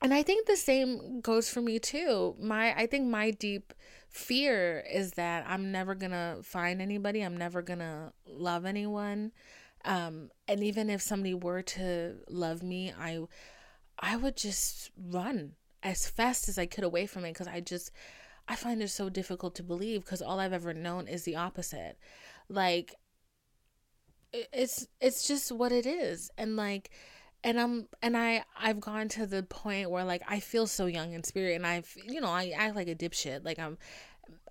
and 0.00 0.14
i 0.14 0.22
think 0.22 0.46
the 0.46 0.56
same 0.56 1.20
goes 1.20 1.48
for 1.48 1.60
me 1.60 1.78
too 1.78 2.34
my 2.40 2.74
i 2.76 2.86
think 2.86 3.06
my 3.06 3.30
deep 3.30 3.72
fear 4.08 4.84
is 4.90 5.12
that 5.12 5.44
i'm 5.48 5.70
never 5.70 5.94
gonna 5.94 6.36
find 6.42 6.80
anybody 6.80 7.22
i'm 7.22 7.36
never 7.36 7.62
gonna 7.62 8.12
love 8.26 8.64
anyone 8.64 9.32
um 9.84 10.30
and 10.46 10.62
even 10.62 10.90
if 10.90 11.00
somebody 11.02 11.34
were 11.34 11.62
to 11.62 12.16
love 12.28 12.62
me 12.62 12.92
i 12.98 13.18
i 13.98 14.16
would 14.16 14.36
just 14.36 14.90
run 14.96 15.52
as 15.82 16.08
fast 16.08 16.48
as 16.48 16.58
i 16.58 16.66
could 16.66 16.84
away 16.84 17.06
from 17.06 17.24
it 17.24 17.32
because 17.32 17.48
i 17.48 17.60
just 17.60 17.92
I 18.48 18.56
find 18.56 18.82
it 18.82 18.88
so 18.88 19.10
difficult 19.10 19.54
to 19.56 19.62
believe 19.62 20.04
because 20.04 20.22
all 20.22 20.40
I've 20.40 20.54
ever 20.54 20.72
known 20.72 21.06
is 21.06 21.24
the 21.24 21.36
opposite. 21.36 21.98
Like 22.48 22.94
it's 24.32 24.88
it's 25.00 25.28
just 25.28 25.52
what 25.52 25.70
it 25.70 25.84
is. 25.84 26.30
And 26.38 26.56
like 26.56 26.90
and 27.44 27.60
I'm 27.60 27.88
and 28.02 28.16
I 28.16 28.44
I've 28.58 28.80
gone 28.80 29.08
to 29.10 29.26
the 29.26 29.42
point 29.42 29.90
where 29.90 30.04
like 30.04 30.22
I 30.28 30.40
feel 30.40 30.66
so 30.66 30.86
young 30.86 31.12
in 31.12 31.22
spirit 31.24 31.54
and 31.56 31.66
I've 31.66 31.94
you 32.06 32.20
know, 32.20 32.28
I 32.28 32.52
act 32.56 32.76
like 32.76 32.88
a 32.88 32.94
dipshit. 32.94 33.44
Like 33.44 33.58
I'm 33.58 33.78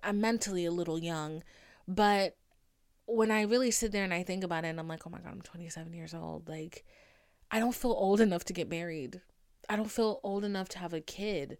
I'm 0.02 0.20
mentally 0.20 0.64
a 0.64 0.70
little 0.70 0.98
young, 0.98 1.42
but 1.86 2.36
when 3.06 3.30
I 3.30 3.42
really 3.42 3.70
sit 3.70 3.92
there 3.92 4.04
and 4.04 4.12
I 4.12 4.22
think 4.22 4.44
about 4.44 4.64
it 4.64 4.68
and 4.68 4.78
I'm 4.78 4.88
like, 4.88 5.06
"Oh 5.06 5.10
my 5.10 5.18
god, 5.18 5.32
I'm 5.32 5.42
27 5.42 5.92
years 5.92 6.14
old." 6.14 6.48
Like 6.48 6.84
I 7.50 7.58
don't 7.58 7.74
feel 7.74 7.92
old 7.92 8.20
enough 8.20 8.44
to 8.44 8.52
get 8.52 8.68
married. 8.68 9.20
I 9.68 9.76
don't 9.76 9.90
feel 9.90 10.20
old 10.22 10.44
enough 10.44 10.68
to 10.70 10.78
have 10.78 10.94
a 10.94 11.00
kid. 11.00 11.58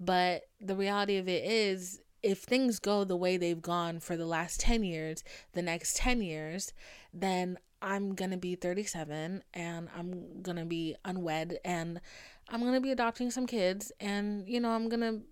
But 0.00 0.42
the 0.60 0.76
reality 0.76 1.16
of 1.18 1.28
it 1.28 1.44
is, 1.44 2.00
if 2.22 2.38
things 2.38 2.78
go 2.78 3.04
the 3.04 3.16
way 3.16 3.36
they've 3.36 3.60
gone 3.60 4.00
for 4.00 4.16
the 4.16 4.26
last 4.26 4.60
10 4.60 4.82
years, 4.82 5.22
the 5.52 5.62
next 5.62 5.96
10 5.96 6.20
years, 6.22 6.72
then 7.12 7.58
I'm 7.84 8.14
to 8.30 8.36
be 8.36 8.54
37 8.54 9.42
and 9.52 9.88
I'm 9.96 10.42
to 10.56 10.64
be 10.64 10.96
unwed 11.04 11.58
and 11.64 12.00
I'm 12.48 12.60
to 12.74 12.80
be 12.80 12.90
adopting 12.90 13.30
some 13.30 13.46
kids 13.46 13.92
and, 14.00 14.48
you 14.48 14.60
know, 14.60 14.70
I'm 14.70 14.88
to 15.00 15.22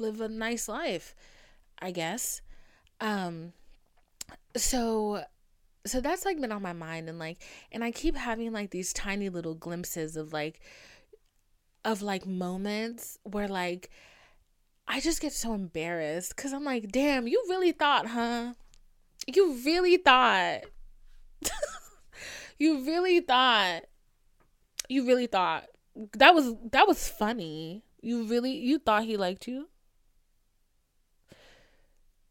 live 0.00 0.20
a 0.20 0.28
nice 0.28 0.68
life, 0.68 1.14
I 1.78 1.90
guess. 1.90 2.42
Um, 3.00 3.52
so 4.56 5.24
so 5.86 6.00
that's 6.00 6.26
like 6.26 6.38
been 6.38 6.52
on 6.52 6.60
my 6.60 6.74
mind 6.74 7.08
and 7.08 7.18
like 7.18 7.42
and 7.72 7.82
i 7.82 7.90
keep 7.90 8.14
having 8.14 8.52
like 8.52 8.70
these 8.70 8.92
tiny 8.92 9.30
little 9.30 9.54
glimpses 9.54 10.14
of 10.14 10.30
like 10.30 10.60
of 11.86 12.02
like 12.02 12.26
moments 12.26 13.18
where 13.22 13.48
like 13.48 13.88
I 14.92 14.98
just 14.98 15.22
get 15.22 15.32
so 15.32 15.54
embarrassed 15.54 16.34
because 16.34 16.52
I'm 16.52 16.64
like, 16.64 16.90
damn, 16.90 17.28
you 17.28 17.44
really 17.48 17.70
thought, 17.70 18.08
huh? 18.08 18.54
You 19.24 19.54
really 19.64 19.96
thought. 19.98 20.62
you 22.58 22.84
really 22.84 23.20
thought. 23.20 23.82
You 24.88 25.06
really 25.06 25.26
thought. 25.26 25.64
That 26.16 26.34
was 26.34 26.54
that 26.72 26.86
was 26.86 27.08
funny. 27.08 27.84
You 28.02 28.24
really 28.24 28.52
you 28.52 28.78
thought 28.78 29.04
he 29.04 29.16
liked 29.16 29.46
you? 29.46 29.68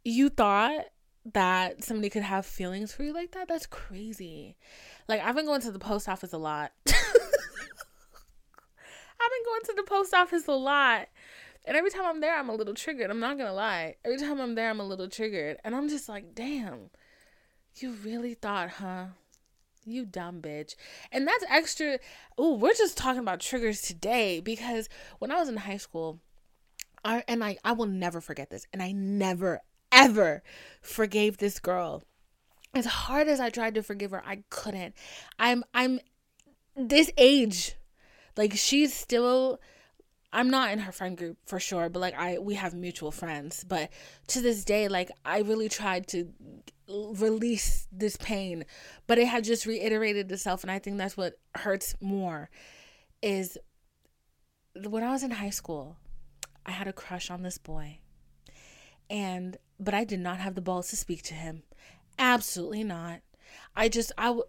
You 0.04 0.30
thought 0.30 0.86
that 1.34 1.84
somebody 1.84 2.10
could 2.10 2.24
have 2.24 2.46
feelings 2.46 2.94
for 2.94 3.04
you 3.04 3.14
like 3.14 3.32
that? 3.32 3.48
That's 3.48 3.66
crazy. 3.66 4.56
Like 5.08 5.22
I've 5.22 5.36
been 5.36 5.46
going 5.46 5.62
to 5.62 5.72
the 5.72 5.80
post 5.80 6.10
office 6.10 6.34
a 6.34 6.38
lot. 6.38 6.72
I've 6.88 6.94
been 9.32 9.46
going 9.46 9.62
to 9.66 9.74
the 9.76 9.84
post 9.84 10.14
office 10.14 10.48
a 10.48 10.54
lot. 10.54 11.08
And 11.66 11.76
every 11.76 11.92
time 11.92 12.06
I'm 12.06 12.22
there, 12.22 12.38
I'm 12.38 12.50
a 12.50 12.56
little 12.56 12.74
triggered. 12.74 13.12
I'm 13.12 13.20
not 13.20 13.38
gonna 13.38 13.54
lie. 13.54 13.96
Every 14.06 14.18
time 14.18 14.40
I'm 14.40 14.56
there, 14.56 14.70
I'm 14.70 14.80
a 14.80 14.88
little 14.88 15.10
triggered. 15.10 15.58
And 15.64 15.76
I'm 15.76 15.90
just 15.90 16.10
like, 16.10 16.34
damn, 16.34 16.90
you 17.76 17.92
really 18.04 18.34
thought, 18.34 18.70
huh? 18.70 19.06
You 19.86 20.06
dumb 20.06 20.42
bitch. 20.42 20.76
And 21.12 21.28
that's 21.28 21.46
extra. 21.50 22.00
Oh, 22.38 22.56
we're 22.56 22.74
just 22.74 22.98
talking 22.98 23.22
about 23.22 23.40
triggers 23.40 23.82
today 23.82 24.40
because 24.40 24.90
when 25.20 25.32
I 25.32 25.36
was 25.36 25.50
in 25.50 25.58
high 25.58 25.78
school, 25.78 26.20
I 27.04 27.24
and 27.28 27.44
I 27.44 27.58
I 27.64 27.72
will 27.72 27.86
never 27.86 28.22
forget 28.22 28.50
this. 28.50 28.68
And 28.74 28.84
I 28.84 28.92
never 28.92 29.62
ever 29.92 30.44
forgave 30.82 31.38
this 31.38 31.60
girl. 31.60 32.04
As 32.74 32.86
hard 32.86 33.28
as 33.28 33.40
I 33.40 33.50
tried 33.50 33.76
to 33.76 33.84
forgive 33.84 34.12
her, 34.12 34.24
I 34.26 34.44
couldn't. 34.50 34.94
I'm 35.40 35.64
I'm 35.74 36.00
this 36.76 37.12
age. 37.18 37.76
Like 38.38 38.54
she's 38.54 38.94
still 38.94 39.60
I'm 40.32 40.50
not 40.50 40.72
in 40.72 40.80
her 40.80 40.92
friend 40.92 41.18
group 41.18 41.38
for 41.46 41.60
sure, 41.60 41.90
but 41.90 42.00
like 42.00 42.18
I 42.18 42.38
we 42.38 42.56
have 42.56 42.74
mutual 42.74 43.12
friends. 43.12 43.64
But 43.64 43.90
to 44.28 44.42
this 44.42 44.64
day, 44.64 44.88
like 44.88 45.10
I 45.26 45.40
really 45.40 45.70
tried 45.70 46.08
to 46.08 46.30
release 46.88 47.88
this 47.92 48.16
pain, 48.18 48.66
but 49.08 49.18
it 49.18 49.28
had 49.28 49.44
just 49.44 49.66
reiterated 49.66 50.32
itself, 50.32 50.64
and 50.64 50.72
I 50.72 50.80
think 50.80 50.98
that's 50.98 51.18
what 51.18 51.40
hurts 51.56 51.96
more. 52.00 52.50
Is 53.22 53.58
when 54.76 55.04
I 55.04 55.12
was 55.12 55.24
in 55.24 55.32
high 55.32 55.50
school, 55.50 55.98
I 56.66 56.72
had 56.72 56.88
a 56.88 56.94
crush 56.94 57.32
on 57.32 57.42
this 57.42 57.58
boy, 57.58 58.00
and 59.10 59.58
but 59.80 59.94
I 59.96 60.04
did 60.04 60.20
not 60.20 60.38
have 60.40 60.54
the 60.56 60.62
balls 60.62 60.90
to 60.90 60.96
speak 60.96 61.24
to 61.24 61.34
him. 61.34 61.64
Absolutely 62.20 62.84
not. 62.84 63.22
I 63.76 63.90
just 63.90 64.12
I 64.16 64.40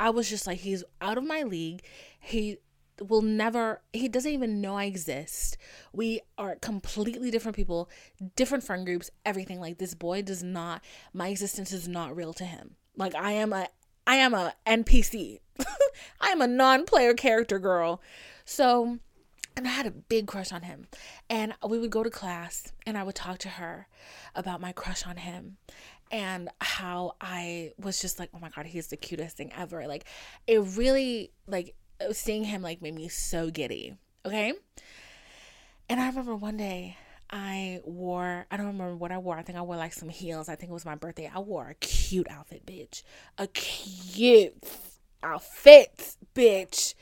I 0.00 0.08
was 0.08 0.28
just 0.28 0.46
like 0.46 0.58
he's 0.60 0.84
out 1.02 1.18
of 1.18 1.24
my 1.24 1.42
league. 1.42 1.82
He 2.18 2.58
will 3.00 3.22
never 3.22 3.80
he 3.92 4.08
doesn't 4.08 4.30
even 4.30 4.60
know 4.60 4.76
I 4.76 4.84
exist. 4.84 5.56
We 5.92 6.20
are 6.38 6.56
completely 6.56 7.30
different 7.30 7.56
people, 7.56 7.88
different 8.36 8.64
friend 8.64 8.84
groups, 8.84 9.10
everything 9.24 9.60
like 9.60 9.78
this 9.78 9.94
boy 9.94 10.22
does 10.22 10.42
not 10.42 10.82
my 11.12 11.28
existence 11.28 11.72
is 11.72 11.88
not 11.88 12.16
real 12.16 12.32
to 12.34 12.44
him. 12.44 12.76
Like 12.96 13.14
I 13.14 13.32
am 13.32 13.52
a 13.52 13.68
I 14.06 14.16
am 14.16 14.34
a 14.34 14.54
NPC. 14.66 15.40
I 16.20 16.28
am 16.28 16.40
a 16.40 16.46
non-player 16.46 17.14
character 17.14 17.58
girl. 17.58 18.00
So 18.44 18.98
and 19.56 19.66
I 19.66 19.70
had 19.70 19.86
a 19.86 19.90
big 19.90 20.26
crush 20.26 20.52
on 20.52 20.62
him. 20.62 20.86
And 21.28 21.54
we 21.66 21.78
would 21.78 21.90
go 21.90 22.02
to 22.02 22.10
class 22.10 22.72
and 22.86 22.96
I 22.96 23.02
would 23.02 23.14
talk 23.14 23.38
to 23.38 23.48
her 23.48 23.86
about 24.34 24.60
my 24.60 24.72
crush 24.72 25.06
on 25.06 25.18
him 25.18 25.58
and 26.10 26.48
how 26.60 27.16
I 27.20 27.72
was 27.78 28.00
just 28.00 28.18
like, 28.18 28.30
oh 28.34 28.38
my 28.38 28.50
God, 28.50 28.66
he's 28.66 28.88
the 28.88 28.96
cutest 28.96 29.36
thing 29.36 29.52
ever. 29.56 29.86
Like, 29.86 30.04
it 30.46 30.60
really, 30.76 31.32
like, 31.46 31.74
seeing 32.12 32.44
him 32.44 32.62
like 32.62 32.82
made 32.82 32.94
me 32.94 33.08
so 33.08 33.50
giddy. 33.50 33.94
Okay. 34.26 34.52
And 35.88 36.00
I 36.00 36.08
remember 36.08 36.34
one 36.34 36.56
day 36.56 36.96
I 37.30 37.80
wore, 37.84 38.46
I 38.50 38.56
don't 38.56 38.66
remember 38.66 38.94
what 38.94 39.10
I 39.10 39.18
wore. 39.18 39.36
I 39.36 39.42
think 39.42 39.58
I 39.58 39.62
wore 39.62 39.76
like 39.76 39.92
some 39.92 40.08
heels. 40.08 40.48
I 40.48 40.54
think 40.54 40.70
it 40.70 40.74
was 40.74 40.84
my 40.84 40.94
birthday. 40.94 41.30
I 41.34 41.38
wore 41.38 41.68
a 41.68 41.74
cute 41.74 42.28
outfit, 42.30 42.66
bitch. 42.66 43.02
A 43.38 43.46
cute 43.46 44.54
outfit, 45.22 46.16
bitch. 46.34 46.94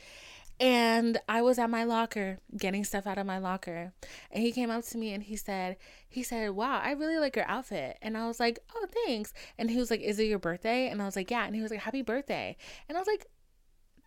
And 0.61 1.17
I 1.27 1.41
was 1.41 1.57
at 1.57 1.71
my 1.71 1.83
locker 1.83 2.37
getting 2.55 2.83
stuff 2.83 3.07
out 3.07 3.17
of 3.17 3.25
my 3.25 3.39
locker. 3.39 3.93
And 4.29 4.43
he 4.43 4.51
came 4.51 4.69
up 4.69 4.85
to 4.85 4.97
me 4.97 5.11
and 5.11 5.23
he 5.23 5.35
said, 5.35 5.75
he 6.07 6.21
said, 6.21 6.51
Wow, 6.51 6.79
I 6.83 6.91
really 6.91 7.17
like 7.17 7.35
your 7.35 7.47
outfit. 7.47 7.97
And 8.01 8.15
I 8.15 8.27
was 8.27 8.39
like, 8.39 8.59
Oh, 8.75 8.85
thanks. 9.05 9.33
And 9.57 9.71
he 9.71 9.77
was 9.77 9.89
like, 9.89 10.01
Is 10.01 10.19
it 10.19 10.25
your 10.25 10.37
birthday? 10.37 10.87
And 10.87 11.01
I 11.01 11.05
was 11.05 11.15
like, 11.15 11.31
Yeah. 11.31 11.45
And 11.45 11.55
he 11.55 11.63
was 11.63 11.71
like, 11.71 11.79
Happy 11.79 12.03
birthday. 12.03 12.55
And 12.87 12.95
I 12.95 13.01
was 13.01 13.07
like, 13.07 13.25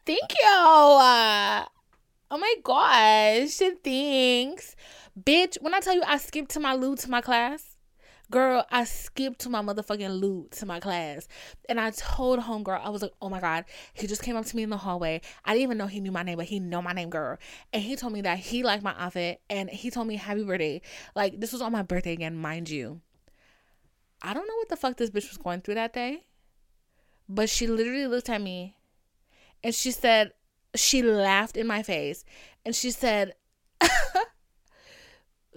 Thank 0.07 0.35
you. 0.43 0.49
Uh, 0.49 1.65
oh 2.31 2.39
my 2.39 2.55
gosh. 2.63 3.61
Thanks. 3.83 4.77
Bitch, 5.19 5.57
when 5.63 5.73
I 5.73 5.81
tell 5.81 5.95
you 5.95 6.03
I 6.07 6.19
skipped 6.19 6.51
to 6.51 6.61
my 6.61 6.75
loo 6.75 6.95
to 6.97 7.11
my 7.11 7.23
class, 7.23 7.77
girl, 8.31 8.67
I 8.71 8.85
skipped 8.85 9.39
to 9.41 9.49
my 9.49 9.63
motherfucking 9.63 10.21
loo 10.21 10.49
to 10.51 10.67
my 10.67 10.79
class. 10.79 11.27
And 11.71 11.81
I 11.81 11.91
told 11.91 12.41
homegirl, 12.41 12.85
I 12.85 12.91
was 12.91 13.01
like, 13.01 13.13
oh 13.23 13.31
my 13.31 13.41
God, 13.41 13.65
he 13.95 14.07
just 14.07 14.23
came 14.23 14.37
up 14.37 14.45
to 14.45 14.57
me 14.57 14.63
in 14.63 14.69
the 14.69 14.77
hallway. 14.77 15.23
I 15.45 15.53
didn't 15.53 15.63
even 15.63 15.79
know 15.79 15.87
he 15.87 16.01
knew 16.01 16.13
my 16.13 16.23
name, 16.23 16.37
but 16.37 16.47
he 16.47 16.61
know 16.61 16.83
my 16.83 16.93
name, 16.93 17.09
girl. 17.09 17.39
And 17.73 17.83
he 17.83 17.97
told 17.97 18.13
me 18.13 18.21
that 18.23 18.39
he 18.39 18.63
liked 18.63 18.83
my 18.83 18.95
outfit 18.99 19.41
and 19.49 19.71
he 19.71 19.91
told 19.91 20.07
me 20.07 20.17
happy 20.17 20.45
birthday. 20.45 20.83
Like, 21.15 21.41
this 21.41 21.53
was 21.53 21.63
on 21.63 21.73
my 21.73 21.83
birthday 21.83 22.13
again, 22.13 22.37
mind 22.37 22.69
you. 22.69 23.01
I 24.21 24.35
don't 24.35 24.47
know 24.47 24.57
what 24.57 24.69
the 24.69 24.77
fuck 24.77 24.99
this 24.99 25.11
bitch 25.11 25.31
was 25.31 25.39
going 25.39 25.63
through 25.63 25.77
that 25.77 25.95
day. 25.95 26.27
But 27.27 27.49
she 27.49 27.67
literally 27.67 28.07
looked 28.07 28.29
at 28.29 28.43
me 28.43 28.75
and 29.65 29.75
she 29.75 29.91
said, 29.91 30.33
she 30.77 31.03
laughed 31.03 31.57
in 31.57 31.67
my 31.67 31.83
face 31.83 32.25
and 32.65 32.77
she 32.77 32.93
said, 32.93 33.35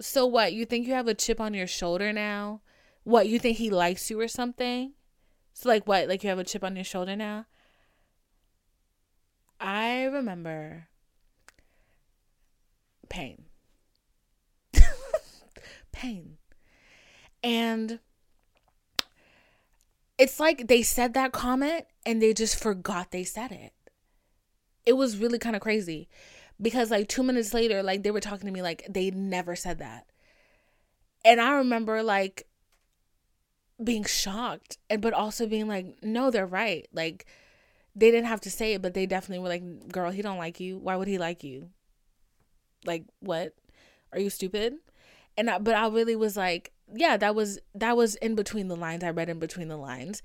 So 0.00 0.26
what? 0.26 0.52
You 0.52 0.64
think 0.64 0.86
you 0.86 0.94
have 0.94 1.08
a 1.08 1.14
chip 1.14 1.40
on 1.40 1.54
your 1.54 1.66
shoulder 1.66 2.12
now? 2.12 2.62
What? 3.04 3.28
You 3.28 3.38
think 3.38 3.58
he 3.58 3.70
likes 3.70 4.10
you 4.10 4.20
or 4.20 4.28
something? 4.28 4.92
So, 5.52 5.68
like, 5.68 5.86
what? 5.86 6.08
Like, 6.08 6.22
you 6.22 6.30
have 6.30 6.38
a 6.38 6.44
chip 6.44 6.62
on 6.62 6.76
your 6.76 6.84
shoulder 6.84 7.16
now? 7.16 7.46
I 9.58 10.04
remember 10.04 10.88
pain. 13.08 13.46
pain. 15.92 16.36
And 17.42 17.98
it's 20.16 20.38
like 20.38 20.68
they 20.68 20.82
said 20.82 21.14
that 21.14 21.32
comment 21.32 21.86
and 22.06 22.22
they 22.22 22.32
just 22.32 22.56
forgot 22.56 23.10
they 23.10 23.24
said 23.24 23.50
it 23.50 23.72
it 24.88 24.96
was 24.96 25.18
really 25.18 25.38
kind 25.38 25.54
of 25.54 25.60
crazy 25.60 26.08
because 26.58 26.90
like 26.90 27.08
two 27.08 27.22
minutes 27.22 27.52
later 27.52 27.82
like 27.82 28.02
they 28.02 28.10
were 28.10 28.22
talking 28.22 28.46
to 28.46 28.52
me 28.52 28.62
like 28.62 28.86
they 28.88 29.10
never 29.10 29.54
said 29.54 29.78
that. 29.78 30.06
And 31.26 31.42
i 31.42 31.56
remember 31.56 32.02
like 32.02 32.48
being 33.84 34.04
shocked 34.04 34.78
and 34.88 35.02
but 35.02 35.12
also 35.12 35.46
being 35.46 35.68
like 35.68 35.98
no 36.02 36.30
they're 36.30 36.46
right. 36.46 36.88
Like 36.90 37.26
they 37.94 38.10
didn't 38.10 38.28
have 38.28 38.40
to 38.40 38.50
say 38.50 38.72
it 38.72 38.80
but 38.80 38.94
they 38.94 39.04
definitely 39.04 39.42
were 39.42 39.50
like 39.50 39.92
girl 39.92 40.10
he 40.10 40.22
don't 40.22 40.38
like 40.38 40.58
you. 40.58 40.78
Why 40.78 40.96
would 40.96 41.06
he 41.06 41.18
like 41.18 41.44
you? 41.44 41.68
Like 42.86 43.04
what? 43.20 43.52
Are 44.14 44.18
you 44.18 44.30
stupid? 44.30 44.76
And 45.36 45.50
I, 45.50 45.58
but 45.58 45.74
i 45.74 45.86
really 45.86 46.16
was 46.16 46.34
like 46.34 46.72
yeah 46.94 47.18
that 47.18 47.34
was 47.34 47.58
that 47.74 47.94
was 47.94 48.14
in 48.14 48.34
between 48.36 48.68
the 48.68 48.76
lines. 48.76 49.04
I 49.04 49.10
read 49.10 49.28
in 49.28 49.38
between 49.38 49.68
the 49.68 49.76
lines. 49.76 50.22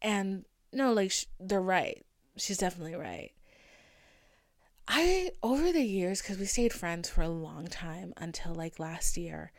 And 0.00 0.46
no 0.72 0.94
like 0.94 1.10
sh- 1.10 1.26
they're 1.38 1.60
right. 1.60 2.02
She's 2.38 2.56
definitely 2.56 2.94
right 2.94 3.32
I 4.94 5.30
over 5.42 5.72
the 5.72 5.82
years 5.82 6.20
cuz 6.20 6.36
we 6.36 6.44
stayed 6.44 6.74
friends 6.74 7.08
for 7.08 7.22
a 7.22 7.28
long 7.28 7.66
time 7.66 8.12
until 8.18 8.54
like 8.54 8.78
last 8.78 9.16
year. 9.16 9.50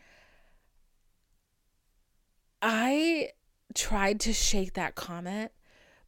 I 2.62 3.32
tried 3.74 4.20
to 4.22 4.32
shake 4.32 4.74
that 4.74 4.94
comment, 4.94 5.52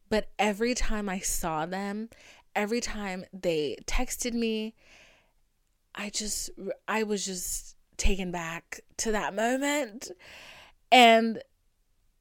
but 0.08 0.30
every 0.38 0.74
time 0.74 1.08
I 1.08 1.18
saw 1.18 1.66
them, 1.66 2.08
every 2.54 2.80
time 2.80 3.24
they 3.32 3.78
texted 3.84 4.32
me, 4.32 4.76
I 5.92 6.08
just 6.10 6.50
I 6.86 7.02
was 7.02 7.26
just 7.26 7.74
taken 7.96 8.30
back 8.30 8.80
to 8.98 9.10
that 9.10 9.34
moment 9.34 10.12
and 10.92 11.42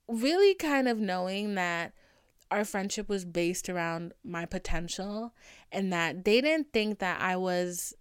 really 0.08 0.56
kind 0.56 0.88
of 0.88 0.97
knowing 0.97 1.53
that 1.53 1.93
our 2.51 2.64
friendship 2.64 3.10
was 3.10 3.26
based 3.26 3.70
around 3.70 4.14
my 4.24 4.45
potential 4.45 5.34
and 5.76 5.93
that 5.93 6.26
they 6.26 6.41
didn't 6.41 6.73
think 6.73 6.99
that 6.99 7.21
I 7.21 7.36
was 7.36 7.93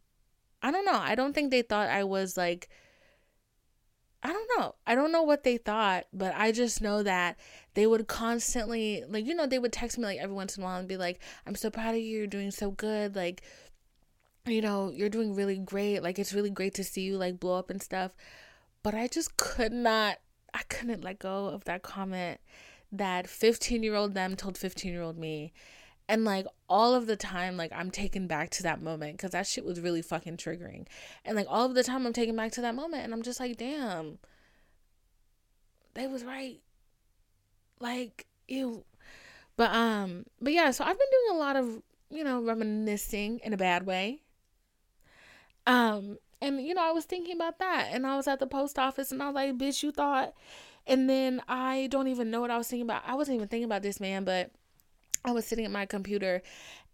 I 0.63 0.71
don't 0.71 0.87
know. 0.87 0.95
I 0.99 1.15
don't 1.15 1.35
think 1.35 1.51
they 1.51 1.63
thought 1.63 1.89
I 1.89 2.05
was 2.05 2.37
like 2.37 2.69
I 4.23 4.33
don't 4.33 4.49
know. 4.57 4.75
I 4.87 4.95
don't 4.95 5.13
know 5.13 5.23
what 5.23 5.45
they 5.45 5.59
thought, 5.59 6.07
but 6.11 6.33
I 6.35 6.51
just 6.51 6.81
know 6.81 7.03
that 7.03 7.37
they 7.75 7.87
would 7.87 8.09
constantly 8.09 9.05
like 9.07 9.27
you 9.27 9.35
know, 9.35 9.47
they 9.47 9.59
would 9.59 9.73
text 9.73 9.99
me 9.99 10.05
like 10.05 10.19
every 10.19 10.35
once 10.35 10.57
in 10.57 10.63
a 10.63 10.67
while 10.67 10.79
and 10.79 10.89
be 10.89 10.97
like, 10.97 11.21
"I'm 11.47 11.55
so 11.55 11.69
proud 11.71 11.95
of 11.95 12.01
you. 12.01 12.19
You're 12.19 12.27
doing 12.27 12.51
so 12.51 12.71
good." 12.71 13.15
Like 13.15 13.43
you 14.47 14.63
know, 14.63 14.91
you're 14.91 15.11
doing 15.11 15.35
really 15.35 15.59
great. 15.59 16.03
Like 16.03 16.19
it's 16.19 16.33
really 16.33 16.51
great 16.51 16.75
to 16.75 16.85
see 16.85 17.03
you 17.03 17.19
like 17.19 17.41
blow 17.41 17.59
up 17.59 17.71
and 17.71 17.83
stuff. 17.83 18.13
But 18.83 18.95
I 18.95 19.09
just 19.09 19.37
could 19.37 19.73
not 19.73 20.19
I 20.55 20.63
couldn't 20.69 21.05
let 21.05 21.19
go 21.19 21.47
of 21.47 21.65
that 21.65 21.83
comment 21.83 22.41
that 22.93 23.29
15 23.29 23.83
year 23.83 23.95
old 23.95 24.15
them 24.15 24.37
told 24.37 24.57
15 24.57 24.93
year 24.93 25.03
old 25.03 25.19
me. 25.19 25.53
And 26.09 26.25
like 26.25 26.47
all 26.69 26.95
of 26.95 27.07
the 27.07 27.17
time, 27.17 27.57
like 27.57 27.73
I'm 27.75 27.91
taken 27.91 28.27
back 28.27 28.51
to 28.51 28.63
that 28.65 28.83
moment 28.83 29.17
because 29.17 29.31
that 29.31 29.47
shit 29.47 29.65
was 29.65 29.81
really 29.81 30.03
fucking 30.03 30.37
triggering. 30.37 30.87
And 31.25 31.37
like 31.37 31.47
all 31.49 31.67
of 31.67 31.75
the 31.75 31.83
time, 31.83 32.07
I'm 32.07 32.13
taken 32.13 32.37
back 32.37 32.53
to 32.53 32.61
that 32.61 32.75
moment 32.75 33.05
and 33.05 33.15
I'm 33.15 33.23
just 33.23 33.41
like, 33.41 33.57
damn, 33.57 34.19
they 35.95 36.07
was 36.07 36.25
right. 36.25 36.61
Like, 37.81 38.27
ew. 38.49 38.85
But, 39.57 39.75
um, 39.75 40.27
but 40.41 40.53
yeah, 40.53 40.71
so 40.73 40.85
I've 40.85 40.99
been 40.99 41.09
doing 41.11 41.37
a 41.37 41.41
lot 41.41 41.57
of, 41.57 41.83
you 42.11 42.25
know, 42.25 42.43
reminiscing 42.43 43.41
in 43.43 43.53
a 43.53 43.57
bad 43.57 43.87
way. 43.87 44.21
Um, 45.67 46.19
and 46.43 46.61
you 46.61 46.75
know, 46.75 46.87
I 46.87 46.91
was 46.91 47.07
thinking 47.07 47.37
about 47.37 47.59
that 47.61 47.89
and 47.93 48.07
I 48.07 48.17
was 48.17 48.29
at 48.29 48.39
the 48.39 48.47
post 48.47 48.79
office 48.79 49.11
and 49.11 49.23
I 49.23 49.27
was 49.27 49.35
like, 49.35 49.57
bitch, 49.57 49.83
you 49.83 49.91
thought 49.91 50.35
and 50.87 51.09
then 51.09 51.43
I 51.49 51.89
don't 51.91 52.09
even 52.09 52.31
know 52.31 52.41
what 52.41 52.51
I 52.51 52.59
was 52.59 52.69
thinking 52.69 52.87
about. 52.87 53.03
I 53.07 53.15
wasn't 53.15 53.37
even 53.37 53.49
thinking 53.49 53.65
about 53.65 53.83
this 53.83 54.01
man, 54.01 54.25
but 54.25 54.51
I 55.25 55.33
was 55.33 55.47
sitting 55.47 55.65
at 55.65 55.71
my 55.71 55.87
computer 55.87 56.43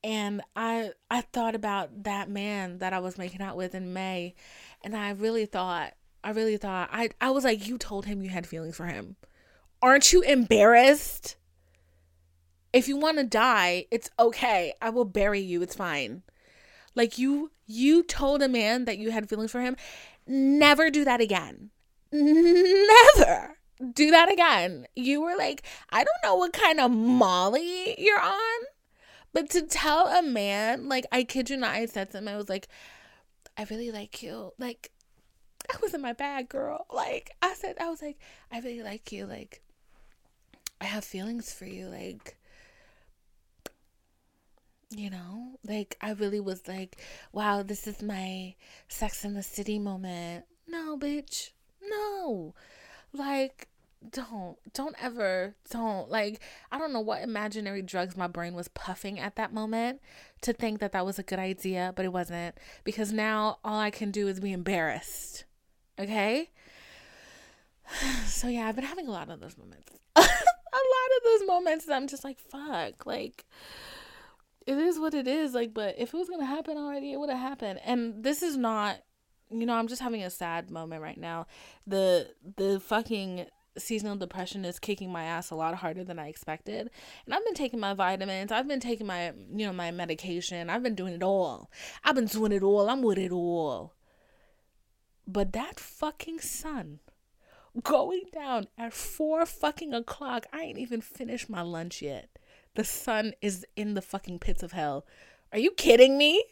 and 0.03 0.41
I 0.55 0.93
I 1.11 1.23
thought 1.23 1.55
about 1.55 2.05
that 2.05 2.31
man 2.31 2.79
that 2.79 2.93
I 2.93 3.01
was 3.01 3.19
making 3.19 3.43
out 3.43 3.57
with 3.57 3.75
in 3.75 3.93
May 3.93 4.35
and 4.83 4.97
I 4.97 5.11
really 5.11 5.47
thought 5.47 5.95
I 6.23 6.31
really 6.31 6.57
thought 6.57 6.89
I 6.93 7.11
I 7.21 7.31
was 7.31 7.45
like 7.45 7.67
you 7.67 7.77
told 7.77 8.07
him 8.07 8.23
you 8.23 8.31
had 8.31 8.47
feelings 8.47 8.77
for 8.77 8.87
him. 8.87 9.17
Aren't 9.83 10.13
you 10.13 10.23
embarrassed? 10.23 11.37
If 12.73 12.87
you 12.87 12.97
want 12.97 13.19
to 13.19 13.25
die, 13.25 13.87
it's 13.91 14.11
okay. 14.19 14.75
I 14.81 14.91
will 14.91 15.05
bury 15.05 15.41
you. 15.41 15.61
It's 15.63 15.75
fine. 15.75 16.23
Like 16.95 17.19
you 17.19 17.51
you 17.67 18.03
told 18.03 18.43
a 18.43 18.49
man 18.49 18.85
that 18.85 18.99
you 18.99 19.11
had 19.11 19.29
feelings 19.29 19.51
for 19.51 19.61
him. 19.61 19.77
Never 20.27 20.91
do 20.91 21.05
that 21.05 21.21
again. 21.21 21.71
Never 22.13 23.60
do 23.93 24.11
that 24.11 24.31
again. 24.31 24.87
You 24.95 25.21
were 25.21 25.37
like, 25.37 25.63
I 25.91 26.05
don't 26.05 26.23
know 26.23 26.37
what 26.37 26.53
kind 26.53 26.81
of 26.81 26.91
molly 26.91 27.95
you're 27.99 28.21
on, 28.21 28.61
but 29.33 29.51
to 29.51 29.63
tell 29.63 30.07
a 30.07 30.23
man, 30.23 30.89
like, 30.89 31.07
I 31.13 31.25
kid 31.25 31.51
you 31.51 31.57
not, 31.57 31.75
I 31.75 31.87
said 31.87 32.13
him, 32.13 32.29
I 32.29 32.37
was 32.37 32.49
like, 32.49 32.69
I 33.57 33.65
really 33.65 33.91
like 33.91 34.23
you. 34.23 34.53
Like, 34.59 34.91
I 35.73 35.77
was 35.83 35.95
in 35.95 36.01
my 36.01 36.13
bag, 36.13 36.49
girl. 36.49 36.87
Like, 36.93 37.31
I 37.43 37.55
said, 37.55 37.77
I 37.81 37.89
was 37.89 38.03
like, 38.03 38.19
I 38.51 38.61
really 38.61 38.83
like 38.83 39.13
you. 39.13 39.27
Like, 39.27 39.63
I 40.81 40.87
have 40.87 41.05
feelings 41.05 41.53
for 41.53 41.67
you. 41.67 41.89
Like, 41.89 42.37
you 44.91 45.09
know, 45.09 45.59
like 45.65 45.97
I 46.01 46.13
really 46.13 46.41
was 46.41 46.67
like, 46.67 46.97
wow, 47.33 47.63
this 47.63 47.87
is 47.87 48.03
my 48.03 48.55
sex 48.89 49.25
in 49.25 49.35
the 49.35 49.43
city 49.43 49.79
moment. 49.79 50.45
No, 50.67 50.99
bitch. 50.99 51.51
No. 51.83 52.55
Like, 53.13 53.69
don't, 54.09 54.57
don't 54.73 54.97
ever, 55.03 55.55
don't. 55.71 56.11
Like, 56.11 56.41
I 56.73 56.79
don't 56.79 56.93
know 56.93 57.01
what 57.01 57.23
imaginary 57.23 57.83
drugs 57.83 58.17
my 58.17 58.27
brain 58.27 58.55
was 58.55 58.69
puffing 58.69 59.19
at 59.19 59.37
that 59.37 59.53
moment 59.53 60.01
to 60.43 60.53
think 60.53 60.81
that 60.81 60.93
that 60.93 61.05
was 61.05 61.19
a 61.19 61.23
good 61.23 61.39
idea, 61.39 61.93
but 61.95 62.05
it 62.05 62.13
wasn't 62.13 62.57
because 62.85 63.13
now 63.13 63.59
all 63.63 63.79
I 63.79 63.91
can 63.91 64.11
do 64.11 64.29
is 64.29 64.41
be 64.41 64.53
embarrassed. 64.53 65.45
Okay? 65.99 66.51
So, 68.25 68.47
yeah, 68.47 68.69
I've 68.69 68.77
been 68.77 68.85
having 68.85 69.09
a 69.09 69.11
lot 69.11 69.31
of 69.31 69.41
those 69.41 69.59
moments. 69.59 69.91
a 70.17 70.21
lot 70.21 70.27
of 70.27 71.25
those 71.25 71.47
moments 71.49 71.87
that 71.87 71.95
I'm 71.95 72.07
just 72.07 72.23
like, 72.23 72.39
fuck. 72.39 73.05
Like, 73.05 73.45
it 74.65 74.79
is 74.79 74.99
what 74.99 75.13
it 75.13 75.27
is. 75.27 75.55
Like, 75.55 75.75
but 75.75 75.97
if 75.99 76.15
it 76.15 76.17
was 76.17 76.29
gonna 76.29 76.47
happen 76.47 76.77
already, 76.77 77.13
it 77.13 77.19
would 77.19 77.31
have 77.31 77.39
happened. 77.39 77.81
And 77.85 78.23
this 78.23 78.43
is 78.43 78.57
not, 78.57 78.99
you 79.51 79.67
know, 79.67 79.75
I'm 79.75 79.89
just 79.89 80.03
having 80.03 80.23
a 80.23 80.31
sad 80.31 80.71
moment 80.71 81.03
right 81.03 81.19
now. 81.19 81.47
The 81.87 82.31
the 82.57 82.79
fucking 82.79 83.47
seasonal 83.79 84.17
depression 84.17 84.65
is 84.65 84.79
kicking 84.79 85.13
my 85.13 85.25
ass 85.25 85.51
a 85.51 85.55
lot 85.55 85.75
harder 85.77 86.05
than 86.05 86.19
I 86.19 86.29
expected. 86.29 86.91
And 87.25 87.35
I've 87.35 87.45
been 87.45 87.55
taking 87.55 87.81
my 87.81 87.95
vitamins. 87.95 88.53
I've 88.53 88.69
been 88.69 88.81
taking 88.81 89.07
my, 89.07 89.33
you 89.55 89.67
know, 89.67 89.73
my 89.73 89.91
medication. 89.91 90.71
I've 90.71 90.83
been 90.83 90.95
doing 90.95 91.15
it 91.15 91.23
all. 91.23 91.71
I've 92.05 92.15
been 92.15 92.27
doing 92.27 92.53
it 92.53 92.63
all. 92.63 92.89
I'm 92.89 93.03
with 93.03 93.19
it 93.19 93.33
all. 93.33 93.95
But 95.27 95.53
that 95.53 95.79
fucking 95.79 96.41
sun 96.41 97.01
going 97.83 98.25
down 98.33 98.67
at 98.77 98.93
four 98.93 99.47
fucking 99.47 99.95
o'clock. 99.95 100.47
I 100.53 100.63
ain't 100.63 100.79
even 100.79 101.01
finished 101.01 101.49
my 101.49 101.63
lunch 101.63 102.03
yet. 102.03 102.29
The 102.75 102.85
sun 102.85 103.33
is 103.41 103.67
in 103.77 103.95
the 103.95 104.03
fucking 104.03 104.41
pits 104.41 104.63
of 104.63 104.73
hell. 104.73 105.07
Are 105.53 105.59
you 105.59 105.71
kidding 105.73 106.19
me? 106.19 106.45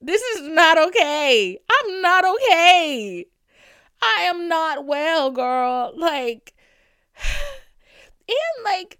This 0.00 0.22
is 0.22 0.48
not 0.48 0.78
okay. 0.78 1.58
I'm 1.70 2.02
not 2.02 2.24
okay. 2.24 3.26
I 4.02 4.22
am 4.22 4.48
not 4.48 4.84
well, 4.84 5.30
girl. 5.30 5.92
Like, 5.96 6.54
and 8.28 8.64
like, 8.64 8.98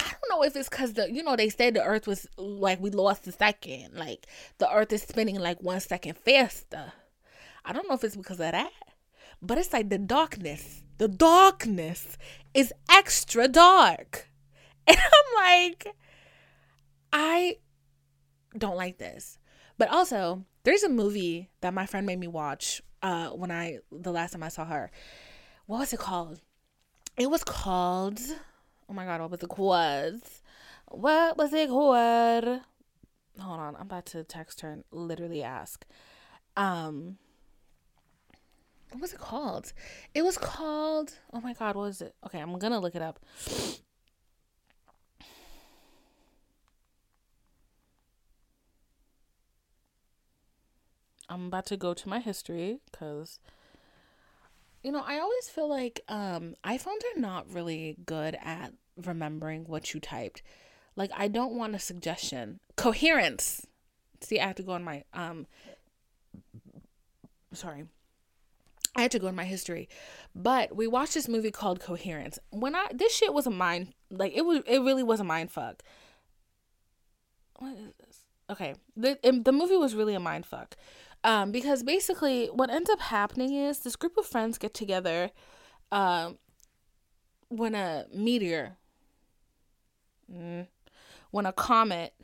I 0.00 0.10
don't 0.10 0.30
know 0.30 0.42
if 0.44 0.54
it's 0.56 0.68
because 0.68 0.94
the, 0.94 1.12
you 1.12 1.22
know, 1.22 1.36
they 1.36 1.48
said 1.48 1.74
the 1.74 1.82
earth 1.84 2.06
was 2.06 2.26
like 2.36 2.80
we 2.80 2.90
lost 2.90 3.26
a 3.26 3.32
second. 3.32 3.94
Like, 3.94 4.26
the 4.58 4.72
earth 4.72 4.92
is 4.92 5.02
spinning 5.02 5.38
like 5.38 5.62
one 5.62 5.80
second 5.80 6.16
faster. 6.18 6.92
I 7.64 7.72
don't 7.72 7.88
know 7.88 7.94
if 7.94 8.04
it's 8.04 8.16
because 8.16 8.40
of 8.40 8.52
that, 8.52 8.72
but 9.42 9.58
it's 9.58 9.72
like 9.72 9.88
the 9.90 9.98
darkness. 9.98 10.82
The 10.98 11.08
darkness 11.08 12.16
is 12.54 12.72
extra 12.90 13.48
dark. 13.48 14.28
And 14.88 14.96
I'm 14.96 15.44
like, 15.44 15.94
I 17.12 17.58
don't 18.56 18.76
like 18.76 18.96
this. 18.96 19.38
But 19.76 19.90
also, 19.90 20.44
there's 20.64 20.82
a 20.82 20.88
movie 20.88 21.50
that 21.60 21.74
my 21.74 21.84
friend 21.84 22.06
made 22.06 22.18
me 22.18 22.26
watch 22.26 22.82
uh 23.02 23.28
when 23.28 23.50
I 23.50 23.78
the 23.92 24.12
last 24.12 24.32
time 24.32 24.42
I 24.42 24.48
saw 24.48 24.64
her. 24.64 24.90
What 25.66 25.80
was 25.80 25.92
it 25.92 25.98
called? 26.00 26.40
It 27.18 27.28
was 27.28 27.42
called 27.42 28.20
Oh 28.88 28.94
my 28.94 29.04
god, 29.04 29.20
what 29.20 29.30
was 29.30 29.42
it 29.42 29.48
called? 29.48 30.22
What 30.86 31.36
was 31.36 31.52
it 31.52 31.68
called? 31.68 32.60
Hold 33.40 33.60
on, 33.60 33.74
I'm 33.76 33.82
about 33.82 34.06
to 34.06 34.24
text 34.24 34.60
her 34.60 34.70
and 34.70 34.84
literally 34.92 35.42
ask. 35.42 35.84
Um 36.56 37.18
what 38.92 39.02
was 39.02 39.12
it 39.12 39.18
called? 39.18 39.72
It 40.14 40.22
was 40.22 40.38
called 40.38 41.14
Oh 41.32 41.40
my 41.40 41.54
god, 41.54 41.74
what 41.74 41.82
was 41.82 42.00
it? 42.00 42.14
Okay, 42.24 42.38
I'm 42.38 42.56
gonna 42.56 42.78
look 42.78 42.94
it 42.94 43.02
up. 43.02 43.18
I'm 51.28 51.46
about 51.46 51.66
to 51.66 51.76
go 51.76 51.94
to 51.94 52.08
my 52.08 52.20
history 52.20 52.78
because 52.90 53.40
you 54.82 54.92
know, 54.92 55.02
I 55.04 55.18
always 55.18 55.48
feel 55.48 55.68
like 55.68 56.00
um 56.08 56.54
iPhones 56.64 57.02
are 57.14 57.20
not 57.20 57.52
really 57.52 57.96
good 58.06 58.36
at 58.42 58.72
remembering 58.96 59.64
what 59.64 59.94
you 59.94 60.00
typed. 60.00 60.42
Like 60.96 61.10
I 61.16 61.28
don't 61.28 61.54
want 61.54 61.74
a 61.74 61.78
suggestion. 61.78 62.60
Coherence. 62.76 63.66
See, 64.20 64.40
I 64.40 64.46
have 64.46 64.56
to 64.56 64.62
go 64.62 64.72
on 64.72 64.84
my 64.84 65.04
um 65.14 65.46
sorry. 67.52 67.84
I 68.96 69.02
had 69.02 69.10
to 69.12 69.18
go 69.18 69.28
in 69.28 69.36
my 69.36 69.44
history. 69.44 69.88
But 70.34 70.74
we 70.74 70.86
watched 70.86 71.14
this 71.14 71.28
movie 71.28 71.52
called 71.52 71.80
Coherence. 71.80 72.38
When 72.50 72.74
I 72.74 72.86
this 72.92 73.14
shit 73.14 73.34
was 73.34 73.46
a 73.46 73.50
mind 73.50 73.94
like 74.10 74.32
it 74.34 74.44
was 74.44 74.62
it 74.66 74.80
really 74.80 75.02
was 75.02 75.20
a 75.20 75.24
mind 75.24 75.50
fuck. 75.50 75.82
What 77.58 77.76
is 77.76 77.92
this? 77.98 78.24
Okay. 78.50 78.74
The 78.96 79.18
the 79.22 79.52
movie 79.52 79.76
was 79.76 79.94
really 79.94 80.14
a 80.14 80.20
mind 80.20 80.46
fuck. 80.46 80.76
Um, 81.24 81.50
because 81.50 81.82
basically, 81.82 82.46
what 82.46 82.70
ends 82.70 82.88
up 82.90 83.00
happening 83.00 83.54
is 83.54 83.80
this 83.80 83.96
group 83.96 84.16
of 84.16 84.26
friends 84.26 84.56
get 84.56 84.72
together 84.72 85.30
um, 85.90 86.38
when 87.48 87.74
a 87.74 88.06
meteor, 88.14 88.76
mm, 90.32 90.66
when 91.30 91.46
a 91.46 91.52
comet 91.52 92.14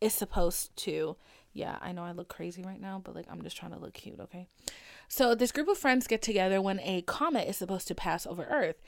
is 0.00 0.14
supposed 0.14 0.76
to. 0.76 1.16
Yeah, 1.52 1.78
I 1.80 1.92
know 1.92 2.04
I 2.04 2.12
look 2.12 2.28
crazy 2.28 2.62
right 2.62 2.80
now, 2.80 3.00
but 3.02 3.14
like 3.14 3.26
I'm 3.30 3.42
just 3.42 3.56
trying 3.56 3.72
to 3.72 3.78
look 3.78 3.94
cute, 3.94 4.20
okay? 4.20 4.46
So, 5.08 5.34
this 5.34 5.52
group 5.52 5.68
of 5.68 5.78
friends 5.78 6.06
get 6.06 6.20
together 6.22 6.60
when 6.60 6.80
a 6.80 7.02
comet 7.02 7.48
is 7.48 7.56
supposed 7.56 7.88
to 7.88 7.94
pass 7.94 8.26
over 8.26 8.44
Earth. 8.44 8.82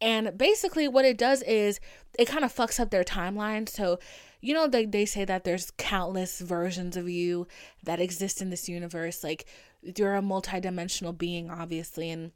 And 0.00 0.36
basically, 0.36 0.88
what 0.88 1.04
it 1.04 1.18
does 1.18 1.42
is 1.42 1.80
it 2.18 2.26
kind 2.26 2.44
of 2.44 2.54
fucks 2.54 2.78
up 2.80 2.90
their 2.90 3.04
timeline. 3.04 3.68
So, 3.68 3.98
you 4.40 4.54
know 4.54 4.66
they, 4.66 4.86
they 4.86 5.04
say 5.04 5.24
that 5.24 5.44
there's 5.44 5.72
countless 5.76 6.40
versions 6.40 6.96
of 6.96 7.08
you 7.08 7.46
that 7.84 8.00
exist 8.00 8.40
in 8.40 8.50
this 8.50 8.68
universe 8.68 9.22
like 9.24 9.46
you're 9.82 10.16
a 10.16 10.22
multidimensional 10.22 11.16
being 11.16 11.50
obviously 11.50 12.10
and 12.10 12.32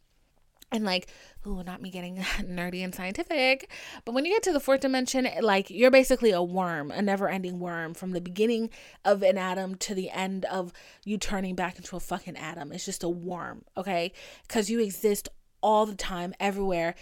and 0.72 0.84
like 0.84 1.06
oh 1.46 1.62
not 1.62 1.82
me 1.82 1.90
getting 1.90 2.16
nerdy 2.40 2.82
and 2.82 2.94
scientific 2.94 3.70
but 4.04 4.14
when 4.14 4.24
you 4.24 4.32
get 4.32 4.42
to 4.42 4.52
the 4.52 4.60
fourth 4.60 4.80
dimension 4.80 5.28
like 5.42 5.70
you're 5.70 5.90
basically 5.90 6.30
a 6.30 6.42
worm 6.42 6.90
a 6.90 7.02
never-ending 7.02 7.60
worm 7.60 7.94
from 7.94 8.12
the 8.12 8.20
beginning 8.20 8.70
of 9.04 9.22
an 9.22 9.38
atom 9.38 9.74
to 9.76 9.94
the 9.94 10.10
end 10.10 10.44
of 10.46 10.72
you 11.04 11.18
turning 11.18 11.54
back 11.54 11.76
into 11.76 11.94
a 11.94 12.00
fucking 12.00 12.36
atom. 12.36 12.72
It's 12.72 12.86
just 12.86 13.04
a 13.04 13.08
worm 13.08 13.64
okay? 13.76 14.12
Because 14.48 14.70
you 14.70 14.80
exist 14.80 15.28
all 15.60 15.86
the 15.86 15.94
time 15.94 16.34
everywhere. 16.40 16.94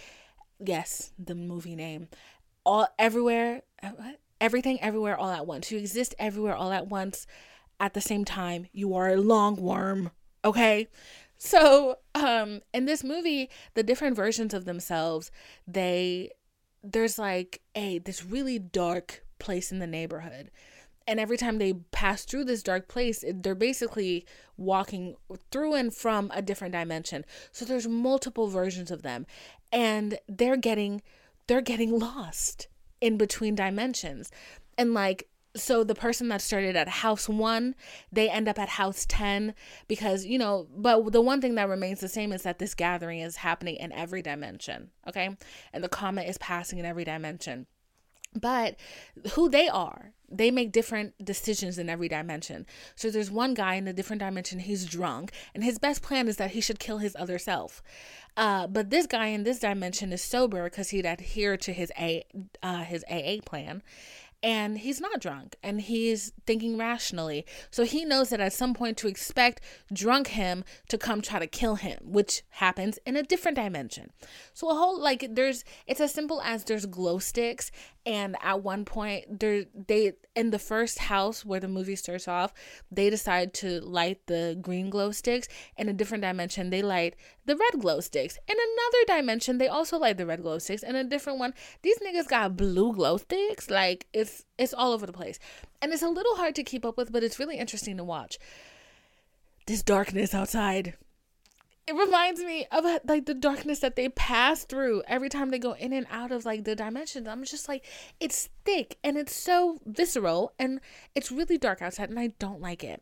Yes 0.59 1.11
the 1.17 1.35
movie 1.35 1.75
name. 1.75 2.09
All 2.65 2.87
everywhere 2.99 3.63
uh, 3.81 3.89
what 3.89 4.19
everything 4.41 4.81
everywhere 4.81 5.15
all 5.15 5.29
at 5.29 5.47
once. 5.47 5.71
You 5.71 5.77
exist 5.77 6.13
everywhere 6.19 6.55
all 6.55 6.73
at 6.73 6.87
once 6.87 7.25
at 7.79 7.93
the 7.93 8.01
same 8.01 8.25
time. 8.25 8.67
You 8.73 8.93
are 8.95 9.09
a 9.09 9.17
long 9.17 9.55
worm, 9.55 10.11
okay? 10.43 10.87
So, 11.37 11.99
um 12.13 12.61
in 12.73 12.85
this 12.85 13.03
movie, 13.03 13.49
the 13.75 13.83
different 13.83 14.15
versions 14.15 14.53
of 14.53 14.65
themselves, 14.65 15.31
they 15.65 16.31
there's 16.83 17.17
like 17.17 17.61
a 17.75 17.99
this 17.99 18.25
really 18.25 18.59
dark 18.59 19.23
place 19.39 19.71
in 19.71 19.79
the 19.79 19.87
neighborhood. 19.87 20.51
And 21.07 21.19
every 21.19 21.37
time 21.37 21.57
they 21.57 21.73
pass 21.73 22.23
through 22.25 22.45
this 22.45 22.61
dark 22.61 22.87
place, 22.87 23.23
they're 23.27 23.55
basically 23.55 24.25
walking 24.55 25.15
through 25.51 25.73
and 25.73 25.93
from 25.93 26.31
a 26.33 26.41
different 26.43 26.73
dimension. 26.73 27.25
So 27.51 27.65
there's 27.65 27.87
multiple 27.87 28.47
versions 28.47 28.91
of 28.91 29.01
them 29.01 29.25
and 29.71 30.19
they're 30.27 30.57
getting 30.57 31.01
they're 31.47 31.61
getting 31.61 31.97
lost 31.97 32.67
in 33.01 33.17
between 33.17 33.55
dimensions. 33.55 34.31
And 34.77 34.93
like 34.93 35.27
so 35.55 35.83
the 35.83 35.95
person 35.95 36.29
that 36.29 36.41
started 36.41 36.75
at 36.75 36.87
house 36.87 37.27
1 37.27 37.75
they 38.11 38.29
end 38.29 38.47
up 38.47 38.57
at 38.57 38.69
house 38.69 39.05
10 39.09 39.53
because 39.87 40.25
you 40.25 40.37
know 40.37 40.67
but 40.75 41.11
the 41.11 41.21
one 41.21 41.41
thing 41.41 41.55
that 41.55 41.67
remains 41.67 41.99
the 41.99 42.07
same 42.07 42.31
is 42.31 42.43
that 42.43 42.59
this 42.59 42.73
gathering 42.73 43.19
is 43.19 43.35
happening 43.37 43.75
in 43.75 43.91
every 43.91 44.21
dimension 44.21 44.89
okay 45.07 45.35
and 45.73 45.83
the 45.83 45.89
comet 45.89 46.27
is 46.27 46.37
passing 46.37 46.79
in 46.79 46.85
every 46.85 47.03
dimension 47.03 47.67
but 48.33 48.77
who 49.33 49.49
they 49.49 49.67
are 49.67 50.13
they 50.31 50.51
make 50.51 50.71
different 50.71 51.13
decisions 51.23 51.77
in 51.77 51.89
every 51.89 52.07
dimension 52.07 52.65
so 52.95 53.09
there's 53.09 53.31
one 53.31 53.53
guy 53.53 53.75
in 53.75 53.87
a 53.87 53.93
different 53.93 54.21
dimension 54.21 54.59
he's 54.59 54.85
drunk 54.85 55.31
and 55.53 55.63
his 55.63 55.77
best 55.79 56.01
plan 56.01 56.27
is 56.27 56.37
that 56.37 56.51
he 56.51 56.61
should 56.61 56.79
kill 56.79 56.99
his 56.99 57.15
other 57.19 57.37
self 57.37 57.81
uh, 58.37 58.65
but 58.67 58.89
this 58.89 59.07
guy 59.07 59.27
in 59.27 59.43
this 59.43 59.59
dimension 59.59 60.13
is 60.13 60.21
sober 60.21 60.63
because 60.63 60.89
he'd 60.89 61.05
adhere 61.05 61.57
to 61.57 61.73
his 61.73 61.91
a 61.99 62.23
uh, 62.63 62.83
his 62.83 63.03
aa 63.09 63.37
plan 63.45 63.81
and 64.43 64.79
he's 64.79 64.99
not 64.99 65.19
drunk 65.19 65.55
and 65.61 65.81
he's 65.81 66.33
thinking 66.45 66.77
rationally. 66.77 67.45
So 67.69 67.83
he 67.83 68.05
knows 68.05 68.29
that 68.29 68.39
at 68.39 68.53
some 68.53 68.73
point 68.73 68.97
to 68.97 69.07
expect 69.07 69.61
drunk 69.93 70.27
him 70.27 70.63
to 70.89 70.97
come 70.97 71.21
try 71.21 71.39
to 71.39 71.47
kill 71.47 71.75
him, 71.75 71.99
which 72.03 72.41
happens 72.49 72.97
in 73.05 73.15
a 73.15 73.23
different 73.23 73.57
dimension. 73.57 74.11
So 74.53 74.69
a 74.69 74.75
whole 74.75 74.99
like 74.99 75.27
there's 75.29 75.63
it's 75.85 76.01
as 76.01 76.13
simple 76.13 76.41
as 76.41 76.63
there's 76.63 76.85
glow 76.85 77.19
sticks 77.19 77.71
and 78.05 78.35
at 78.41 78.63
one 78.63 78.85
point 78.85 79.39
there 79.39 79.65
they 79.87 80.13
in 80.35 80.51
the 80.51 80.59
first 80.59 80.99
house 80.99 81.43
where 81.43 81.59
the 81.59 81.67
movie 81.67 81.95
starts 81.95 82.27
off, 82.27 82.53
they 82.89 83.09
decide 83.09 83.53
to 83.53 83.81
light 83.81 84.25
the 84.27 84.57
green 84.61 84.89
glow 84.89 85.11
sticks. 85.11 85.47
In 85.77 85.89
a 85.89 85.93
different 85.93 86.23
dimension, 86.23 86.69
they 86.69 86.81
light 86.81 87.15
the 87.45 87.55
red 87.55 87.81
glow 87.81 87.99
sticks. 87.99 88.37
In 88.47 88.55
another 88.55 89.19
dimension, 89.19 89.57
they 89.57 89.67
also 89.67 89.97
light 89.97 90.17
the 90.17 90.25
red 90.25 90.41
glow 90.41 90.57
sticks. 90.57 90.83
In 90.83 90.95
a 90.95 91.03
different 91.03 91.39
one, 91.39 91.53
these 91.81 91.99
niggas 91.99 92.27
got 92.27 92.55
blue 92.55 92.93
glow 92.93 93.17
sticks. 93.17 93.69
Like 93.69 94.07
it's 94.13 94.45
it's 94.57 94.73
all 94.73 94.93
over 94.93 95.05
the 95.05 95.13
place. 95.13 95.37
And 95.81 95.91
it's 95.91 96.03
a 96.03 96.09
little 96.09 96.35
hard 96.35 96.55
to 96.55 96.63
keep 96.63 96.85
up 96.85 96.97
with, 96.97 97.11
but 97.11 97.23
it's 97.23 97.39
really 97.39 97.57
interesting 97.57 97.97
to 97.97 98.03
watch. 98.03 98.39
This 99.67 99.83
darkness 99.83 100.33
outside 100.33 100.95
it 101.87 101.95
reminds 101.95 102.41
me 102.41 102.65
of 102.71 102.85
uh, 102.85 102.99
like 103.05 103.25
the 103.25 103.33
darkness 103.33 103.79
that 103.79 103.95
they 103.95 104.09
pass 104.09 104.63
through 104.63 105.03
every 105.07 105.29
time 105.29 105.49
they 105.49 105.59
go 105.59 105.73
in 105.73 105.93
and 105.93 106.05
out 106.11 106.31
of 106.31 106.45
like 106.45 106.63
the 106.63 106.75
dimensions. 106.75 107.27
I'm 107.27 107.43
just 107.43 107.67
like, 107.67 107.85
it's 108.19 108.49
thick 108.65 108.97
and 109.03 109.17
it's 109.17 109.35
so 109.35 109.79
visceral 109.85 110.53
and 110.59 110.79
it's 111.15 111.31
really 111.31 111.57
dark 111.57 111.81
outside 111.81 112.09
and 112.09 112.19
I 112.19 112.27
don't 112.39 112.61
like 112.61 112.83
it 112.83 113.01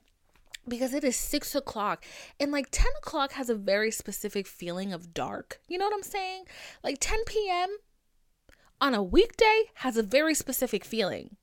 because 0.67 0.93
it 0.93 1.03
is 1.03 1.15
six 1.15 1.55
o'clock 1.55 2.05
and 2.39 2.51
like 2.51 2.67
10 2.71 2.86
o'clock 2.99 3.34
has 3.34 3.49
a 3.49 3.55
very 3.55 3.91
specific 3.91 4.47
feeling 4.47 4.93
of 4.93 5.13
dark. 5.13 5.59
You 5.67 5.77
know 5.77 5.86
what 5.86 5.93
I'm 5.93 6.03
saying? 6.03 6.45
Like 6.84 6.97
10 6.99 7.25
p.m. 7.25 7.69
on 8.80 8.93
a 8.93 9.03
weekday 9.03 9.63
has 9.75 9.97
a 9.97 10.03
very 10.03 10.34
specific 10.34 10.86
feeling. 10.86 11.36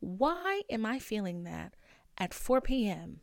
Why 0.00 0.62
am 0.70 0.86
I 0.86 0.98
feeling 0.98 1.44
that 1.44 1.74
at 2.18 2.32
4 2.32 2.60
p.m.? 2.60 3.20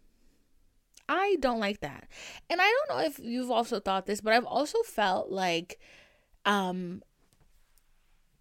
I 1.09 1.37
don't 1.39 1.59
like 1.59 1.81
that. 1.81 2.07
And 2.49 2.61
I 2.61 2.65
don't 2.65 2.97
know 2.97 3.05
if 3.05 3.19
you've 3.19 3.51
also 3.51 3.79
thought 3.79 4.05
this, 4.05 4.21
but 4.21 4.33
I've 4.33 4.45
also 4.45 4.79
felt 4.83 5.29
like 5.29 5.79
um 6.45 7.01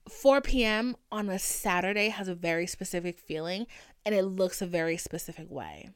4 0.08 0.40
p.m. 0.40 0.96
on 1.10 1.28
a 1.28 1.38
Saturday 1.38 2.08
has 2.08 2.28
a 2.28 2.34
very 2.34 2.66
specific 2.66 3.18
feeling 3.18 3.66
and 4.04 4.14
it 4.14 4.24
looks 4.24 4.60
a 4.60 4.66
very 4.66 4.96
specific 4.96 5.50
way. 5.50 5.90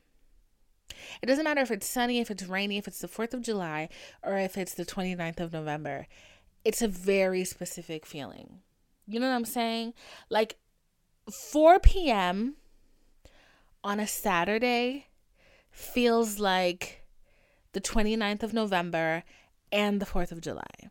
It 1.22 1.26
doesn't 1.26 1.44
matter 1.44 1.60
if 1.60 1.70
it's 1.70 1.86
sunny, 1.86 2.20
if 2.20 2.30
it's 2.30 2.44
rainy, 2.44 2.78
if 2.78 2.86
it's 2.86 3.00
the 3.00 3.08
4th 3.08 3.34
of 3.34 3.42
July, 3.42 3.88
or 4.22 4.38
if 4.38 4.56
it's 4.56 4.74
the 4.74 4.86
29th 4.86 5.40
of 5.40 5.52
November. 5.52 6.06
It's 6.64 6.82
a 6.82 6.88
very 6.88 7.44
specific 7.44 8.06
feeling. 8.06 8.60
You 9.06 9.20
know 9.20 9.28
what 9.28 9.36
I'm 9.36 9.44
saying? 9.44 9.94
Like 10.30 10.56
4 11.30 11.80
p.m. 11.80 12.56
on 13.84 14.00
a 14.00 14.06
Saturday 14.06 15.06
feels 15.76 16.38
like 16.38 17.04
the 17.72 17.82
29th 17.82 18.42
of 18.42 18.54
November 18.54 19.22
and 19.70 20.00
the 20.00 20.06
4th 20.06 20.32
of 20.32 20.40
July. 20.40 20.90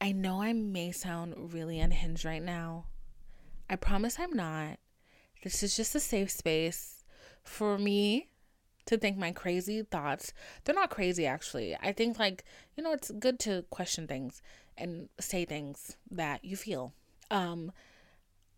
I 0.00 0.10
know 0.10 0.42
I 0.42 0.52
may 0.52 0.90
sound 0.90 1.54
really 1.54 1.78
unhinged 1.78 2.24
right 2.24 2.42
now. 2.42 2.86
I 3.70 3.76
promise 3.76 4.18
I'm 4.18 4.32
not. 4.32 4.80
This 5.44 5.62
is 5.62 5.76
just 5.76 5.94
a 5.94 6.00
safe 6.00 6.32
space 6.32 7.04
for 7.44 7.78
me 7.78 8.30
to 8.86 8.98
think 8.98 9.16
my 9.16 9.30
crazy 9.30 9.82
thoughts. 9.82 10.32
They're 10.64 10.74
not 10.74 10.90
crazy, 10.90 11.26
actually. 11.26 11.76
I 11.80 11.92
think, 11.92 12.18
like, 12.18 12.44
you 12.76 12.82
know, 12.82 12.92
it's 12.92 13.12
good 13.12 13.38
to 13.40 13.64
question 13.70 14.08
things 14.08 14.42
and 14.76 15.08
say 15.20 15.44
things 15.44 15.96
that 16.10 16.44
you 16.44 16.56
feel. 16.56 16.92
Um, 17.30 17.70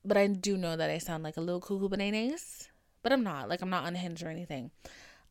but 0.06 0.16
I 0.16 0.26
do 0.26 0.56
know 0.56 0.74
that 0.74 0.88
I 0.88 0.96
sound 0.96 1.22
like 1.22 1.36
a 1.36 1.42
little 1.42 1.60
cuckoo 1.60 1.90
bananas 1.90 2.70
but 3.06 3.12
I'm 3.12 3.22
not. 3.22 3.48
Like 3.48 3.62
I'm 3.62 3.70
not 3.70 3.86
unhinged 3.86 4.24
or 4.24 4.30
anything. 4.30 4.72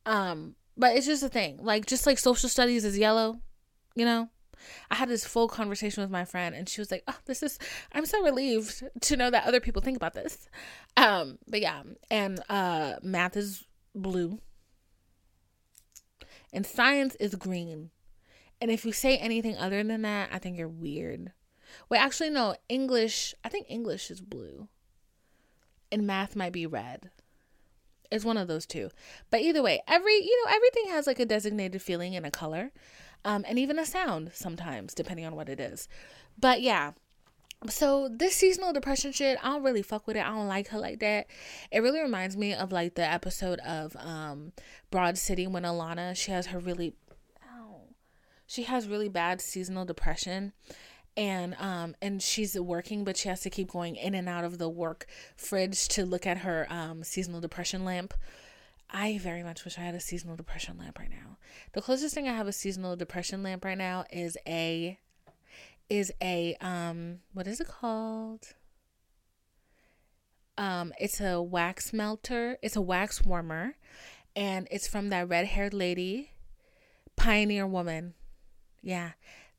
Um, 0.06 0.56
but 0.78 0.96
it's 0.96 1.04
just 1.04 1.22
a 1.22 1.28
thing. 1.28 1.58
Like 1.60 1.84
just 1.84 2.06
like 2.06 2.18
social 2.18 2.48
studies 2.48 2.86
is 2.86 2.96
yellow, 2.96 3.42
you 3.94 4.06
know. 4.06 4.30
I 4.90 4.94
had 4.94 5.10
this 5.10 5.26
full 5.26 5.46
conversation 5.46 6.02
with 6.02 6.10
my 6.10 6.24
friend 6.24 6.54
and 6.54 6.70
she 6.70 6.80
was 6.80 6.90
like, 6.90 7.02
"Oh, 7.06 7.18
this 7.26 7.42
is 7.42 7.58
I'm 7.92 8.06
so 8.06 8.22
relieved 8.22 8.82
to 9.02 9.16
know 9.18 9.28
that 9.28 9.46
other 9.46 9.60
people 9.60 9.82
think 9.82 9.98
about 9.98 10.14
this." 10.14 10.48
Um, 10.96 11.36
but 11.46 11.60
yeah, 11.60 11.82
and 12.10 12.40
uh 12.48 12.94
math 13.02 13.36
is 13.36 13.66
blue. 13.94 14.40
And 16.54 16.64
science 16.64 17.14
is 17.16 17.34
green. 17.34 17.90
And 18.58 18.70
if 18.70 18.86
you 18.86 18.92
say 18.92 19.18
anything 19.18 19.58
other 19.58 19.84
than 19.84 20.00
that, 20.00 20.30
I 20.32 20.38
think 20.38 20.56
you're 20.56 20.66
weird. 20.66 21.32
Wait, 21.90 21.98
actually 21.98 22.30
no, 22.30 22.56
English, 22.70 23.34
I 23.44 23.50
think 23.50 23.66
English 23.68 24.10
is 24.10 24.22
blue. 24.22 24.68
And 25.92 26.06
math 26.06 26.34
might 26.34 26.54
be 26.54 26.64
red. 26.64 27.10
It's 28.10 28.24
one 28.24 28.36
of 28.36 28.48
those 28.48 28.66
two. 28.66 28.90
But 29.30 29.40
either 29.40 29.62
way, 29.62 29.82
every 29.86 30.14
you 30.14 30.44
know 30.44 30.52
everything 30.54 30.90
has 30.90 31.06
like 31.06 31.20
a 31.20 31.26
designated 31.26 31.82
feeling 31.82 32.14
and 32.14 32.26
a 32.26 32.30
color, 32.30 32.72
um, 33.24 33.44
and 33.48 33.58
even 33.58 33.78
a 33.78 33.86
sound 33.86 34.30
sometimes 34.34 34.94
depending 34.94 35.26
on 35.26 35.34
what 35.36 35.48
it 35.48 35.60
is. 35.60 35.88
But 36.38 36.62
yeah. 36.62 36.92
So 37.70 38.08
this 38.12 38.36
seasonal 38.36 38.74
depression 38.74 39.12
shit, 39.12 39.38
I 39.42 39.48
don't 39.48 39.62
really 39.62 39.80
fuck 39.82 40.06
with 40.06 40.16
it. 40.16 40.24
I 40.24 40.28
don't 40.28 40.46
like 40.46 40.68
her 40.68 40.78
like 40.78 41.00
that. 41.00 41.26
It 41.72 41.80
really 41.80 42.00
reminds 42.00 42.36
me 42.36 42.52
of 42.52 42.70
like 42.70 42.94
the 42.94 43.10
episode 43.10 43.60
of 43.60 43.96
um 43.96 44.52
Broad 44.90 45.16
City 45.16 45.46
when 45.46 45.62
Ilana 45.62 46.14
she 46.14 46.32
has 46.32 46.48
her 46.48 46.58
really, 46.58 46.94
she 48.46 48.64
has 48.64 48.88
really 48.88 49.08
bad 49.08 49.40
seasonal 49.40 49.84
depression, 49.84 50.52
and 51.16 51.56
um 51.58 51.94
and 52.02 52.22
she's 52.22 52.58
working 52.58 53.02
but 53.04 53.16
she 53.16 53.28
has 53.28 53.40
to 53.40 53.50
keep 53.50 53.70
going 53.70 53.96
in 53.96 54.14
and 54.14 54.28
out 54.28 54.44
of 54.44 54.58
the 54.58 54.68
work 54.68 55.06
fridge 55.36 55.88
to 55.88 56.04
look 56.04 56.26
at 56.26 56.38
her 56.38 56.66
um 56.70 57.02
seasonal 57.02 57.40
depression 57.40 57.84
lamp. 57.84 58.14
I 58.88 59.18
very 59.18 59.42
much 59.42 59.64
wish 59.64 59.78
i 59.78 59.82
had 59.82 59.94
a 59.94 60.00
seasonal 60.00 60.36
depression 60.36 60.78
lamp 60.78 60.98
right 60.98 61.10
now. 61.10 61.38
The 61.72 61.82
closest 61.82 62.14
thing 62.14 62.28
i 62.28 62.34
have 62.34 62.46
a 62.46 62.52
seasonal 62.52 62.96
depression 62.96 63.42
lamp 63.42 63.64
right 63.64 63.78
now 63.78 64.04
is 64.10 64.36
a 64.46 64.98
is 65.88 66.12
a 66.22 66.56
um 66.60 67.20
what 67.32 67.46
is 67.46 67.60
it 67.60 67.68
called? 67.68 68.54
Um 70.58 70.92
it's 71.00 71.20
a 71.20 71.40
wax 71.40 71.92
melter 71.92 72.58
it's 72.62 72.76
a 72.76 72.80
wax 72.80 73.24
warmer 73.24 73.76
and 74.34 74.68
it's 74.70 74.86
from 74.86 75.08
that 75.08 75.28
red 75.28 75.46
haired 75.46 75.74
lady 75.74 76.32
pioneer 77.16 77.66
woman. 77.66 78.14
Yeah 78.82 79.12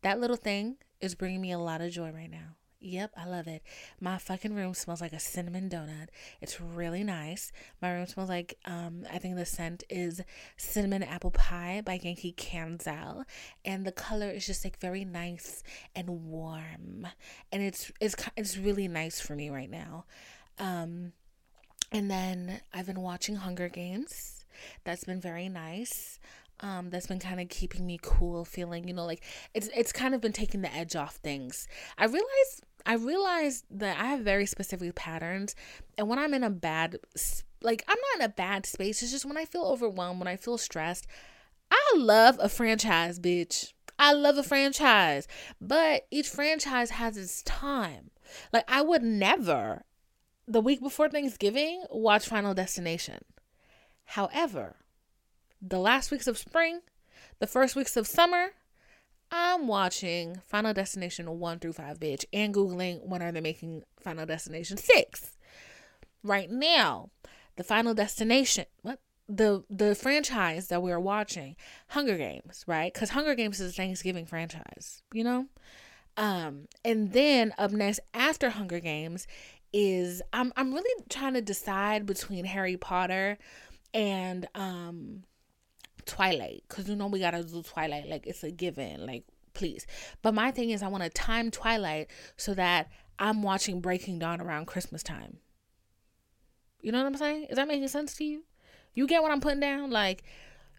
that 0.03 0.20
little 0.20 0.38
thing 0.38 0.78
is 1.02 1.16
bringing 1.16 1.41
me 1.41 1.52
a 1.52 1.60
lot 1.60 1.82
of 1.82 1.91
joy 1.91 2.12
right 2.12 2.30
now. 2.30 2.56
Yep, 2.80 3.14
I 3.18 3.26
love 3.26 3.48
it. 3.48 3.64
My 4.00 4.20
fucking 4.20 4.54
room 4.54 4.76
smells 4.76 5.02
like 5.02 5.14
a 5.14 5.20
cinnamon 5.20 5.68
donut. 5.68 6.10
It's 6.41 6.62
really 6.62 7.04
nice. 7.04 7.52
My 7.82 7.91
room 7.91 8.06
smells 8.06 8.30
like 8.30 8.58
um 8.66 9.04
I 9.12 9.18
think 9.18 9.36
the 9.36 9.45
scent 9.45 9.84
is 9.89 10.22
cinnamon 10.58 11.02
apple 11.02 11.32
pie 11.32 11.82
by 11.84 12.00
Yankee 12.02 12.34
Candle 12.34 13.24
and 13.66 13.84
the 13.84 13.91
color 13.91 14.30
is 14.30 14.45
just 14.45 14.64
like 14.64 14.80
very 14.80 15.04
nice 15.06 15.64
and 15.95 16.08
warm. 16.30 17.08
And 17.52 17.64
it's 17.64 17.91
it's 18.00 18.16
it's 18.36 18.58
really 18.58 18.88
nice 18.88 19.20
for 19.20 19.36
me 19.36 19.50
right 19.50 19.72
now. 19.72 20.06
Um 20.60 21.14
and 21.91 22.12
then 22.12 22.62
I've 22.74 22.86
been 22.86 23.02
watching 23.02 23.38
Hunger 23.38 23.70
Games. 23.70 24.45
That's 24.84 25.04
been 25.04 25.22
very 25.22 25.50
nice 25.50 26.20
um 26.60 26.89
that's 26.89 27.08
been 27.08 27.20
kind 27.20 27.39
of 27.39 27.49
keeping 27.49 27.86
me 27.86 27.99
cool 28.01 28.43
feeling 28.45 28.88
you 28.88 28.93
know 28.93 29.05
like 29.05 29.24
it's 29.53 29.70
it's 29.76 29.91
kind 29.91 30.16
of 30.16 30.22
been 30.22 30.34
taking 30.34 30.62
the 30.62 30.74
edge 30.74 30.95
off 30.95 31.16
things. 31.16 31.68
I 31.97 32.05
realized 32.05 32.64
i 32.88 32.95
realized 32.95 33.66
that 33.70 33.99
i 33.99 34.05
have 34.05 34.22
very 34.22 34.45
specific 34.45 34.95
patterns 34.95 35.55
and 35.97 36.08
when 36.08 36.18
i'm 36.18 36.34
in 36.34 36.43
a 36.43 36.49
bad 36.49 36.97
like 37.62 37.84
i'm 37.88 37.97
not 37.97 38.22
in 38.24 38.32
a 38.32 38.34
bad 38.34 38.66
space 38.66 39.03
it's 39.03 39.12
just 39.12 39.26
when 39.26 39.38
i 39.38 39.45
feel 39.45 39.64
overwhelmed 39.64 40.20
when 40.20 40.28
i 40.28 40.38
feel 40.38 40.58
stressed 40.58 41.05
i 41.70 41.93
love 41.97 42.39
a 42.41 42.49
franchise 42.49 43.20
bitch. 43.20 43.74
I 43.99 44.14
love 44.14 44.38
a 44.38 44.43
franchise 44.43 45.28
but 45.60 46.08
each 46.12 46.30
franchise 46.30 46.91
has 46.91 47.18
its 47.18 47.43
time. 47.43 48.12
Like 48.53 48.64
i 48.68 48.82
would 48.82 49.03
never 49.03 49.84
the 50.47 50.62
week 50.62 50.80
before 50.82 51.10
thanksgiving 51.10 51.84
watch 51.89 52.28
final 52.28 52.53
destination. 52.53 53.26
However 54.05 54.78
the 55.62 55.80
last 55.80 56.12
weeks 56.12 56.28
of 56.28 56.38
spring, 56.38 56.82
the 57.39 57.47
first 57.47 57.76
weeks 57.76 57.97
of 57.97 58.08
summer, 58.08 58.49
I'm 59.32 59.68
watching 59.68 60.39
Final 60.45 60.74
Destination 60.74 61.39
1 61.39 61.60
through 61.60 61.74
5, 61.74 61.99
bitch, 61.99 62.26
and 62.32 62.53
Googling 62.53 63.05
when 63.05 63.22
are 63.22 63.32
they 63.32 63.41
making 63.41 63.84
Final 63.99 64.26
Destination 64.26 64.78
6. 64.78 65.38
Right 66.24 66.49
now, 66.49 67.10
the 67.55 67.64
Final 67.64 67.93
Destination, 67.93 68.66
what? 68.82 68.99
The 69.30 69.66
the 69.70 69.93
franchise 69.93 70.68
that 70.70 70.82
we're 70.82 71.01
watching, 71.01 71.58
Hunger 71.89 72.18
Games, 72.18 72.64
right? 72.66 72.93
Because 72.93 73.10
Hunger 73.10 73.36
Games 73.36 73.60
is 73.60 73.72
a 73.72 73.76
Thanksgiving 73.76 74.26
franchise, 74.26 75.03
you 75.12 75.22
know? 75.22 75.47
Um, 76.16 76.70
and 76.86 77.12
then 77.12 77.53
up 77.58 77.72
next 77.72 77.99
after 78.14 78.49
Hunger 78.49 78.80
Games 78.80 79.28
is 79.74 80.22
I'm 80.32 80.53
I'm 80.55 80.74
really 80.74 81.03
trying 81.10 81.34
to 81.34 81.41
decide 81.41 82.05
between 82.05 82.45
Harry 82.45 82.78
Potter 82.78 83.38
and 83.93 84.47
um 84.55 85.24
Twilight 86.08 86.64
because 86.68 86.89
you 86.89 86.95
know 86.95 87.08
we 87.08 87.20
gotta 87.20 87.43
do 87.43 87.62
Twilight 87.62 88.08
like 88.08 88.26
it's 88.26 88.43
a 88.43 88.51
given 88.51 89.05
like 89.05 89.24
please. 89.53 89.86
But 90.22 90.34
my 90.34 90.51
thing 90.51 90.70
is 90.70 90.84
I 90.84 90.88
want 90.88 91.03
to 91.03 91.10
time 91.10 91.51
Twilight 91.51 92.10
so 92.36 92.53
that 92.53 92.89
I'm 93.20 93.43
watching 93.43 93.82
Breaking 93.82 94.20
Dawn 94.20 94.39
around 94.39 94.68
Christmas 94.68 95.03
time. 95.03 95.38
You 96.82 96.91
know 96.91 96.99
what 96.99 97.08
I'm 97.08 97.18
saying? 97.18 97.47
Is 97.49 97.58
that 97.58 97.68
making 97.68 97.88
sense 97.88 98.16
to 98.16 98.24
you? 98.24 98.43
You 98.93 99.08
get 99.08 99.22
what 99.22 99.32
I'm 99.32 99.41
putting 99.41 99.60
down? 99.60 99.89
Like 99.89 100.24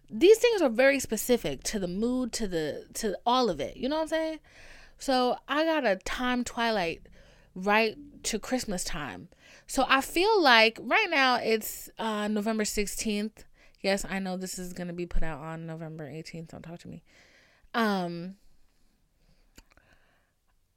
these 0.09 0.39
things 0.39 0.61
are 0.61 0.69
very 0.69 0.99
specific 0.99 1.63
to 1.63 1.79
the 1.79 1.87
mood, 1.87 2.31
to 2.33 2.47
the 2.47 2.87
to 2.95 3.17
all 3.25 3.49
of 3.49 3.59
it. 3.59 3.77
You 3.77 3.89
know 3.89 3.97
what 3.97 4.03
I'm 4.03 4.07
saying? 4.07 4.39
So 4.97 5.37
I 5.47 5.65
gotta 5.65 5.97
time 5.97 6.43
Twilight 6.43 7.03
right 7.55 7.97
to 8.23 8.39
Christmas 8.39 8.83
time. 8.83 9.29
So 9.67 9.85
I 9.87 10.01
feel 10.01 10.41
like 10.41 10.79
right 10.81 11.07
now 11.09 11.35
it's 11.35 11.89
uh, 11.99 12.27
November 12.27 12.63
16th. 12.63 13.43
Yes, 13.81 14.05
I 14.07 14.19
know 14.19 14.37
this 14.37 14.59
is 14.59 14.73
gonna 14.73 14.93
be 14.93 15.05
put 15.05 15.23
out 15.23 15.39
on 15.39 15.65
November 15.65 16.09
18th. 16.09 16.49
Don't 16.49 16.61
talk 16.61 16.79
to 16.79 16.87
me. 16.87 17.03
Um, 17.73 18.35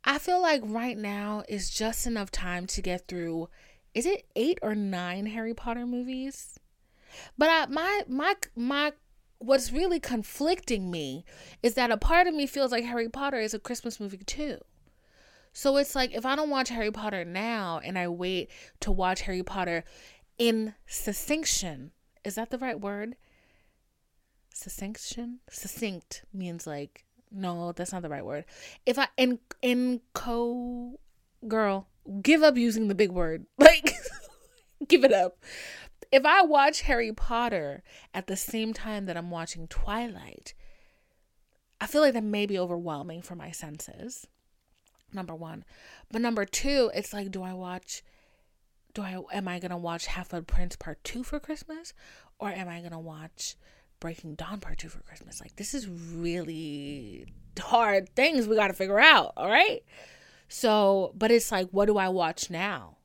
I 0.04 0.18
feel 0.18 0.40
like 0.40 0.62
right 0.64 0.96
now 0.96 1.42
is 1.48 1.70
just 1.70 2.06
enough 2.06 2.30
time 2.30 2.66
to 2.68 2.82
get 2.82 3.08
through. 3.08 3.48
Is 3.94 4.06
it 4.06 4.26
eight 4.36 4.58
or 4.62 4.74
nine 4.74 5.26
Harry 5.26 5.54
Potter 5.54 5.86
movies? 5.86 6.58
But 7.36 7.48
I, 7.50 7.66
my 7.66 8.02
my 8.08 8.34
my 8.56 8.92
what's 9.38 9.72
really 9.72 10.00
conflicting 10.00 10.90
me 10.90 11.24
is 11.62 11.74
that 11.74 11.90
a 11.90 11.96
part 11.96 12.26
of 12.26 12.34
me 12.34 12.46
feels 12.46 12.72
like 12.72 12.84
Harry 12.84 13.08
Potter 13.08 13.38
is 13.38 13.54
a 13.54 13.58
Christmas 13.58 14.00
movie 14.00 14.18
too. 14.18 14.58
So 15.52 15.76
it's 15.76 15.94
like 15.94 16.14
if 16.14 16.24
I 16.24 16.36
don't 16.36 16.50
watch 16.50 16.70
Harry 16.70 16.90
Potter 16.90 17.24
now 17.24 17.80
and 17.84 17.98
I 17.98 18.08
wait 18.08 18.50
to 18.80 18.90
watch 18.90 19.22
Harry 19.22 19.42
Potter 19.42 19.84
in 20.38 20.74
succinction, 20.86 21.92
is 22.24 22.34
that 22.36 22.50
the 22.50 22.58
right 22.58 22.80
word? 22.80 23.16
Succinction? 24.54 25.40
Succinct 25.50 26.24
means 26.32 26.66
like 26.66 27.04
no, 27.34 27.72
that's 27.72 27.92
not 27.92 28.02
the 28.02 28.10
right 28.10 28.24
word. 28.24 28.44
If 28.84 28.98
I 28.98 29.08
in 29.16 29.38
in 29.62 30.00
co 30.14 30.98
girl, 31.48 31.88
give 32.20 32.42
up 32.42 32.56
using 32.56 32.88
the 32.88 32.94
big 32.94 33.10
word. 33.10 33.46
Like 33.58 33.94
give 34.88 35.04
it 35.04 35.12
up. 35.12 35.38
If 36.10 36.26
I 36.26 36.42
watch 36.42 36.82
Harry 36.82 37.12
Potter 37.12 37.82
at 38.12 38.26
the 38.26 38.36
same 38.36 38.74
time 38.74 39.06
that 39.06 39.16
I'm 39.16 39.30
watching 39.30 39.66
Twilight, 39.66 40.52
I 41.80 41.86
feel 41.86 42.02
like 42.02 42.12
that 42.12 42.22
may 42.22 42.44
be 42.44 42.58
overwhelming 42.58 43.22
for 43.22 43.34
my 43.34 43.50
senses. 43.50 44.26
Number 45.12 45.34
1. 45.34 45.64
But 46.10 46.22
number 46.22 46.44
2, 46.44 46.90
it's 46.94 47.12
like 47.12 47.30
do 47.30 47.42
I 47.42 47.54
watch 47.54 48.02
do 48.94 49.02
I 49.02 49.18
am 49.32 49.48
I 49.48 49.58
to 49.58 49.76
watch 49.76 50.06
Half-Blood 50.06 50.46
Prince 50.46 50.76
Part 50.76 51.02
2 51.04 51.22
for 51.22 51.40
Christmas 51.40 51.92
or 52.38 52.50
am 52.50 52.68
I 52.68 52.80
to 52.80 52.98
watch 52.98 53.56
Breaking 54.02 54.34
Dawn 54.34 54.58
Part 54.58 54.78
2 54.78 54.88
for 54.88 54.98
Christmas. 55.02 55.40
Like, 55.40 55.54
this 55.54 55.74
is 55.74 55.88
really 55.88 57.24
hard 57.56 58.08
things 58.16 58.48
we 58.48 58.56
got 58.56 58.66
to 58.66 58.74
figure 58.74 58.98
out, 58.98 59.32
all 59.36 59.48
right? 59.48 59.84
So, 60.48 61.12
but 61.14 61.30
it's 61.30 61.52
like, 61.52 61.68
what 61.70 61.86
do 61.86 61.96
I 61.98 62.08
watch 62.08 62.50
now? 62.50 62.96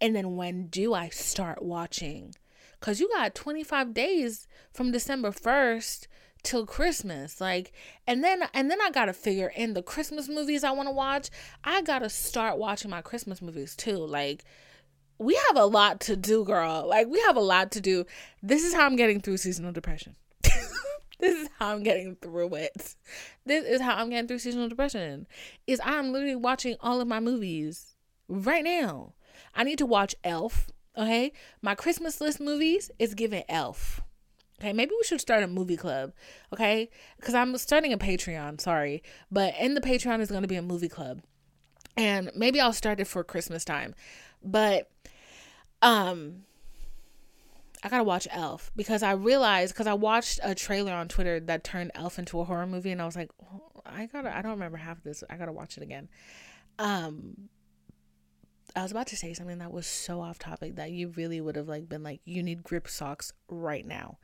And 0.00 0.16
then 0.16 0.34
when 0.34 0.68
do 0.68 0.94
I 0.94 1.10
start 1.10 1.62
watching? 1.62 2.34
Because 2.80 2.98
you 2.98 3.10
got 3.10 3.34
25 3.34 3.92
days 3.92 4.48
from 4.72 4.90
December 4.90 5.32
1st 5.32 6.06
till 6.42 6.64
Christmas. 6.64 7.38
Like, 7.38 7.72
and 8.06 8.24
then, 8.24 8.44
and 8.54 8.70
then 8.70 8.80
I 8.80 8.90
got 8.90 9.04
to 9.04 9.12
figure 9.12 9.52
in 9.54 9.74
the 9.74 9.82
Christmas 9.82 10.30
movies 10.30 10.64
I 10.64 10.70
want 10.70 10.88
to 10.88 10.94
watch. 10.94 11.28
I 11.62 11.82
got 11.82 11.98
to 11.98 12.08
start 12.08 12.56
watching 12.56 12.90
my 12.90 13.02
Christmas 13.02 13.42
movies 13.42 13.76
too. 13.76 13.98
Like, 13.98 14.44
we 15.22 15.38
have 15.48 15.56
a 15.56 15.64
lot 15.64 16.00
to 16.00 16.16
do, 16.16 16.44
girl. 16.44 16.86
Like, 16.88 17.08
we 17.08 17.20
have 17.20 17.36
a 17.36 17.40
lot 17.40 17.72
to 17.72 17.80
do. 17.80 18.04
This 18.42 18.64
is 18.64 18.74
how 18.74 18.86
I'm 18.86 18.96
getting 18.96 19.20
through 19.20 19.36
seasonal 19.38 19.72
depression. 19.72 20.16
this 20.42 21.36
is 21.36 21.48
how 21.58 21.72
I'm 21.72 21.82
getting 21.82 22.16
through 22.16 22.54
it. 22.56 22.94
This 23.46 23.64
is 23.64 23.80
how 23.80 23.96
I'm 23.96 24.10
getting 24.10 24.28
through 24.28 24.38
seasonal 24.38 24.68
depression. 24.68 25.26
Is 25.66 25.80
I'm 25.84 26.12
literally 26.12 26.36
watching 26.36 26.76
all 26.80 27.00
of 27.00 27.08
my 27.08 27.20
movies 27.20 27.94
right 28.28 28.64
now. 28.64 29.14
I 29.54 29.64
need 29.64 29.78
to 29.78 29.86
watch 29.86 30.14
Elf. 30.24 30.68
Okay, 30.96 31.32
my 31.62 31.74
Christmas 31.74 32.20
list 32.20 32.40
movies 32.40 32.90
is 32.98 33.14
giving 33.14 33.44
Elf. 33.48 34.02
Okay, 34.60 34.72
maybe 34.72 34.92
we 34.96 35.04
should 35.04 35.20
start 35.20 35.42
a 35.42 35.48
movie 35.48 35.76
club. 35.76 36.12
Okay, 36.52 36.90
because 37.16 37.34
I'm 37.34 37.56
starting 37.56 37.92
a 37.92 37.98
Patreon. 37.98 38.60
Sorry, 38.60 39.02
but 39.30 39.54
in 39.58 39.74
the 39.74 39.80
Patreon 39.80 40.20
is 40.20 40.28
going 40.28 40.42
to 40.42 40.48
be 40.48 40.56
a 40.56 40.62
movie 40.62 40.88
club, 40.88 41.22
and 41.96 42.30
maybe 42.36 42.60
I'll 42.60 42.72
start 42.72 43.00
it 43.00 43.06
for 43.06 43.24
Christmas 43.24 43.64
time. 43.64 43.94
But 44.44 44.90
um 45.82 46.44
I 47.82 47.88
gotta 47.88 48.04
watch 48.04 48.28
Elf 48.30 48.70
because 48.76 49.02
I 49.02 49.12
realized 49.12 49.74
because 49.74 49.88
I 49.88 49.94
watched 49.94 50.38
a 50.42 50.54
trailer 50.54 50.92
on 50.92 51.08
Twitter 51.08 51.40
that 51.40 51.64
turned 51.64 51.90
Elf 51.94 52.18
into 52.18 52.40
a 52.40 52.44
horror 52.44 52.66
movie, 52.66 52.92
and 52.92 53.02
I 53.02 53.06
was 53.06 53.16
like, 53.16 53.30
oh, 53.42 53.82
I 53.84 54.06
gotta, 54.06 54.34
I 54.34 54.40
don't 54.40 54.52
remember 54.52 54.76
half 54.78 54.98
of 54.98 55.04
this. 55.04 55.24
I 55.28 55.36
gotta 55.36 55.52
watch 55.52 55.76
it 55.76 55.82
again. 55.82 56.08
Um, 56.78 57.48
I 58.76 58.82
was 58.82 58.92
about 58.92 59.08
to 59.08 59.16
say 59.16 59.34
something 59.34 59.58
that 59.58 59.72
was 59.72 59.86
so 59.86 60.20
off 60.20 60.38
topic 60.38 60.76
that 60.76 60.92
you 60.92 61.08
really 61.16 61.40
would 61.40 61.56
have 61.56 61.68
like 61.68 61.88
been 61.88 62.04
like, 62.04 62.20
you 62.24 62.42
need 62.42 62.62
grip 62.62 62.86
socks 62.86 63.32
right 63.48 63.84
now. 63.84 64.18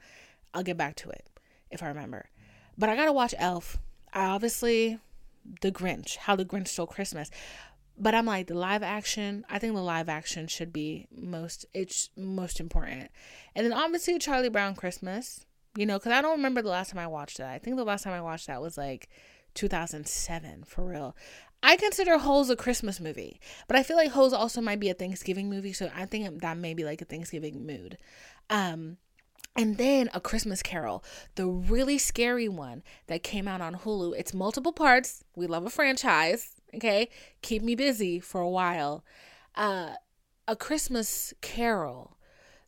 I'll 0.54 0.62
get 0.62 0.76
back 0.76 0.94
to 0.96 1.10
it 1.10 1.26
if 1.70 1.82
I 1.82 1.88
remember. 1.88 2.30
But 2.76 2.90
I 2.90 2.96
gotta 2.96 3.12
watch 3.12 3.34
Elf. 3.38 3.78
I 4.12 4.26
obviously 4.26 4.98
the 5.62 5.72
Grinch, 5.72 6.16
How 6.16 6.36
the 6.36 6.44
Grinch 6.44 6.68
Stole 6.68 6.86
Christmas 6.86 7.30
but 7.98 8.14
I'm 8.14 8.26
like 8.26 8.46
the 8.46 8.54
live 8.54 8.82
action. 8.82 9.44
I 9.48 9.58
think 9.58 9.74
the 9.74 9.82
live 9.82 10.08
action 10.08 10.46
should 10.46 10.72
be 10.72 11.08
most 11.10 11.66
it's 11.74 12.10
most 12.16 12.60
important, 12.60 13.10
and 13.54 13.66
then 13.66 13.72
obviously 13.72 14.18
Charlie 14.18 14.48
Brown 14.48 14.74
Christmas. 14.74 15.44
You 15.76 15.86
know, 15.86 15.98
because 15.98 16.12
I 16.12 16.22
don't 16.22 16.36
remember 16.36 16.62
the 16.62 16.70
last 16.70 16.90
time 16.90 16.98
I 16.98 17.06
watched 17.06 17.38
that. 17.38 17.50
I 17.50 17.58
think 17.58 17.76
the 17.76 17.84
last 17.84 18.02
time 18.02 18.12
I 18.12 18.20
watched 18.20 18.48
that 18.48 18.60
was 18.60 18.76
like 18.76 19.08
2007 19.54 20.64
for 20.64 20.84
real. 20.84 21.14
I 21.62 21.76
consider 21.76 22.18
Holes 22.18 22.50
a 22.50 22.56
Christmas 22.56 23.00
movie, 23.00 23.40
but 23.66 23.76
I 23.76 23.82
feel 23.82 23.96
like 23.96 24.10
Holes 24.10 24.32
also 24.32 24.60
might 24.60 24.80
be 24.80 24.90
a 24.90 24.94
Thanksgiving 24.94 25.50
movie, 25.50 25.72
so 25.72 25.90
I 25.94 26.06
think 26.06 26.40
that 26.40 26.56
may 26.56 26.74
be 26.74 26.84
like 26.84 27.02
a 27.02 27.04
Thanksgiving 27.04 27.66
mood. 27.66 27.98
Um, 28.48 28.96
and 29.56 29.76
then 29.76 30.08
A 30.14 30.20
Christmas 30.20 30.62
Carol, 30.62 31.04
the 31.34 31.46
really 31.46 31.98
scary 31.98 32.48
one 32.48 32.84
that 33.08 33.24
came 33.24 33.48
out 33.48 33.60
on 33.60 33.74
Hulu. 33.74 34.14
It's 34.16 34.32
multiple 34.32 34.72
parts. 34.72 35.24
We 35.34 35.48
love 35.48 35.66
a 35.66 35.70
franchise 35.70 36.57
okay? 36.74 37.08
Keep 37.42 37.62
me 37.62 37.74
busy 37.74 38.20
for 38.20 38.40
a 38.40 38.48
while. 38.48 39.04
Uh 39.54 39.92
a 40.46 40.56
christmas 40.56 41.34
carol 41.42 42.16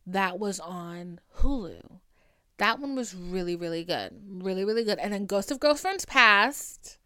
that 0.05 0.39
was 0.39 0.59
on 0.59 1.19
hulu. 1.37 1.99
That 2.57 2.79
one 2.79 2.95
was 2.95 3.15
really 3.15 3.55
really 3.55 3.83
good. 3.83 4.21
Really 4.27 4.65
really 4.65 4.83
good. 4.83 4.99
And 4.99 5.13
then 5.13 5.25
ghost 5.25 5.51
of 5.51 5.59
girlfriends 5.59 6.05
past. 6.05 6.97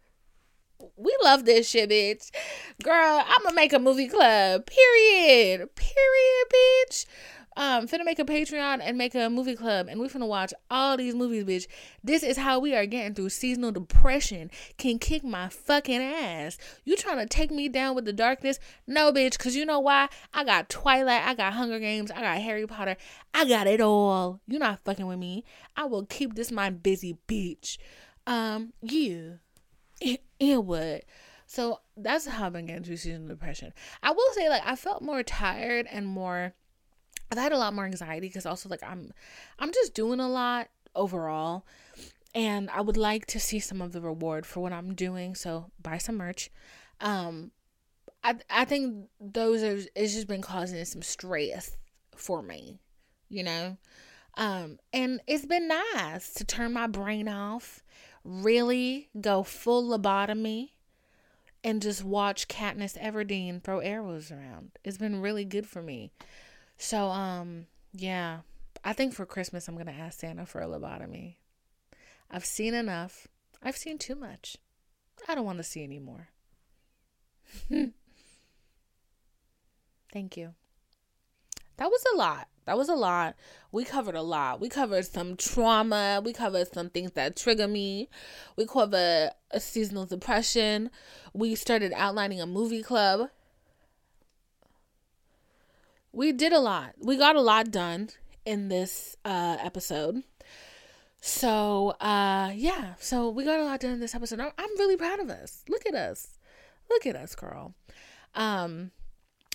We 0.96 1.16
love 1.22 1.46
this 1.46 1.68
shit 1.68 1.90
bitch. 1.90 2.30
Girl 2.82 3.22
i'm 3.26 3.42
gonna 3.42 3.54
make 3.54 3.72
a 3.72 3.78
movie 3.78 4.08
club. 4.08 4.66
Period. 4.66 5.74
Period 5.74 6.46
bitch 6.52 7.06
um 7.56 7.86
finna 7.86 8.04
make 8.04 8.18
a 8.18 8.24
Patreon 8.24 8.80
and 8.82 8.98
make 8.98 9.14
a 9.14 9.30
movie 9.30 9.56
club 9.56 9.86
and 9.88 10.00
we 10.00 10.08
finna 10.08 10.26
watch 10.26 10.52
all 10.70 10.96
these 10.96 11.14
movies, 11.14 11.44
bitch. 11.44 11.66
This 12.02 12.22
is 12.22 12.36
how 12.36 12.58
we 12.58 12.74
are 12.74 12.86
getting 12.86 13.14
through 13.14 13.30
seasonal 13.30 13.72
depression. 13.72 14.50
Can 14.76 14.98
kick 14.98 15.24
my 15.24 15.48
fucking 15.48 16.00
ass. 16.00 16.58
You 16.84 16.96
trying 16.96 17.18
to 17.18 17.26
take 17.26 17.50
me 17.50 17.68
down 17.68 17.94
with 17.94 18.04
the 18.04 18.12
darkness? 18.12 18.58
No, 18.86 19.12
bitch, 19.12 19.38
cause 19.38 19.54
you 19.54 19.64
know 19.64 19.80
why? 19.80 20.08
I 20.34 20.44
got 20.44 20.68
Twilight, 20.68 21.26
I 21.26 21.34
got 21.34 21.54
Hunger 21.54 21.78
Games, 21.78 22.10
I 22.10 22.20
got 22.20 22.38
Harry 22.38 22.66
Potter, 22.66 22.96
I 23.32 23.46
got 23.46 23.66
it 23.66 23.80
all. 23.80 24.40
You 24.46 24.58
not 24.58 24.80
fucking 24.84 25.06
with 25.06 25.18
me. 25.18 25.44
I 25.76 25.84
will 25.84 26.06
keep 26.06 26.34
this 26.34 26.50
mind 26.50 26.82
busy, 26.82 27.18
bitch. 27.28 27.78
Um, 28.26 28.72
you. 28.82 29.38
It, 30.00 30.22
it 30.38 30.64
would. 30.64 31.02
So 31.46 31.80
that's 31.96 32.26
how 32.26 32.46
I've 32.46 32.52
been 32.52 32.66
getting 32.66 32.84
through 32.84 32.96
seasonal 32.96 33.28
depression. 33.28 33.72
I 34.02 34.10
will 34.10 34.32
say, 34.32 34.48
like, 34.48 34.62
I 34.66 34.76
felt 34.76 35.02
more 35.02 35.22
tired 35.22 35.86
and 35.90 36.06
more 36.06 36.54
I've 37.30 37.38
had 37.38 37.52
a 37.52 37.58
lot 37.58 37.74
more 37.74 37.84
anxiety 37.84 38.28
because 38.28 38.46
also 38.46 38.68
like 38.68 38.82
I'm 38.82 39.12
I'm 39.58 39.72
just 39.72 39.94
doing 39.94 40.20
a 40.20 40.28
lot 40.28 40.68
overall 40.94 41.66
and 42.34 42.70
I 42.70 42.80
would 42.80 42.96
like 42.96 43.26
to 43.26 43.40
see 43.40 43.58
some 43.58 43.80
of 43.80 43.92
the 43.92 44.00
reward 44.00 44.46
for 44.46 44.60
what 44.60 44.72
I'm 44.72 44.94
doing. 44.94 45.34
So 45.34 45.70
buy 45.80 45.98
some 45.98 46.16
merch. 46.16 46.50
Um 47.00 47.50
I 48.22 48.36
I 48.50 48.64
think 48.64 49.08
those 49.20 49.62
are 49.62 49.78
it's 49.94 50.14
just 50.14 50.28
been 50.28 50.42
causing 50.42 50.84
some 50.84 51.02
stress 51.02 51.76
for 52.16 52.42
me, 52.42 52.78
you 53.28 53.42
know? 53.42 53.76
Um 54.36 54.78
and 54.92 55.20
it's 55.26 55.46
been 55.46 55.68
nice 55.68 56.32
to 56.34 56.44
turn 56.44 56.72
my 56.72 56.86
brain 56.86 57.28
off, 57.28 57.82
really 58.24 59.08
go 59.20 59.42
full 59.42 59.98
lobotomy 59.98 60.70
and 61.64 61.82
just 61.82 62.04
watch 62.04 62.46
Katniss 62.46 62.96
Everdeen 62.96 63.60
throw 63.60 63.80
arrows 63.80 64.30
around. 64.30 64.70
It's 64.84 64.98
been 64.98 65.20
really 65.20 65.44
good 65.44 65.66
for 65.66 65.82
me. 65.82 66.12
So, 66.78 67.08
um, 67.08 67.66
yeah, 67.92 68.40
I 68.84 68.92
think 68.92 69.14
for 69.14 69.26
Christmas, 69.26 69.68
I'm 69.68 69.74
going 69.74 69.86
to 69.86 69.92
ask 69.92 70.20
Santa 70.20 70.46
for 70.46 70.60
a 70.60 70.66
lobotomy. 70.66 71.36
I've 72.30 72.44
seen 72.44 72.74
enough. 72.74 73.26
I've 73.62 73.76
seen 73.76 73.98
too 73.98 74.14
much. 74.14 74.56
I 75.28 75.34
don't 75.34 75.44
want 75.44 75.58
to 75.58 75.64
see 75.64 75.82
anymore. 75.82 76.28
Thank 80.12 80.36
you. 80.36 80.54
That 81.78 81.90
was 81.90 82.04
a 82.14 82.16
lot. 82.16 82.48
That 82.64 82.76
was 82.76 82.88
a 82.88 82.94
lot. 82.94 83.36
We 83.70 83.84
covered 83.84 84.14
a 84.14 84.22
lot. 84.22 84.60
We 84.60 84.68
covered 84.68 85.06
some 85.06 85.36
trauma. 85.36 86.20
We 86.24 86.32
covered 86.32 86.72
some 86.72 86.90
things 86.90 87.12
that 87.12 87.36
trigger 87.36 87.68
me. 87.68 88.08
We 88.56 88.66
covered 88.66 89.30
a 89.50 89.60
seasonal 89.60 90.06
depression. 90.06 90.90
We 91.32 91.54
started 91.54 91.92
outlining 91.94 92.40
a 92.40 92.46
movie 92.46 92.82
club. 92.82 93.30
We 96.16 96.32
did 96.32 96.54
a 96.54 96.58
lot. 96.60 96.94
We 96.98 97.18
got 97.18 97.36
a 97.36 97.42
lot 97.42 97.70
done 97.70 98.08
in 98.46 98.68
this 98.68 99.18
uh, 99.22 99.58
episode. 99.62 100.22
So, 101.20 101.90
uh, 102.00 102.52
yeah. 102.54 102.94
So 102.98 103.28
we 103.28 103.44
got 103.44 103.60
a 103.60 103.64
lot 103.64 103.80
done 103.80 103.90
in 103.90 104.00
this 104.00 104.14
episode. 104.14 104.40
I'm 104.40 104.78
really 104.78 104.96
proud 104.96 105.20
of 105.20 105.28
us. 105.28 105.62
Look 105.68 105.84
at 105.86 105.94
us. 105.94 106.38
Look 106.88 107.04
at 107.04 107.16
us, 107.16 107.34
girl. 107.34 107.74
Um, 108.34 108.92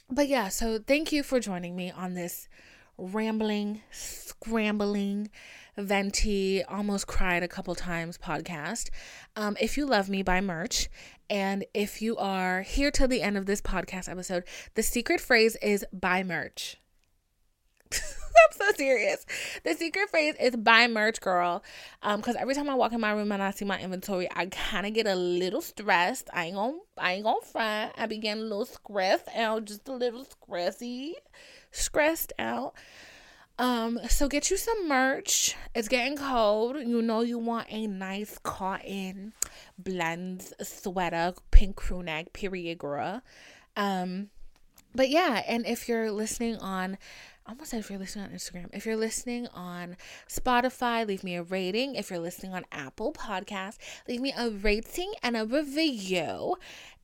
but 0.07 0.27
yeah, 0.27 0.49
so 0.49 0.77
thank 0.77 1.11
you 1.11 1.23
for 1.23 1.39
joining 1.39 1.75
me 1.75 1.89
on 1.89 2.13
this 2.13 2.47
rambling, 2.95 3.81
scrambling, 3.89 5.31
venti, 5.81 6.63
almost 6.63 7.07
cried 7.07 7.43
a 7.43 7.47
couple 7.47 7.75
times 7.75 8.17
podcast. 8.17 8.89
Um, 9.35 9.57
if 9.59 9.77
you 9.77 9.85
love 9.85 10.09
me, 10.09 10.23
buy 10.23 10.41
merch. 10.41 10.89
And 11.29 11.65
if 11.73 12.01
you 12.01 12.17
are 12.17 12.61
here 12.61 12.91
till 12.91 13.07
the 13.07 13.21
end 13.21 13.37
of 13.37 13.45
this 13.45 13.61
podcast 13.61 14.09
episode, 14.09 14.43
the 14.75 14.83
secret 14.83 15.21
phrase 15.21 15.55
is 15.61 15.85
buy 15.93 16.23
merch. 16.23 16.77
I'm 17.93 18.51
so 18.51 18.71
serious. 18.75 19.25
The 19.63 19.73
secret 19.73 20.09
phrase 20.09 20.35
is 20.39 20.55
buy 20.55 20.87
merch, 20.87 21.21
girl. 21.21 21.63
Um, 22.01 22.21
cause 22.21 22.35
every 22.37 22.55
time 22.55 22.69
I 22.69 22.75
walk 22.75 22.93
in 22.93 23.01
my 23.01 23.11
room 23.11 23.31
and 23.31 23.41
I 23.41 23.51
see 23.51 23.65
my 23.65 23.79
inventory, 23.79 24.27
I 24.35 24.47
kind 24.47 24.85
of 24.85 24.93
get 24.93 25.07
a 25.07 25.15
little 25.15 25.61
stressed. 25.61 26.29
I 26.33 26.45
ain't 26.45 26.55
gonna, 26.55 26.77
I 26.97 27.13
ain't 27.13 27.23
gonna 27.23 27.41
front. 27.41 27.93
I 27.97 28.07
begin 28.07 28.39
a 28.39 28.41
little 28.41 28.65
stressed 28.65 29.27
out, 29.35 29.65
just 29.65 29.87
a 29.87 29.93
little 29.93 30.25
stressy 30.25 31.13
stressed 31.71 32.33
out. 32.39 32.73
Um, 33.61 33.99
so 34.09 34.27
get 34.27 34.49
you 34.49 34.57
some 34.57 34.87
merch. 34.87 35.55
It's 35.75 35.87
getting 35.87 36.17
cold. 36.17 36.77
You 36.77 36.99
know 37.03 37.21
you 37.21 37.37
want 37.37 37.67
a 37.69 37.85
nice 37.85 38.39
cotton 38.41 39.33
blend 39.77 40.51
sweater, 40.63 41.35
pink 41.51 41.75
crew 41.75 42.01
neck, 42.01 42.33
period, 42.33 42.79
girl. 42.79 43.21
Um, 43.77 44.29
but 44.95 45.09
yeah, 45.11 45.43
and 45.47 45.67
if 45.67 45.87
you're 45.87 46.09
listening 46.09 46.57
on 46.57 46.97
almost 47.47 47.73
if 47.73 47.89
you're 47.89 47.99
listening 47.99 48.25
on 48.25 48.31
Instagram. 48.31 48.69
If 48.71 48.85
you're 48.85 48.95
listening 48.95 49.47
on 49.47 49.97
Spotify, 50.29 51.05
leave 51.07 51.23
me 51.23 51.35
a 51.35 51.43
rating. 51.43 51.95
If 51.95 52.09
you're 52.09 52.19
listening 52.19 52.53
on 52.53 52.65
Apple 52.71 53.13
Podcasts, 53.13 53.77
leave 54.07 54.21
me 54.21 54.33
a 54.37 54.49
rating 54.49 55.13
and 55.21 55.35
a 55.35 55.45
review. 55.45 56.55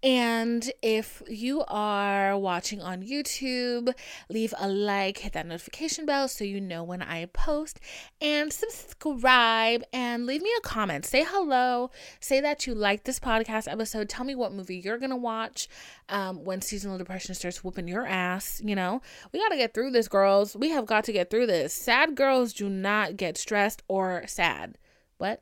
And 0.04 0.72
if 0.84 1.24
you 1.28 1.64
are 1.68 2.38
watching 2.38 2.82
on 2.82 3.02
YouTube, 3.02 3.92
leave 4.30 4.54
a 4.60 4.68
like, 4.68 5.18
hit 5.20 5.34
that 5.34 5.48
notification 5.48 6.06
bell 6.06 6.28
so 6.28 6.44
you 6.44 6.62
know 6.62 6.84
when 6.84 7.02
I 7.02 7.26
post, 7.26 7.80
and 8.22 8.54
subscribe 8.54 9.84
and 9.92 10.28
leave 10.28 10.44
me 10.44 10.52
a 10.58 10.62
comment. 10.62 11.06
Say 11.06 11.26
hello. 11.28 11.90
Say 12.20 12.40
that 12.42 12.68
you 12.68 12.76
like 12.76 13.06
this 13.06 13.20
podcast 13.20 13.72
episode. 13.72 14.08
Tell 14.08 14.24
me 14.26 14.36
what 14.36 14.54
movie 14.54 14.78
you're 14.78 15.00
going 15.00 15.10
to 15.10 15.16
watch 15.16 15.68
um, 16.10 16.44
when 16.44 16.62
seasonal 16.62 17.00
depression 17.00 17.34
starts 17.34 17.64
whooping 17.64 17.88
your 17.88 18.06
ass. 18.06 18.62
You 18.64 18.76
know, 18.76 19.02
we 19.32 19.40
got 19.40 19.50
to 19.50 19.58
get 19.58 19.74
through 19.74 19.92
this, 19.92 20.08
girls. 20.08 20.56
We 20.56 20.70
have 20.70 20.86
got 20.86 21.06
to 21.06 21.12
get 21.12 21.32
through 21.32 21.48
this. 21.48 21.74
Sad 21.74 22.16
girls 22.16 22.54
do 22.54 22.70
not 22.70 23.18
get 23.18 23.36
stressed 23.36 23.82
or 23.88 24.26
sad. 24.28 24.78
What? 25.18 25.42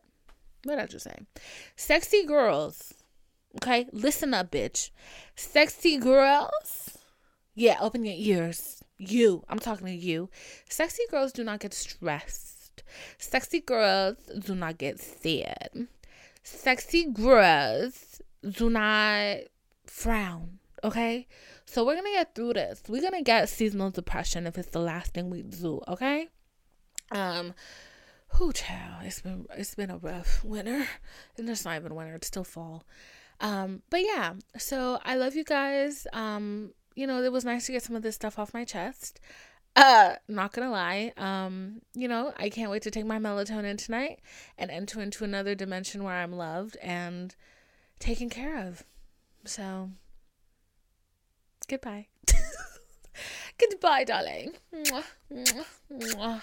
What 0.64 0.78
did 0.78 0.84
I 0.84 0.88
just 0.88 1.04
say? 1.04 1.18
Sexy 1.76 2.26
girls 2.26 2.94
Okay, 3.58 3.88
listen 3.92 4.34
up, 4.34 4.52
bitch. 4.52 4.92
Sexy 5.36 5.98
girls. 5.98 6.98
Yeah, 7.54 7.78
open 7.80 8.04
your 8.04 8.16
ears. 8.18 8.84
You. 8.98 9.44
I'm 9.48 9.60
talking 9.60 9.88
to 9.88 9.94
you. 9.94 10.30
Sexy 10.70 11.04
girls 11.10 11.32
do 11.32 11.44
not 11.44 11.62
get 11.62 11.74
stressed. 11.74 12.84
Sexy 13.18 13.62
girls 13.62 14.18
do 14.40 14.56
not 14.56 14.78
get 14.78 15.00
sad. 15.00 15.88
Sexy 16.44 17.06
girls 17.06 18.22
do 18.48 18.70
not 18.70 19.38
frown. 19.86 20.60
Okay? 20.84 21.28
So 21.66 21.86
we're 21.86 21.96
gonna 21.96 22.12
get 22.12 22.36
through 22.36 22.54
this. 22.54 22.84
We're 22.88 23.02
gonna 23.02 23.24
get 23.24 23.50
seasonal 23.50 23.90
depression 23.90 24.46
if 24.46 24.58
it's 24.58 24.70
the 24.70 24.80
last 24.80 25.14
thing 25.14 25.30
we 25.30 25.42
do, 25.42 25.82
okay? 25.88 26.30
Um 27.12 27.54
who 28.30 28.52
child, 28.54 29.04
it's 29.04 29.22
been 29.22 29.46
it's 29.58 29.76
been 29.76 29.90
a 29.90 29.98
rough 29.98 30.44
winter. 30.44 30.88
And 31.38 31.50
it's 31.50 31.66
not 31.66 31.78
even 31.78 31.96
winter, 31.96 32.16
it's 32.16 32.28
still 32.28 32.44
fall. 32.44 32.84
Um, 33.40 33.82
but 33.90 34.02
yeah, 34.02 34.34
so 34.58 35.00
I 35.04 35.16
love 35.16 35.36
you 35.36 35.44
guys. 35.44 36.08
Um, 36.14 36.72
you 36.96 37.06
know, 37.08 37.22
it 37.22 37.32
was 37.32 37.46
nice 37.46 37.66
to 37.66 37.72
get 37.72 37.84
some 37.84 37.96
of 37.96 38.02
this 38.02 38.16
stuff 38.16 38.40
off 38.40 38.54
my 38.54 38.64
chest. 38.64 39.20
Uh, 39.76 40.16
not 40.30 40.54
gonna 40.54 40.72
lie. 40.72 41.12
Um, 41.18 41.82
you 41.94 42.08
know, 42.08 42.34
I 42.38 42.50
can't 42.50 42.72
wait 42.72 42.84
to 42.84 42.92
take 42.92 43.06
my 43.06 43.20
melatonin 43.20 43.78
tonight 43.78 44.22
and 44.58 44.72
enter 44.72 45.02
into 45.02 45.26
another 45.26 45.54
dimension 45.54 46.04
where 46.04 46.16
I'm 46.16 46.32
loved 46.32 46.78
and 46.82 47.36
taken 48.00 48.30
care 48.30 48.66
of. 48.66 48.84
So, 49.44 49.92
goodbye. 51.68 52.08
goodbye, 53.60 54.06
darling. 54.06 54.54
Mwah, 54.74 55.04
mwah, 55.30 55.66
mwah. 55.92 56.42